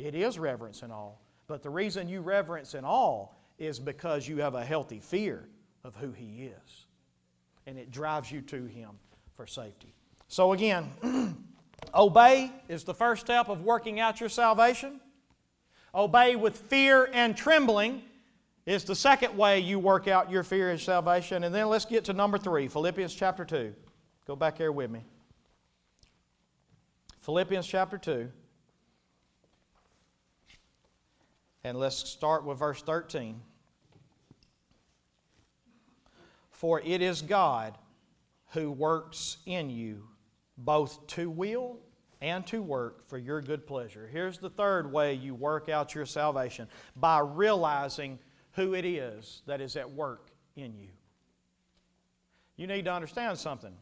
It 0.02 0.16
is 0.16 0.36
reverence 0.36 0.82
and 0.82 0.92
awe. 0.92 1.12
But 1.46 1.62
the 1.62 1.70
reason 1.70 2.08
you 2.08 2.22
reverence 2.22 2.74
and 2.74 2.84
awe 2.84 3.28
is 3.58 3.78
because 3.78 4.26
you 4.26 4.38
have 4.38 4.54
a 4.54 4.64
healthy 4.64 4.98
fear 4.98 5.48
of 5.84 5.94
who 5.94 6.10
He 6.10 6.44
is. 6.46 6.86
And 7.66 7.78
it 7.78 7.92
drives 7.92 8.30
you 8.32 8.40
to 8.42 8.64
Him 8.66 8.90
for 9.36 9.46
safety. 9.46 9.94
So, 10.26 10.52
again, 10.54 10.90
obey 11.94 12.50
is 12.68 12.82
the 12.82 12.94
first 12.94 13.24
step 13.24 13.48
of 13.48 13.62
working 13.62 14.00
out 14.00 14.18
your 14.18 14.28
salvation. 14.28 15.00
Obey 15.94 16.34
with 16.34 16.56
fear 16.56 17.08
and 17.12 17.36
trembling 17.36 18.02
is 18.66 18.82
the 18.82 18.96
second 18.96 19.36
way 19.36 19.60
you 19.60 19.78
work 19.78 20.08
out 20.08 20.30
your 20.30 20.42
fear 20.42 20.70
and 20.70 20.80
salvation. 20.80 21.44
And 21.44 21.54
then 21.54 21.68
let's 21.68 21.84
get 21.84 22.04
to 22.06 22.12
number 22.12 22.38
three 22.38 22.66
Philippians 22.66 23.14
chapter 23.14 23.44
2. 23.44 23.72
Go 24.26 24.34
back 24.34 24.58
here 24.58 24.72
with 24.72 24.90
me. 24.90 25.04
Philippians 27.20 27.66
chapter 27.66 27.98
2. 27.98 28.30
And 31.64 31.78
let's 31.78 31.96
start 32.08 32.44
with 32.44 32.58
verse 32.58 32.82
13. 32.82 33.40
For 36.50 36.80
it 36.80 37.02
is 37.02 37.22
God 37.22 37.78
who 38.50 38.70
works 38.70 39.38
in 39.46 39.70
you 39.70 40.08
both 40.58 41.06
to 41.08 41.30
will 41.30 41.78
and 42.20 42.46
to 42.46 42.62
work 42.62 43.08
for 43.08 43.18
your 43.18 43.40
good 43.40 43.66
pleasure. 43.66 44.08
Here's 44.10 44.38
the 44.38 44.50
third 44.50 44.92
way 44.92 45.14
you 45.14 45.34
work 45.34 45.68
out 45.68 45.94
your 45.94 46.06
salvation 46.06 46.68
by 46.94 47.18
realizing 47.18 48.18
who 48.52 48.74
it 48.74 48.84
is 48.84 49.42
that 49.46 49.60
is 49.60 49.76
at 49.76 49.90
work 49.90 50.30
in 50.54 50.76
you. 50.76 50.90
You 52.56 52.66
need 52.66 52.84
to 52.84 52.92
understand 52.92 53.38
something. 53.38 53.74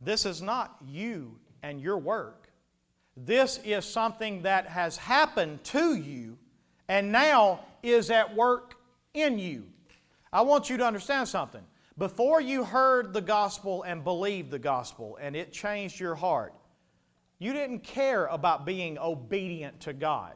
This 0.00 0.26
is 0.26 0.42
not 0.42 0.76
you 0.86 1.38
and 1.62 1.80
your 1.80 1.96
work. 1.96 2.50
This 3.16 3.58
is 3.64 3.84
something 3.84 4.42
that 4.42 4.66
has 4.66 4.96
happened 4.96 5.62
to 5.64 5.94
you 5.94 6.36
and 6.88 7.12
now 7.12 7.60
is 7.82 8.10
at 8.10 8.34
work 8.34 8.74
in 9.14 9.38
you. 9.38 9.64
I 10.32 10.42
want 10.42 10.68
you 10.68 10.76
to 10.78 10.86
understand 10.86 11.28
something. 11.28 11.62
Before 11.96 12.40
you 12.40 12.64
heard 12.64 13.12
the 13.12 13.20
gospel 13.20 13.84
and 13.84 14.02
believed 14.02 14.50
the 14.50 14.58
gospel 14.58 15.16
and 15.20 15.36
it 15.36 15.52
changed 15.52 16.00
your 16.00 16.16
heart, 16.16 16.52
you 17.38 17.52
didn't 17.52 17.80
care 17.80 18.26
about 18.26 18.66
being 18.66 18.98
obedient 18.98 19.80
to 19.80 19.92
God. 19.92 20.32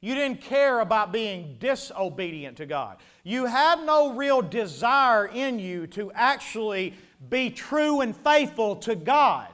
You 0.00 0.14
didn't 0.14 0.40
care 0.40 0.80
about 0.80 1.12
being 1.12 1.56
disobedient 1.58 2.56
to 2.58 2.66
God. 2.66 2.98
You 3.24 3.46
had 3.46 3.84
no 3.84 4.12
real 4.12 4.40
desire 4.40 5.26
in 5.26 5.58
you 5.58 5.86
to 5.88 6.12
actually 6.12 6.94
be 7.28 7.50
true 7.50 8.00
and 8.00 8.16
faithful 8.16 8.76
to 8.76 8.94
God. 8.94 9.48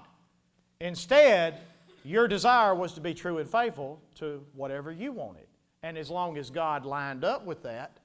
Instead, 0.81 1.61
your 2.05 2.29
desire 2.29 2.75
was 2.75 2.93
to 2.93 3.01
be 3.01 3.15
true 3.15 3.39
and 3.39 3.49
faithful 3.49 4.03
to 4.17 4.45
whatever 4.53 4.93
you 4.93 5.13
wanted. 5.13 5.44
And 5.85 5.99
as 5.99 6.09
long 6.09 6.39
as 6.39 6.49
God 6.49 6.87
lined 6.87 7.25
up 7.25 7.45
with 7.45 7.63
that, 7.65 7.99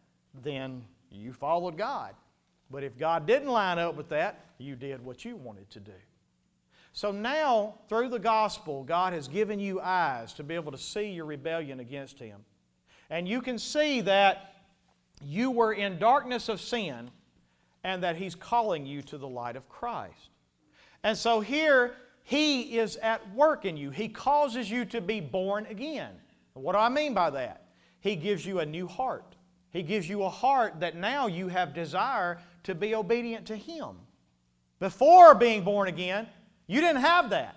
then 0.44 0.84
you 1.10 1.32
followed 1.32 1.78
God. 1.78 2.14
But 2.70 2.84
if 2.84 2.98
God 2.98 3.26
didn't 3.26 3.48
line 3.48 3.80
up 3.80 3.96
with 3.96 4.10
that, 4.10 4.48
you 4.58 4.76
did 4.76 5.02
what 5.02 5.24
you 5.24 5.38
wanted 5.38 5.70
to 5.70 5.80
do. 5.80 5.94
So 6.92 7.14
now, 7.14 7.76
through 7.88 8.10
the 8.10 8.20
gospel, 8.20 8.84
God 8.84 9.14
has 9.14 9.30
given 9.30 9.62
you 9.62 9.80
eyes 9.80 10.34
to 10.34 10.44
be 10.44 10.56
able 10.56 10.74
to 10.74 10.78
see 10.78 11.12
your 11.12 11.24
rebellion 11.24 11.80
against 11.80 12.20
Him. 12.20 12.42
And 13.10 13.30
you 13.30 13.42
can 13.42 13.58
see 13.58 14.02
that 14.02 14.56
you 15.24 15.50
were 15.50 15.72
in 15.72 16.00
darkness 16.00 16.50
of 16.50 16.60
sin 16.60 17.10
and 17.86 18.04
that 18.04 18.18
He's 18.18 18.36
calling 18.36 18.86
you 18.86 19.02
to 19.04 19.18
the 19.18 19.28
light 19.28 19.56
of 19.56 19.70
Christ. 19.70 20.32
And 21.02 21.18
so 21.18 21.40
here, 21.40 21.94
He 22.24 22.78
is 22.78 22.98
at 22.98 23.34
work 23.34 23.64
in 23.64 23.78
you. 23.78 23.90
He 23.90 24.10
causes 24.10 24.70
you 24.70 24.84
to 24.84 25.00
be 25.00 25.22
born 25.22 25.66
again. 25.68 26.12
What 26.56 26.74
do 26.74 26.80
I 26.80 26.90
mean 26.90 27.14
by 27.14 27.30
that? 27.30 27.69
He 28.02 28.16
gives 28.16 28.46
you 28.46 28.60
a 28.60 28.66
new 28.66 28.88
heart. 28.88 29.36
He 29.72 29.84
gives 29.84 30.10
you 30.10 30.24
a 30.24 30.30
heart 30.30 30.80
that 30.80 30.96
now 30.96 31.28
you 31.28 31.48
have 31.48 31.74
desire 31.74 32.40
to 32.64 32.74
be 32.74 32.96
obedient 32.96 33.46
to 33.48 33.56
Him. 33.56 33.96
Before 34.80 35.36
being 35.36 35.64
born 35.64 35.88
again, 35.88 36.28
you 36.68 36.82
didn't 36.82 37.02
have 37.02 37.30
that. 37.32 37.56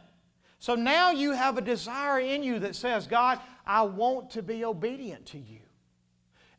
So 0.59 0.75
now 0.75 1.11
you 1.11 1.33
have 1.33 1.59
a 1.59 1.61
desire 1.61 2.21
in 2.21 2.43
you 2.43 2.59
that 2.61 2.77
says, 2.77 3.07
God, 3.07 3.41
I 3.67 3.83
want 3.83 4.31
to 4.31 4.43
be 4.43 4.65
obedient 4.65 5.27
to 5.27 5.39
you. 5.39 5.59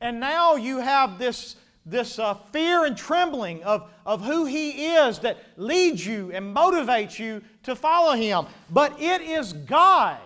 And 0.02 0.20
now 0.20 0.56
you 0.56 0.80
have 0.80 1.18
this, 1.18 1.56
this 1.86 2.20
uh, 2.20 2.34
fear 2.52 2.86
and 2.86 2.98
trembling 2.98 3.64
of, 3.64 3.90
of 4.06 4.22
who 4.22 4.46
He 4.46 4.88
is 4.96 5.20
that 5.20 5.38
leads 5.56 6.06
you 6.06 6.32
and 6.34 6.56
motivates 6.56 7.20
you 7.20 7.42
to 7.64 7.76
follow 7.76 8.14
Him. 8.14 8.46
But 8.70 9.00
it 9.02 9.22
is 9.22 9.54
God 9.54 10.20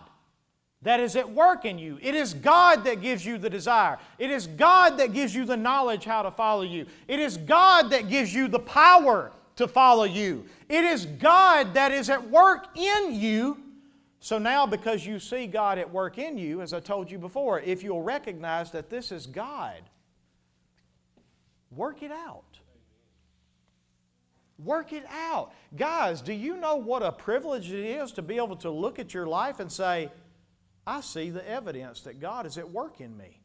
that 0.88 1.02
is 1.02 1.18
at 1.18 1.30
work 1.30 1.66
in 1.66 1.78
you. 1.78 2.00
It 2.02 2.16
is 2.16 2.34
God 2.34 2.86
that 2.86 3.02
gives 3.02 3.26
you 3.26 3.38
the 3.38 3.50
desire. 3.50 4.00
It 4.18 4.32
is 4.32 4.48
God 4.48 4.98
that 5.00 5.12
gives 5.12 5.36
you 5.36 5.44
the 5.44 5.58
knowledge 5.58 6.06
how 6.06 6.22
to 6.22 6.32
follow 6.32 6.62
you. 6.62 6.86
It 7.10 7.20
is 7.20 7.36
God 7.36 7.90
that 7.90 8.08
gives 8.08 8.34
you 8.34 8.48
the 8.48 8.60
power 8.60 9.34
to 9.58 9.68
follow 9.68 10.06
you. 10.06 10.46
It 10.70 10.86
is 10.86 11.06
God 11.06 11.74
that 11.74 11.92
is 11.92 12.10
at 12.10 12.30
work 12.30 12.78
in 12.78 13.14
you. 13.14 13.58
So 14.22 14.38
now, 14.38 14.66
because 14.66 15.06
you 15.06 15.20
see 15.20 15.46
God 15.46 15.78
at 15.78 15.92
work 15.92 16.18
in 16.18 16.38
you, 16.38 16.62
as 16.62 16.72
I 16.72 16.80
told 16.80 17.12
you 17.12 17.18
before, 17.20 17.60
if 17.60 17.84
you'll 17.84 18.02
recognize 18.02 18.72
that 18.72 18.90
this 18.90 19.12
is 19.12 19.28
God, 19.28 19.82
work 21.70 22.02
it 22.02 22.14
out. 22.14 22.46
Work 24.64 24.94
it 24.94 25.04
out. 25.12 25.52
Guys, 25.76 26.22
do 26.22 26.32
you 26.32 26.56
know 26.56 26.78
what 26.78 27.04
a 27.04 27.12
privilege 27.12 27.74
it 27.74 27.84
is 27.84 28.14
to 28.14 28.22
be 28.22 28.38
able 28.38 28.56
to 28.56 28.72
look 28.72 29.00
at 29.00 29.14
your 29.14 29.28
life 29.28 29.60
and 29.60 29.70
say, 29.70 30.10
I 30.88 31.02
see 31.02 31.30
the 31.30 31.48
evidence 31.48 32.00
that 32.02 32.22
God 32.22 32.46
is 32.46 32.58
at 32.58 32.72
work 32.72 33.02
in 33.02 33.16
me? 33.18 33.42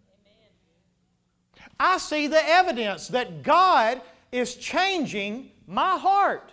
I 1.79 1.99
see 1.99 2.29
the 2.29 2.49
evidence 2.49 3.09
that 3.09 3.43
God 3.43 4.01
is 4.31 4.55
changing 4.55 5.51
my 5.67 5.99
heart. 5.99 6.53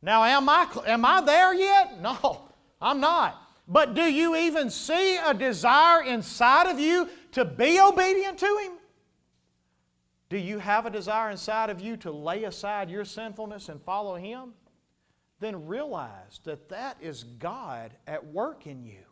Now, 0.00 0.24
am 0.24 0.48
I, 0.48 0.66
am 0.86 1.04
I 1.04 1.20
there 1.20 1.54
yet? 1.54 1.98
No, 2.00 2.48
I'm 2.80 3.00
not. 3.00 3.40
But 3.68 3.94
do 3.94 4.02
you 4.02 4.34
even 4.34 4.70
see 4.70 5.18
a 5.18 5.34
desire 5.34 6.02
inside 6.02 6.66
of 6.66 6.80
you 6.80 7.08
to 7.32 7.44
be 7.44 7.78
obedient 7.78 8.38
to 8.38 8.58
Him? 8.62 8.72
Do 10.30 10.38
you 10.38 10.58
have 10.58 10.86
a 10.86 10.90
desire 10.90 11.30
inside 11.30 11.68
of 11.68 11.82
you 11.82 11.98
to 11.98 12.10
lay 12.10 12.44
aside 12.44 12.88
your 12.88 13.04
sinfulness 13.04 13.68
and 13.68 13.82
follow 13.82 14.14
Him? 14.16 14.54
Then 15.38 15.66
realize 15.66 16.40
that 16.44 16.70
that 16.70 16.96
is 17.00 17.24
God 17.24 17.92
at 18.06 18.26
work 18.26 18.66
in 18.66 18.84
you. 18.86 19.09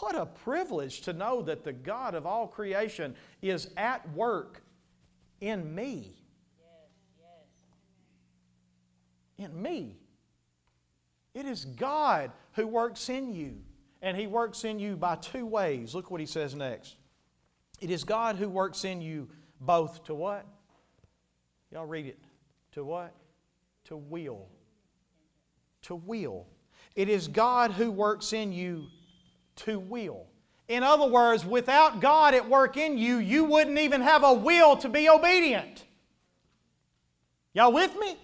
What 0.00 0.16
a 0.16 0.26
privilege 0.26 1.02
to 1.02 1.12
know 1.12 1.42
that 1.42 1.64
the 1.64 1.72
God 1.72 2.14
of 2.14 2.26
all 2.26 2.46
creation 2.46 3.14
is 3.42 3.68
at 3.76 4.08
work 4.12 4.62
in 5.40 5.74
me 5.74 6.16
in 9.38 9.60
me. 9.60 9.96
It 11.34 11.46
is 11.46 11.64
God 11.64 12.32
who 12.52 12.66
works 12.66 13.08
in 13.08 13.34
you. 13.34 13.58
And 14.02 14.16
He 14.16 14.26
works 14.26 14.64
in 14.64 14.78
you 14.78 14.96
by 14.96 15.16
two 15.16 15.46
ways. 15.46 15.94
Look 15.94 16.10
what 16.10 16.20
He 16.20 16.26
says 16.26 16.54
next. 16.54 16.96
It 17.80 17.90
is 17.90 18.04
God 18.04 18.36
who 18.36 18.48
works 18.48 18.84
in 18.84 19.00
you 19.00 19.28
both 19.60 20.04
to 20.04 20.14
what? 20.14 20.46
Y'all 21.70 21.86
read 21.86 22.06
it. 22.06 22.18
To 22.72 22.84
what? 22.84 23.14
To 23.86 23.96
will. 23.96 24.48
To 25.82 25.96
will. 25.96 26.46
It 26.94 27.08
is 27.08 27.28
God 27.28 27.72
who 27.72 27.90
works 27.90 28.32
in 28.32 28.52
you 28.52 28.86
to 29.56 29.78
will. 29.78 30.26
In 30.68 30.82
other 30.82 31.06
words, 31.06 31.44
without 31.44 32.00
God 32.00 32.34
at 32.34 32.48
work 32.48 32.76
in 32.76 32.98
you, 32.98 33.18
you 33.18 33.44
wouldn't 33.44 33.78
even 33.78 34.00
have 34.00 34.24
a 34.24 34.32
will 34.32 34.76
to 34.78 34.88
be 34.88 35.08
obedient. 35.08 35.84
Y'all 37.52 37.72
with 37.72 37.96
me? 37.98 38.16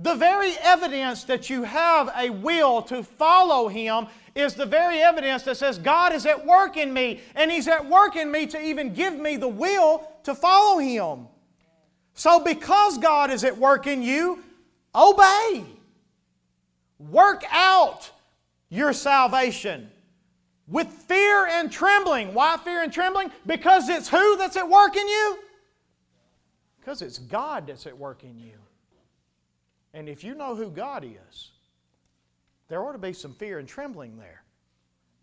The 0.00 0.14
very 0.14 0.54
evidence 0.62 1.24
that 1.24 1.50
you 1.50 1.62
have 1.64 2.10
a 2.16 2.30
will 2.30 2.80
to 2.82 3.02
follow 3.02 3.68
Him 3.68 4.06
is 4.34 4.54
the 4.54 4.64
very 4.64 5.00
evidence 5.00 5.42
that 5.42 5.58
says 5.58 5.78
God 5.78 6.14
is 6.14 6.24
at 6.24 6.46
work 6.46 6.78
in 6.78 6.92
me, 6.92 7.20
and 7.34 7.50
He's 7.50 7.68
at 7.68 7.86
work 7.86 8.16
in 8.16 8.30
me 8.30 8.46
to 8.46 8.60
even 8.60 8.94
give 8.94 9.18
me 9.18 9.36
the 9.36 9.48
will 9.48 10.08
to 10.24 10.34
follow 10.34 10.78
Him. 10.78 11.26
So, 12.14 12.40
because 12.40 12.96
God 12.96 13.30
is 13.30 13.44
at 13.44 13.58
work 13.58 13.86
in 13.86 14.02
you, 14.02 14.42
obey. 14.94 15.64
Work 16.98 17.44
out 17.50 18.10
your 18.70 18.92
salvation 18.92 19.90
with 20.66 20.86
fear 20.86 21.46
and 21.46 21.70
trembling. 21.70 22.32
Why 22.32 22.56
fear 22.56 22.82
and 22.82 22.92
trembling? 22.92 23.30
Because 23.44 23.88
it's 23.88 24.08
who 24.08 24.36
that's 24.36 24.56
at 24.56 24.68
work 24.68 24.96
in 24.96 25.06
you? 25.06 25.38
Because 26.80 27.02
it's 27.02 27.18
God 27.18 27.66
that's 27.66 27.86
at 27.86 27.98
work 27.98 28.24
in 28.24 28.38
you. 28.38 28.54
And 29.92 30.08
if 30.08 30.24
you 30.24 30.34
know 30.34 30.54
who 30.54 30.70
God 30.70 31.04
is, 31.04 31.50
there 32.68 32.82
ought 32.82 32.92
to 32.92 32.98
be 32.98 33.12
some 33.12 33.34
fear 33.34 33.58
and 33.58 33.68
trembling 33.68 34.16
there. 34.16 34.44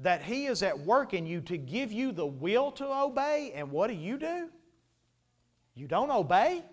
That 0.01 0.21
He 0.21 0.45
is 0.45 0.61
at 0.61 0.77
work 0.77 1.13
in 1.13 1.25
you 1.25 1.41
to 1.41 1.57
give 1.57 1.91
you 1.91 2.11
the 2.11 2.25
will 2.25 2.71
to 2.73 2.85
obey, 2.85 3.53
and 3.55 3.71
what 3.71 3.87
do 3.87 3.93
you 3.93 4.17
do? 4.17 4.49
You 5.73 5.87
don't 5.87 6.11
obey? 6.11 6.63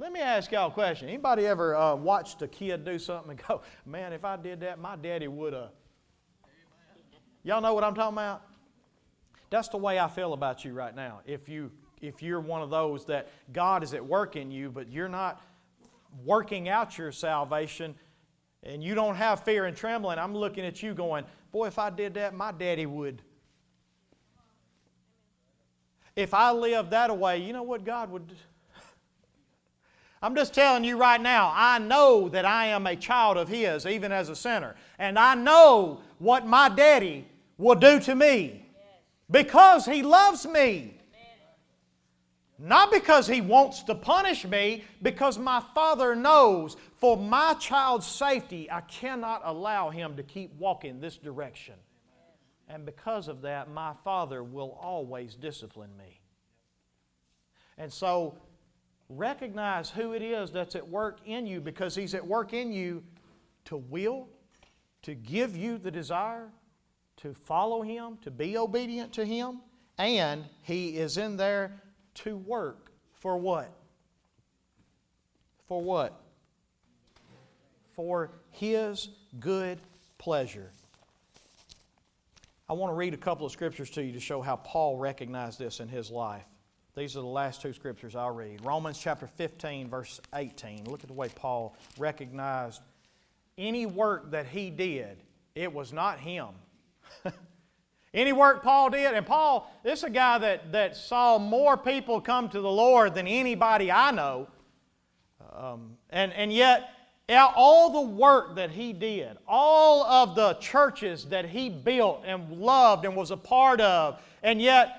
Let 0.00 0.12
me 0.12 0.20
ask 0.20 0.52
y'all 0.52 0.68
a 0.68 0.70
question. 0.70 1.08
Anybody 1.08 1.44
ever 1.44 1.74
uh, 1.74 1.96
watched 1.96 2.40
a 2.42 2.46
kid 2.46 2.84
do 2.84 3.00
something 3.00 3.32
and 3.32 3.42
go, 3.48 3.62
man, 3.86 4.12
if 4.12 4.24
I 4.24 4.36
did 4.36 4.60
that, 4.60 4.78
my 4.78 4.94
daddy 4.94 5.26
would 5.26 5.52
have. 5.52 5.70
Y'all 7.42 7.60
know 7.60 7.74
what 7.74 7.82
I'm 7.82 7.94
talking 7.94 8.16
about? 8.16 8.42
That's 9.50 9.68
the 9.68 9.76
way 9.76 9.98
I 9.98 10.06
feel 10.08 10.34
about 10.34 10.64
you 10.64 10.72
right 10.72 10.94
now. 10.94 11.20
If, 11.26 11.48
you, 11.48 11.72
if 12.00 12.22
you're 12.22 12.40
one 12.40 12.62
of 12.62 12.70
those 12.70 13.06
that 13.06 13.28
God 13.52 13.82
is 13.82 13.92
at 13.92 14.04
work 14.04 14.36
in 14.36 14.52
you, 14.52 14.70
but 14.70 14.88
you're 14.88 15.08
not 15.08 15.42
working 16.24 16.68
out 16.68 16.96
your 16.96 17.10
salvation 17.10 17.94
and 18.62 18.84
you 18.84 18.94
don't 18.94 19.16
have 19.16 19.44
fear 19.44 19.64
and 19.64 19.76
trembling, 19.76 20.18
I'm 20.18 20.34
looking 20.34 20.64
at 20.64 20.82
you 20.82 20.94
going, 20.94 21.24
Boy, 21.50 21.66
if 21.66 21.78
I 21.78 21.90
did 21.90 22.14
that, 22.14 22.34
my 22.34 22.52
daddy 22.52 22.86
would. 22.86 23.22
If 26.14 26.34
I 26.34 26.52
lived 26.52 26.90
that 26.90 27.16
way, 27.16 27.38
you 27.38 27.52
know 27.52 27.62
what 27.62 27.84
God 27.84 28.10
would 28.10 28.32
I'm 30.20 30.34
just 30.34 30.52
telling 30.52 30.84
you 30.84 30.96
right 30.96 31.20
now, 31.20 31.52
I 31.54 31.78
know 31.78 32.28
that 32.30 32.44
I 32.44 32.66
am 32.66 32.86
a 32.86 32.96
child 32.96 33.36
of 33.36 33.48
His, 33.48 33.86
even 33.86 34.10
as 34.12 34.28
a 34.28 34.36
sinner. 34.36 34.74
And 34.98 35.18
I 35.18 35.34
know 35.34 36.00
what 36.18 36.46
my 36.46 36.68
daddy 36.68 37.26
will 37.56 37.76
do 37.76 38.00
to 38.00 38.14
me 38.14 38.66
because 39.30 39.86
He 39.86 40.02
loves 40.02 40.46
me. 40.46 40.98
Not 42.58 42.90
because 42.90 43.28
he 43.28 43.40
wants 43.40 43.84
to 43.84 43.94
punish 43.94 44.44
me, 44.44 44.82
because 45.00 45.38
my 45.38 45.62
father 45.76 46.16
knows 46.16 46.76
for 46.96 47.16
my 47.16 47.54
child's 47.54 48.06
safety, 48.06 48.68
I 48.68 48.80
cannot 48.80 49.42
allow 49.44 49.90
him 49.90 50.16
to 50.16 50.24
keep 50.24 50.52
walking 50.58 51.00
this 51.00 51.16
direction. 51.16 51.74
And 52.68 52.84
because 52.84 53.28
of 53.28 53.42
that, 53.42 53.70
my 53.70 53.92
father 54.02 54.42
will 54.42 54.76
always 54.80 55.36
discipline 55.36 55.96
me. 55.96 56.20
And 57.78 57.92
so, 57.92 58.34
recognize 59.08 59.90
who 59.90 60.12
it 60.12 60.22
is 60.22 60.50
that's 60.50 60.76
at 60.76 60.86
work 60.86 61.18
in 61.24 61.46
you 61.46 61.60
because 61.60 61.94
he's 61.94 62.14
at 62.14 62.26
work 62.26 62.52
in 62.52 62.72
you 62.72 63.02
to 63.66 63.76
will, 63.76 64.28
to 65.02 65.14
give 65.14 65.56
you 65.56 65.78
the 65.78 65.90
desire, 65.90 66.50
to 67.18 67.34
follow 67.34 67.82
him, 67.82 68.18
to 68.22 68.30
be 68.30 68.56
obedient 68.56 69.12
to 69.14 69.24
him, 69.24 69.60
and 69.98 70.44
he 70.62 70.96
is 70.96 71.16
in 71.16 71.36
there 71.36 71.82
to 72.14 72.36
work 72.36 72.92
for 73.14 73.36
what? 73.36 73.72
For 75.66 75.82
what? 75.82 76.20
For 77.94 78.30
His 78.50 79.08
good 79.40 79.80
pleasure. 80.18 80.70
I 82.68 82.74
want 82.74 82.92
to 82.92 82.94
read 82.94 83.14
a 83.14 83.18
couple 83.18 83.46
of 83.46 83.52
scriptures 83.52 83.90
to 83.90 84.02
you 84.02 84.12
to 84.12 84.20
show 84.20 84.40
how 84.40 84.56
Paul 84.56 84.98
recognized 84.98 85.58
this 85.58 85.80
in 85.80 85.88
his 85.88 86.10
life. 86.10 86.44
These 86.98 87.16
are 87.16 87.20
the 87.20 87.26
last 87.26 87.62
two 87.62 87.72
scriptures 87.72 88.16
I'll 88.16 88.34
read. 88.34 88.64
Romans 88.64 88.98
chapter 88.98 89.28
15, 89.28 89.88
verse 89.88 90.20
18. 90.34 90.86
Look 90.86 91.04
at 91.04 91.06
the 91.06 91.12
way 91.12 91.28
Paul 91.32 91.76
recognized 91.96 92.82
any 93.56 93.86
work 93.86 94.32
that 94.32 94.46
he 94.46 94.68
did, 94.68 95.22
it 95.54 95.72
was 95.72 95.92
not 95.92 96.18
him. 96.18 96.48
Any 98.14 98.32
work 98.32 98.62
Paul 98.62 98.88
did, 98.88 99.12
and 99.14 99.26
Paul, 99.26 99.70
this 99.84 99.98
is 99.98 100.04
a 100.04 100.10
guy 100.10 100.38
that, 100.38 100.72
that 100.72 100.96
saw 100.96 101.38
more 101.38 101.76
people 101.76 102.22
come 102.22 102.48
to 102.48 102.60
the 102.60 102.70
Lord 102.70 103.14
than 103.14 103.28
anybody 103.28 103.92
I 103.92 104.10
know. 104.12 104.48
Um, 105.54 105.98
and, 106.08 106.32
and 106.32 106.50
yet, 106.50 106.88
all 107.28 107.90
the 107.90 108.10
work 108.10 108.56
that 108.56 108.70
he 108.70 108.94
did, 108.94 109.36
all 109.46 110.04
of 110.04 110.34
the 110.34 110.54
churches 110.54 111.26
that 111.26 111.44
he 111.44 111.68
built 111.68 112.22
and 112.24 112.50
loved 112.50 113.04
and 113.04 113.14
was 113.14 113.30
a 113.30 113.36
part 113.36 113.82
of, 113.82 114.20
and 114.42 114.60
yet, 114.62 114.97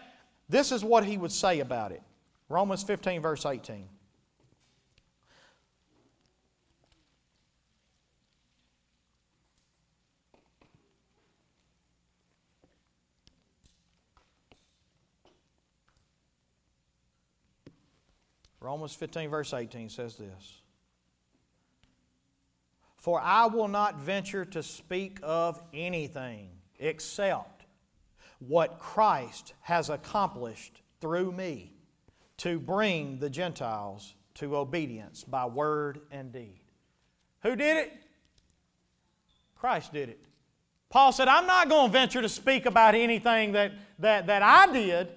this 0.49 0.71
is 0.71 0.83
what 0.83 1.05
he 1.05 1.17
would 1.17 1.31
say 1.31 1.59
about 1.59 1.91
it 1.91 2.01
Romans 2.49 2.81
15, 2.81 3.21
verse 3.21 3.45
18. 3.45 3.87
Romans 18.61 18.93
15, 18.93 19.29
verse 19.29 19.53
18 19.53 19.89
says 19.89 20.15
this 20.15 20.61
For 22.97 23.21
I 23.21 23.45
will 23.45 23.67
not 23.67 23.99
venture 23.99 24.43
to 24.45 24.61
speak 24.61 25.19
of 25.23 25.61
anything 25.73 26.49
except 26.77 27.58
what 28.39 28.79
Christ 28.79 29.53
has 29.61 29.89
accomplished 29.89 30.81
through 31.01 31.31
me 31.31 31.73
to 32.37 32.59
bring 32.59 33.19
the 33.19 33.29
Gentiles 33.29 34.15
to 34.35 34.55
obedience 34.55 35.23
by 35.23 35.45
word 35.45 35.99
and 36.11 36.31
deed. 36.31 36.61
Who 37.43 37.55
did 37.55 37.77
it? 37.77 37.93
Christ 39.55 39.91
did 39.91 40.09
it. 40.09 40.19
Paul 40.89 41.11
said, 41.11 41.27
I'm 41.27 41.45
not 41.45 41.69
going 41.69 41.87
to 41.87 41.93
venture 41.93 42.21
to 42.21 42.29
speak 42.29 42.65
about 42.65 42.95
anything 42.95 43.51
that, 43.51 43.73
that, 43.99 44.27
that 44.27 44.41
I 44.41 44.71
did. 44.71 45.09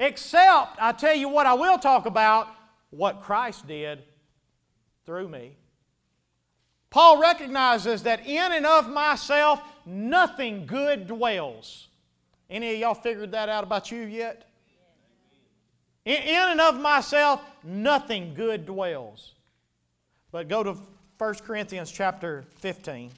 Except, 0.00 0.78
I 0.80 0.92
tell 0.92 1.14
you 1.14 1.28
what, 1.28 1.46
I 1.46 1.54
will 1.54 1.78
talk 1.78 2.06
about 2.06 2.48
what 2.90 3.22
Christ 3.22 3.68
did 3.68 4.02
through 5.06 5.28
me. 5.28 5.56
Paul 6.90 7.20
recognizes 7.20 8.02
that 8.04 8.26
in 8.26 8.52
and 8.52 8.66
of 8.66 8.88
myself, 8.88 9.60
nothing 9.84 10.66
good 10.66 11.06
dwells. 11.06 11.88
Any 12.50 12.74
of 12.74 12.78
y'all 12.80 12.94
figured 12.94 13.32
that 13.32 13.48
out 13.48 13.64
about 13.64 13.90
you 13.90 14.02
yet? 14.02 14.48
In, 16.04 16.16
and 16.16 16.60
of 16.60 16.78
myself, 16.78 17.42
nothing 17.62 18.34
good 18.34 18.66
dwells. 18.66 19.32
But 20.30 20.48
go 20.48 20.62
to 20.62 20.76
1 21.16 21.34
Corinthians 21.46 21.90
chapter 21.90 22.44
15. 22.56 23.10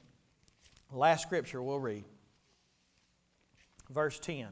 Last 0.93 1.23
scripture 1.23 1.63
we'll 1.63 1.81
read. 1.81 2.05
Verse 3.91 4.19
10. 4.21 4.49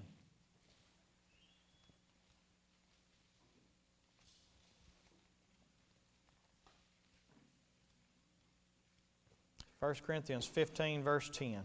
1 9.84 9.94
Corinthians 10.06 10.46
15, 10.46 11.02
verse 11.02 11.28
10. 11.28 11.60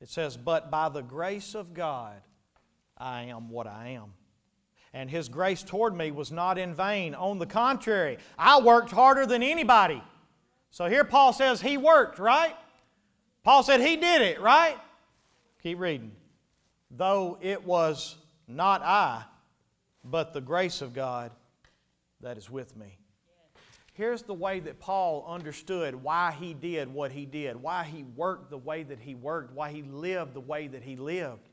It 0.00 0.08
says, 0.08 0.36
But 0.36 0.70
by 0.70 0.88
the 0.88 1.02
grace 1.02 1.54
of 1.54 1.74
God, 1.74 2.20
I 2.96 3.24
am 3.24 3.50
what 3.50 3.66
I 3.66 3.88
am. 3.88 4.14
And 4.92 5.10
His 5.10 5.28
grace 5.28 5.62
toward 5.62 5.96
me 5.96 6.10
was 6.10 6.32
not 6.32 6.58
in 6.58 6.74
vain. 6.74 7.14
On 7.14 7.38
the 7.38 7.46
contrary, 7.46 8.18
I 8.38 8.60
worked 8.60 8.90
harder 8.90 9.26
than 9.26 9.42
anybody 9.42 10.02
so 10.70 10.86
here 10.86 11.04
Paul 11.04 11.32
says 11.32 11.60
he 11.60 11.76
worked, 11.76 12.18
right? 12.18 12.54
Paul 13.42 13.62
said 13.62 13.80
he 13.80 13.96
did 13.96 14.22
it, 14.22 14.40
right? 14.40 14.78
Keep 15.62 15.80
reading. 15.80 16.12
Though 16.90 17.38
it 17.40 17.64
was 17.64 18.16
not 18.46 18.82
I, 18.82 19.24
but 20.04 20.32
the 20.32 20.40
grace 20.40 20.80
of 20.80 20.94
God 20.94 21.32
that 22.20 22.38
is 22.38 22.48
with 22.48 22.76
me. 22.76 22.98
Here's 23.92 24.22
the 24.22 24.34
way 24.34 24.60
that 24.60 24.78
Paul 24.78 25.24
understood 25.28 25.94
why 25.94 26.32
he 26.38 26.54
did 26.54 26.92
what 26.92 27.12
he 27.12 27.26
did, 27.26 27.56
why 27.56 27.84
he 27.84 28.04
worked 28.16 28.50
the 28.50 28.58
way 28.58 28.82
that 28.84 29.00
he 29.00 29.14
worked, 29.14 29.52
why 29.52 29.70
he 29.70 29.82
lived 29.82 30.34
the 30.34 30.40
way 30.40 30.68
that 30.68 30.82
he 30.82 30.96
lived. 30.96 31.48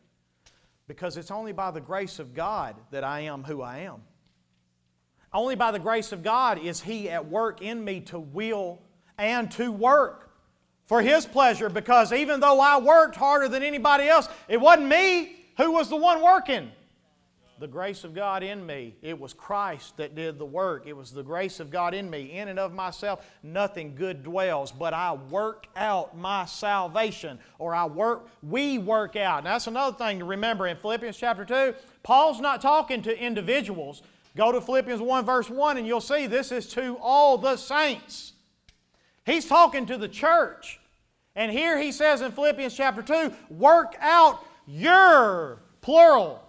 Because 0.88 1.18
it's 1.18 1.32
only 1.32 1.52
by 1.52 1.72
the 1.72 1.82
grace 1.82 2.20
of 2.20 2.34
God 2.34 2.76
that 2.92 3.04
I 3.04 3.22
am 3.22 3.44
who 3.44 3.62
I 3.62 3.80
am. 3.80 4.02
Only 5.34 5.56
by 5.56 5.72
the 5.72 5.80
grace 5.80 6.12
of 6.12 6.24
God 6.24 6.58
is 6.58 6.82
He 6.82 7.10
at 7.10 7.28
work 7.28 7.62
in 7.62 7.84
me 7.84 8.02
to 8.02 8.20
will 8.20 8.80
and 9.18 9.52
to 9.52 9.72
work 9.72 10.32
for 10.86 11.02
His 11.02 11.26
pleasure 11.26 11.70
because 11.70 12.14
even 12.14 12.40
though 12.40 12.62
I 12.62 12.80
worked 12.80 13.16
harder 13.16 13.50
than 13.50 13.62
anybody 13.62 14.08
else, 14.08 14.30
it 14.48 14.60
wasn't 14.60 14.88
me 14.88 15.36
who 15.58 15.72
was 15.72 15.90
the 15.90 15.98
one 15.98 16.22
working. 16.22 16.72
The 17.60 17.68
grace 17.68 18.04
of 18.04 18.14
God 18.14 18.44
in 18.44 18.64
me. 18.66 18.96
It 19.02 19.20
was 19.20 19.34
Christ 19.34 19.98
that 19.98 20.14
did 20.14 20.38
the 20.38 20.46
work. 20.46 20.86
It 20.86 20.96
was 20.96 21.12
the 21.12 21.24
grace 21.24 21.60
of 21.60 21.72
God 21.72 21.96
in 21.96 22.08
me. 22.08 22.34
In 22.34 22.50
and 22.50 22.60
of 22.60 22.72
myself, 22.72 23.26
nothing 23.42 23.96
good 23.96 24.24
dwells, 24.24 24.72
but 24.72 24.94
I 24.94 25.14
work 25.14 25.66
out 25.76 26.16
my 26.16 26.46
salvation, 26.46 27.40
or 27.58 27.74
I 27.74 27.86
work, 27.86 28.30
we 28.44 28.78
work 28.78 29.16
out. 29.16 29.40
And 29.40 29.48
that's 29.48 29.66
another 29.66 29.98
thing 29.98 30.20
to 30.20 30.26
remember 30.26 30.68
in 30.68 30.78
Philippians 30.78 31.18
chapter 31.18 31.46
2. 31.46 31.74
Paul's 32.04 32.40
not 32.40 32.62
talking 32.62 33.02
to 33.02 33.20
individuals. 33.20 34.04
Go 34.36 34.52
to 34.52 34.62
Philippians 34.62 35.02
1, 35.02 35.26
verse 35.26 35.50
1, 35.50 35.78
and 35.78 35.88
you'll 35.88 36.00
see 36.00 36.28
this 36.28 36.52
is 36.52 36.68
to 36.74 36.98
all 37.02 37.40
the 37.40 37.58
saints. 37.58 38.34
He's 39.26 39.48
talking 39.48 39.88
to 39.88 39.98
the 39.98 40.08
church. 40.08 40.80
And 41.36 41.52
here 41.52 41.80
he 41.80 41.92
says 41.92 42.22
in 42.22 42.32
Philippians 42.32 42.76
chapter 42.76 43.02
2 43.02 43.34
work 43.50 43.96
out 44.00 44.44
your, 44.68 45.60
plural, 45.82 46.47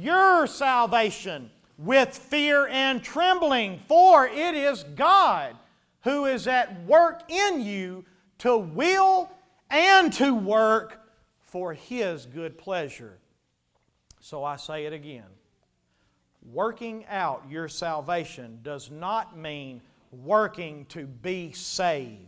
your 0.00 0.46
salvation 0.46 1.50
with 1.78 2.16
fear 2.16 2.66
and 2.68 3.02
trembling, 3.02 3.80
for 3.88 4.26
it 4.26 4.54
is 4.54 4.84
God 4.94 5.56
who 6.02 6.26
is 6.26 6.46
at 6.46 6.84
work 6.84 7.22
in 7.30 7.62
you 7.62 8.04
to 8.38 8.56
will 8.56 9.30
and 9.70 10.12
to 10.12 10.34
work 10.34 11.00
for 11.40 11.72
His 11.72 12.26
good 12.26 12.58
pleasure. 12.58 13.18
So 14.20 14.44
I 14.44 14.56
say 14.56 14.86
it 14.86 14.92
again. 14.92 15.24
Working 16.52 17.06
out 17.06 17.44
your 17.48 17.68
salvation 17.68 18.60
does 18.62 18.90
not 18.90 19.36
mean 19.36 19.80
working 20.12 20.84
to 20.86 21.06
be 21.06 21.52
saved. 21.52 22.18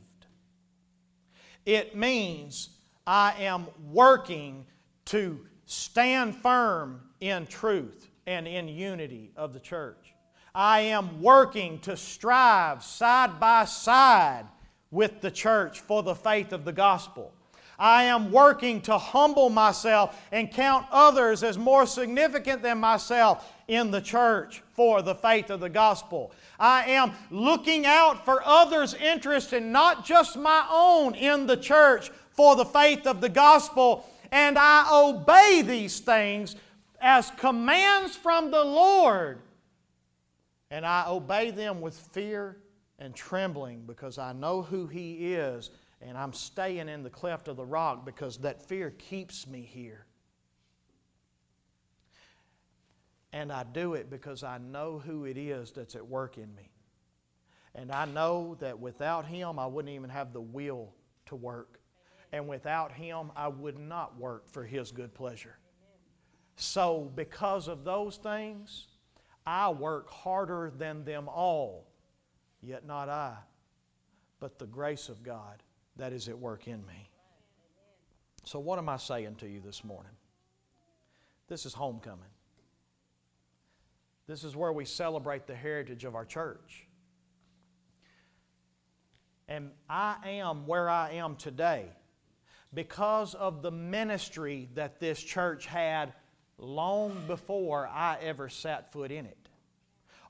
It 1.66 1.94
means 1.94 2.70
I 3.06 3.34
am 3.40 3.66
working 3.92 4.64
to 5.06 5.40
stand 5.66 6.34
firm 6.36 7.02
in 7.20 7.46
truth 7.46 8.08
and 8.26 8.46
in 8.46 8.68
unity 8.68 9.30
of 9.36 9.52
the 9.52 9.60
church. 9.60 10.14
I 10.54 10.80
am 10.80 11.20
working 11.20 11.78
to 11.80 11.96
strive 11.96 12.82
side 12.82 13.38
by 13.38 13.66
side 13.66 14.46
with 14.90 15.20
the 15.20 15.30
church 15.30 15.80
for 15.80 16.02
the 16.02 16.14
faith 16.14 16.52
of 16.52 16.64
the 16.64 16.72
gospel. 16.72 17.32
I 17.78 18.04
am 18.04 18.32
working 18.32 18.80
to 18.82 18.96
humble 18.96 19.50
myself 19.50 20.18
and 20.32 20.50
count 20.50 20.86
others 20.90 21.42
as 21.42 21.58
more 21.58 21.86
significant 21.86 22.62
than 22.62 22.78
myself 22.78 23.52
in 23.68 23.90
the 23.90 24.00
church 24.00 24.62
for 24.72 25.02
the 25.02 25.14
faith 25.14 25.50
of 25.50 25.60
the 25.60 25.68
gospel. 25.68 26.32
I 26.58 26.84
am 26.92 27.12
looking 27.30 27.84
out 27.84 28.24
for 28.24 28.42
others' 28.44 28.94
interest 28.94 29.52
and 29.52 29.72
not 29.72 30.06
just 30.06 30.38
my 30.38 30.66
own 30.70 31.14
in 31.14 31.46
the 31.46 31.56
church 31.56 32.10
for 32.30 32.56
the 32.56 32.64
faith 32.64 33.06
of 33.06 33.20
the 33.20 33.28
gospel. 33.28 34.08
And 34.32 34.56
I 34.58 34.88
obey 34.90 35.62
these 35.62 36.00
things 36.00 36.56
as 37.06 37.30
commands 37.36 38.16
from 38.16 38.50
the 38.50 38.64
Lord. 38.64 39.38
And 40.72 40.84
I 40.84 41.04
obey 41.06 41.52
them 41.52 41.80
with 41.80 41.94
fear 41.96 42.56
and 42.98 43.14
trembling 43.14 43.84
because 43.86 44.18
I 44.18 44.32
know 44.32 44.60
who 44.60 44.88
He 44.88 45.34
is 45.34 45.70
and 46.02 46.18
I'm 46.18 46.32
staying 46.32 46.88
in 46.88 47.04
the 47.04 47.10
cleft 47.10 47.46
of 47.46 47.56
the 47.56 47.64
rock 47.64 48.04
because 48.04 48.38
that 48.38 48.60
fear 48.60 48.90
keeps 48.90 49.46
me 49.46 49.60
here. 49.62 50.04
And 53.32 53.52
I 53.52 53.62
do 53.62 53.94
it 53.94 54.10
because 54.10 54.42
I 54.42 54.58
know 54.58 54.98
who 54.98 55.26
it 55.26 55.38
is 55.38 55.70
that's 55.70 55.94
at 55.94 56.04
work 56.04 56.38
in 56.38 56.52
me. 56.56 56.72
And 57.76 57.92
I 57.92 58.06
know 58.06 58.56
that 58.58 58.80
without 58.80 59.26
Him, 59.26 59.60
I 59.60 59.66
wouldn't 59.66 59.94
even 59.94 60.10
have 60.10 60.32
the 60.32 60.40
will 60.40 60.92
to 61.26 61.36
work. 61.36 61.78
And 62.32 62.48
without 62.48 62.90
Him, 62.90 63.30
I 63.36 63.46
would 63.46 63.78
not 63.78 64.18
work 64.18 64.48
for 64.48 64.64
His 64.64 64.90
good 64.90 65.14
pleasure. 65.14 65.56
So, 66.56 67.12
because 67.14 67.68
of 67.68 67.84
those 67.84 68.16
things, 68.16 68.86
I 69.46 69.68
work 69.68 70.10
harder 70.10 70.72
than 70.76 71.04
them 71.04 71.28
all, 71.28 71.86
yet 72.62 72.86
not 72.86 73.10
I, 73.10 73.36
but 74.40 74.58
the 74.58 74.66
grace 74.66 75.10
of 75.10 75.22
God 75.22 75.62
that 75.96 76.12
is 76.12 76.28
at 76.28 76.38
work 76.38 76.66
in 76.66 76.84
me. 76.86 77.10
So, 78.44 78.58
what 78.58 78.78
am 78.78 78.88
I 78.88 78.96
saying 78.96 79.36
to 79.36 79.48
you 79.48 79.60
this 79.60 79.84
morning? 79.84 80.12
This 81.46 81.66
is 81.66 81.74
homecoming. 81.74 82.24
This 84.26 84.42
is 84.42 84.56
where 84.56 84.72
we 84.72 84.84
celebrate 84.84 85.46
the 85.46 85.54
heritage 85.54 86.04
of 86.04 86.14
our 86.14 86.24
church. 86.24 86.86
And 89.46 89.70
I 89.88 90.16
am 90.24 90.66
where 90.66 90.88
I 90.88 91.12
am 91.12 91.36
today 91.36 91.86
because 92.74 93.34
of 93.34 93.62
the 93.62 93.70
ministry 93.70 94.68
that 94.74 94.98
this 94.98 95.22
church 95.22 95.66
had 95.66 96.12
long 96.58 97.24
before 97.26 97.86
I 97.86 98.16
ever 98.22 98.48
sat 98.48 98.92
foot 98.92 99.10
in 99.10 99.26
it. 99.26 99.48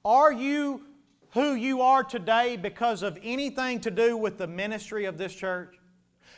Are 0.05 0.33
you 0.33 0.83
who 1.31 1.55
you 1.55 1.83
are 1.83 2.03
today 2.03 2.57
because 2.57 3.03
of 3.03 3.19
anything 3.23 3.81
to 3.81 3.91
do 3.91 4.17
with 4.17 4.39
the 4.39 4.47
ministry 4.47 5.05
of 5.05 5.19
this 5.19 5.35
church? 5.35 5.77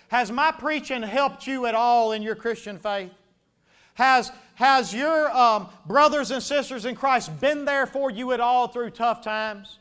Has 0.09 0.33
my 0.33 0.53
preaching 0.53 1.03
helped 1.03 1.47
you 1.47 1.67
at 1.67 1.75
all 1.75 2.13
in 2.13 2.23
your 2.23 2.35
Christian 2.35 2.79
faith? 2.79 3.13
Has, 3.95 4.33
has 4.55 4.95
your 4.95 5.31
um, 5.37 5.69
brothers 5.87 6.31
and 6.31 6.43
sisters 6.43 6.85
in 6.85 6.95
Christ 6.95 7.41
been 7.41 7.65
there 7.65 7.87
for 7.87 8.11
you 8.11 8.33
at 8.33 8.41
all 8.41 8.69
through 8.69 8.91
tough 8.91 9.23
times? 9.23 9.79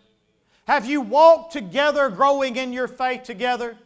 Have 0.68 0.86
you 0.86 1.01
walked 1.01 1.53
together, 1.53 2.10
growing 2.10 2.55
in 2.58 2.74
your 2.74 2.88
faith 2.88 3.24
together? 3.24 3.78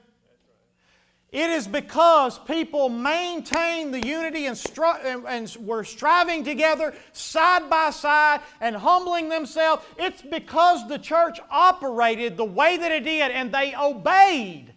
It 1.32 1.50
is 1.50 1.66
because 1.66 2.38
people 2.40 2.90
maintained 2.90 3.94
the 3.94 4.06
unity 4.06 4.48
and, 4.48 4.62
and, 5.06 5.26
and, 5.26 5.58
were 5.66 5.86
striving 5.86 6.44
together 6.44 6.94
side 7.14 7.70
by 7.70 7.92
side 7.92 8.42
and 8.60 8.76
humbling 8.76 9.30
themselves. 9.30 9.86
It's 9.98 10.22
because 10.22 10.86
the 10.90 11.00
church 11.00 11.40
operated 11.50 12.36
the 12.36 12.44
way 12.44 12.76
that 12.76 12.92
it 12.92 13.06
did 13.06 13.32
and 13.32 13.50
they 13.50 13.74
obeyed 13.74 14.74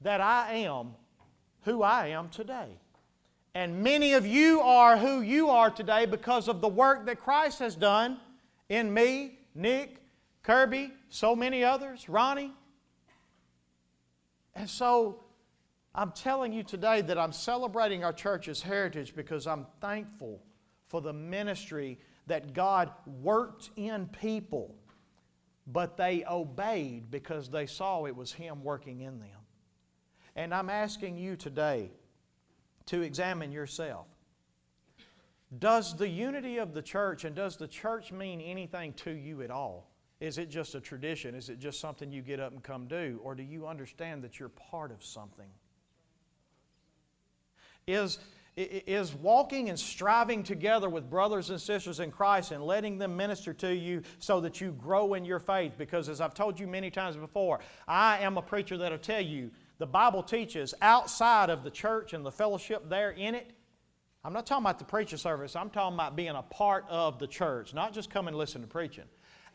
that 0.00 0.22
I 0.22 0.54
am 0.54 0.94
who 1.64 1.82
I 1.82 2.08
am 2.08 2.30
today. 2.30 2.78
And 3.54 3.82
many 3.82 4.14
of 4.14 4.26
you 4.26 4.60
are 4.60 4.96
who 4.96 5.20
you 5.20 5.50
are 5.50 5.70
today 5.70 6.06
because 6.06 6.48
of 6.48 6.62
the 6.62 6.68
work 6.68 7.04
that 7.04 7.20
Christ 7.20 7.58
has 7.58 7.76
done 7.76 8.18
in 8.70 8.92
me, 8.92 9.38
Nick, 9.54 10.00
Kirby, 10.42 10.90
so 11.10 11.36
many 11.36 11.62
others, 11.62 12.08
Ronnie. 12.08 12.52
And 14.54 14.68
so 14.68 15.23
I'm 15.94 16.10
telling 16.10 16.52
you 16.52 16.64
today 16.64 17.02
that 17.02 17.18
I'm 17.18 17.32
celebrating 17.32 18.02
our 18.02 18.12
church's 18.12 18.60
heritage 18.60 19.14
because 19.14 19.46
I'm 19.46 19.66
thankful 19.80 20.42
for 20.88 21.00
the 21.00 21.12
ministry 21.12 22.00
that 22.26 22.52
God 22.52 22.90
worked 23.22 23.70
in 23.76 24.08
people, 24.08 24.74
but 25.66 25.96
they 25.96 26.24
obeyed 26.28 27.10
because 27.10 27.48
they 27.48 27.66
saw 27.66 28.06
it 28.06 28.16
was 28.16 28.32
Him 28.32 28.64
working 28.64 29.02
in 29.02 29.20
them. 29.20 29.30
And 30.34 30.52
I'm 30.52 30.68
asking 30.68 31.16
you 31.16 31.36
today 31.36 31.92
to 32.86 33.02
examine 33.02 33.52
yourself. 33.52 34.06
Does 35.60 35.96
the 35.96 36.08
unity 36.08 36.58
of 36.58 36.74
the 36.74 36.82
church 36.82 37.24
and 37.24 37.36
does 37.36 37.56
the 37.56 37.68
church 37.68 38.10
mean 38.10 38.40
anything 38.40 38.94
to 38.94 39.12
you 39.12 39.42
at 39.42 39.50
all? 39.52 39.92
Is 40.20 40.38
it 40.38 40.50
just 40.50 40.74
a 40.74 40.80
tradition? 40.80 41.36
Is 41.36 41.50
it 41.50 41.60
just 41.60 41.80
something 41.80 42.10
you 42.10 42.22
get 42.22 42.40
up 42.40 42.52
and 42.52 42.62
come 42.62 42.88
do? 42.88 43.20
Or 43.22 43.36
do 43.36 43.44
you 43.44 43.68
understand 43.68 44.24
that 44.24 44.40
you're 44.40 44.48
part 44.48 44.90
of 44.90 45.04
something? 45.04 45.50
Is, 47.86 48.18
is 48.56 49.14
walking 49.14 49.68
and 49.68 49.78
striving 49.78 50.42
together 50.42 50.88
with 50.88 51.10
brothers 51.10 51.50
and 51.50 51.60
sisters 51.60 52.00
in 52.00 52.10
Christ 52.10 52.52
and 52.52 52.62
letting 52.64 52.98
them 52.98 53.16
minister 53.16 53.52
to 53.54 53.74
you 53.74 54.02
so 54.18 54.40
that 54.40 54.60
you 54.60 54.72
grow 54.72 55.14
in 55.14 55.24
your 55.24 55.38
faith. 55.38 55.74
Because 55.76 56.08
as 56.08 56.20
I've 56.20 56.34
told 56.34 56.58
you 56.58 56.66
many 56.66 56.90
times 56.90 57.16
before, 57.16 57.60
I 57.88 58.18
am 58.18 58.36
a 58.36 58.42
preacher 58.42 58.76
that'll 58.76 58.98
tell 58.98 59.20
you 59.20 59.50
the 59.78 59.86
Bible 59.86 60.22
teaches 60.22 60.74
outside 60.80 61.50
of 61.50 61.64
the 61.64 61.70
church 61.70 62.12
and 62.12 62.24
the 62.24 62.32
fellowship 62.32 62.88
there 62.88 63.10
in 63.10 63.34
it. 63.34 63.50
I'm 64.24 64.32
not 64.32 64.46
talking 64.46 64.64
about 64.64 64.78
the 64.78 64.86
preacher 64.86 65.18
service, 65.18 65.54
I'm 65.54 65.68
talking 65.68 65.94
about 65.94 66.16
being 66.16 66.30
a 66.30 66.42
part 66.42 66.86
of 66.88 67.18
the 67.18 67.26
church, 67.26 67.74
not 67.74 67.92
just 67.92 68.08
come 68.08 68.26
and 68.26 68.36
listen 68.36 68.62
to 68.62 68.66
preaching. 68.66 69.04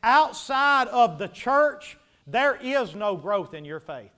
Outside 0.04 0.88
of 0.90 1.18
the 1.18 1.28
church, 1.28 1.98
there 2.28 2.56
is 2.62 2.94
no 2.94 3.18
growth 3.18 3.56
in 3.56 3.66
your 3.66 3.80
faith. 3.80 4.12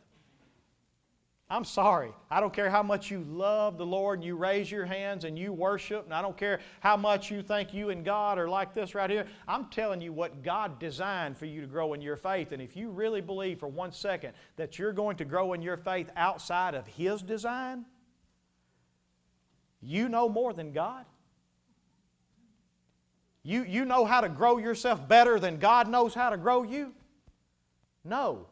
I'm 1.51 1.65
sorry. 1.65 2.13
I 2.29 2.39
don't 2.39 2.53
care 2.53 2.69
how 2.69 2.81
much 2.81 3.11
you 3.11 3.25
love 3.27 3.77
the 3.77 3.85
Lord 3.85 4.19
and 4.19 4.25
you 4.25 4.37
raise 4.37 4.71
your 4.71 4.85
hands 4.85 5.25
and 5.25 5.37
you 5.37 5.51
worship, 5.51 6.05
and 6.05 6.13
I 6.13 6.21
don't 6.21 6.37
care 6.37 6.61
how 6.79 6.95
much 6.95 7.29
you 7.29 7.43
think 7.43 7.73
you 7.73 7.89
and 7.89 8.05
God 8.05 8.39
are 8.39 8.47
like 8.47 8.73
this 8.73 8.95
right 8.95 9.09
here. 9.09 9.27
I'm 9.49 9.65
telling 9.65 9.99
you 9.99 10.13
what 10.13 10.43
God 10.43 10.79
designed 10.79 11.37
for 11.37 11.45
you 11.45 11.59
to 11.59 11.67
grow 11.67 11.93
in 11.93 12.01
your 12.01 12.15
faith. 12.15 12.53
And 12.53 12.61
if 12.61 12.77
you 12.77 12.89
really 12.89 13.19
believe 13.19 13.59
for 13.59 13.67
one 13.67 13.91
second 13.91 14.31
that 14.55 14.79
you're 14.79 14.93
going 14.93 15.17
to 15.17 15.25
grow 15.25 15.51
in 15.51 15.61
your 15.61 15.75
faith 15.75 16.09
outside 16.15 16.73
of 16.73 16.87
His 16.87 17.21
design, 17.21 17.83
you 19.81 20.07
know 20.07 20.29
more 20.29 20.53
than 20.53 20.71
God. 20.71 21.03
You, 23.43 23.65
you 23.65 23.83
know 23.83 24.05
how 24.05 24.21
to 24.21 24.29
grow 24.29 24.57
yourself 24.57 25.05
better 25.05 25.37
than 25.37 25.57
God 25.57 25.89
knows 25.89 26.13
how 26.13 26.29
to 26.29 26.37
grow 26.37 26.63
you? 26.63 26.93
No. 28.05 28.47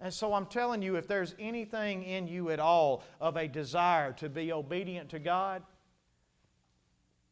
And 0.00 0.12
so 0.12 0.32
I'm 0.32 0.46
telling 0.46 0.80
you, 0.82 0.96
if 0.96 1.06
there's 1.06 1.34
anything 1.38 2.04
in 2.04 2.26
you 2.26 2.50
at 2.50 2.58
all 2.58 3.04
of 3.20 3.36
a 3.36 3.46
desire 3.46 4.12
to 4.14 4.28
be 4.28 4.52
obedient 4.52 5.10
to 5.10 5.18
God, 5.18 5.62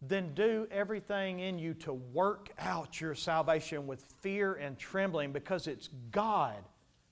then 0.03 0.35
do 0.35 0.69
everything 0.71 1.41
in 1.41 1.59
you 1.59 1.75
to 1.75 1.93
work 1.93 2.51
out 2.59 3.01
your 3.01 3.15
salvation 3.15 3.87
with 3.87 4.05
fear 4.21 4.55
and 4.55 4.79
trembling 4.79 5.33
because 5.33 5.67
it's 5.67 5.89
God 6.11 6.63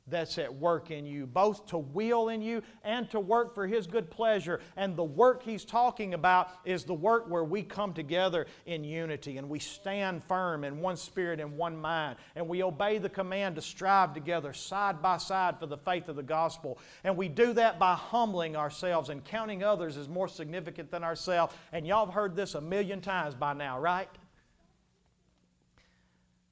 that's 0.08 0.38
at 0.38 0.54
work 0.54 0.90
in 0.90 1.04
you, 1.04 1.26
both 1.26 1.66
to 1.66 1.78
will 1.78 2.28
in 2.28 2.40
you 2.40 2.62
and 2.84 3.10
to 3.10 3.18
work 3.18 3.54
for 3.54 3.66
His 3.66 3.86
good 3.86 4.10
pleasure. 4.10 4.60
And 4.76 4.96
the 4.96 5.04
work 5.04 5.42
He's 5.42 5.64
talking 5.64 6.14
about 6.14 6.50
is 6.64 6.84
the 6.84 6.94
work 6.94 7.28
where 7.28 7.44
we 7.44 7.62
come 7.62 7.92
together 7.92 8.46
in 8.66 8.84
unity 8.84 9.38
and 9.38 9.48
we 9.48 9.58
stand 9.58 10.22
firm 10.24 10.64
in 10.64 10.80
one 10.80 10.96
spirit 10.96 11.40
and 11.40 11.56
one 11.56 11.76
mind. 11.76 12.16
And 12.36 12.46
we 12.46 12.62
obey 12.62 12.98
the 12.98 13.08
command 13.08 13.56
to 13.56 13.62
strive 13.62 14.14
together 14.14 14.52
side 14.52 15.02
by 15.02 15.16
side 15.18 15.58
for 15.58 15.66
the 15.66 15.78
faith 15.78 16.08
of 16.08 16.16
the 16.16 16.22
gospel. 16.22 16.78
And 17.02 17.16
we 17.16 17.28
do 17.28 17.52
that 17.54 17.78
by 17.78 17.94
humbling 17.94 18.56
ourselves 18.56 19.10
and 19.10 19.24
counting 19.24 19.64
others 19.64 19.96
as 19.96 20.08
more 20.08 20.28
significant 20.28 20.90
than 20.90 21.02
ourselves. 21.02 21.54
And 21.72 21.86
y'all 21.86 22.06
have 22.06 22.14
heard 22.14 22.36
this 22.36 22.54
a 22.54 22.60
million 22.60 23.00
times 23.00 23.34
by 23.34 23.54
now, 23.54 23.80
right? 23.80 24.08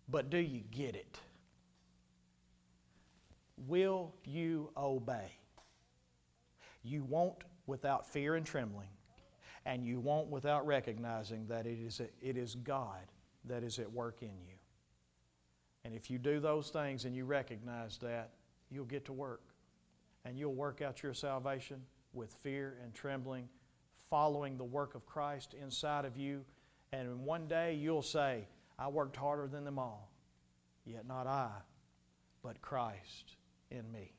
But 0.09 0.29
do 0.31 0.39
you 0.39 0.63
get 0.71 0.97
it? 0.97 1.19
Will 3.57 4.15
you 4.25 4.71
obey? 4.77 5.39
You 6.83 7.05
won't 7.05 7.45
without 7.67 8.07
fear 8.07 8.35
and 8.35 8.45
trembling, 8.45 8.89
and 9.65 9.85
you 9.85 10.01
won't 10.01 10.29
without 10.29 10.67
recognizing 10.67 11.47
that 11.47 11.67
it 11.67 11.79
is, 11.79 12.01
it 12.01 12.37
is 12.37 12.55
God 12.57 13.11
that 13.47 13.63
is 13.63 13.79
at 13.79 13.91
work 13.91 14.23
in 14.23 14.29
you. 14.29 14.55
And 15.85 15.95
if 15.95 16.11
you 16.11 16.19
do 16.19 16.41
those 16.41 16.71
things 16.71 17.05
and 17.05 17.15
you 17.15 17.25
recognize 17.25 17.99
that, 17.99 18.31
you'll 18.71 18.85
get 18.87 19.05
to 19.07 19.13
work. 19.13 19.43
And 20.25 20.39
you'll 20.39 20.55
work 20.55 20.81
out 20.81 21.03
your 21.03 21.13
salvation 21.13 21.83
with 22.15 22.33
fear 22.43 22.79
and 22.83 22.95
trembling, 22.95 23.49
following 24.09 24.57
the 24.57 24.65
work 24.65 24.95
of 24.95 25.05
Christ 25.05 25.55
inside 25.55 26.07
of 26.07 26.17
you. 26.17 26.45
And 26.93 27.21
one 27.25 27.47
day 27.47 27.75
you'll 27.75 28.03
say, 28.03 28.47
I 28.79 28.89
worked 28.89 29.17
harder 29.17 29.47
than 29.47 29.65
them 29.65 29.79
all, 29.79 30.11
yet 30.87 31.07
not 31.07 31.27
I, 31.27 31.51
but 32.43 32.63
Christ 32.63 33.37
in 33.71 33.91
me. 33.91 34.13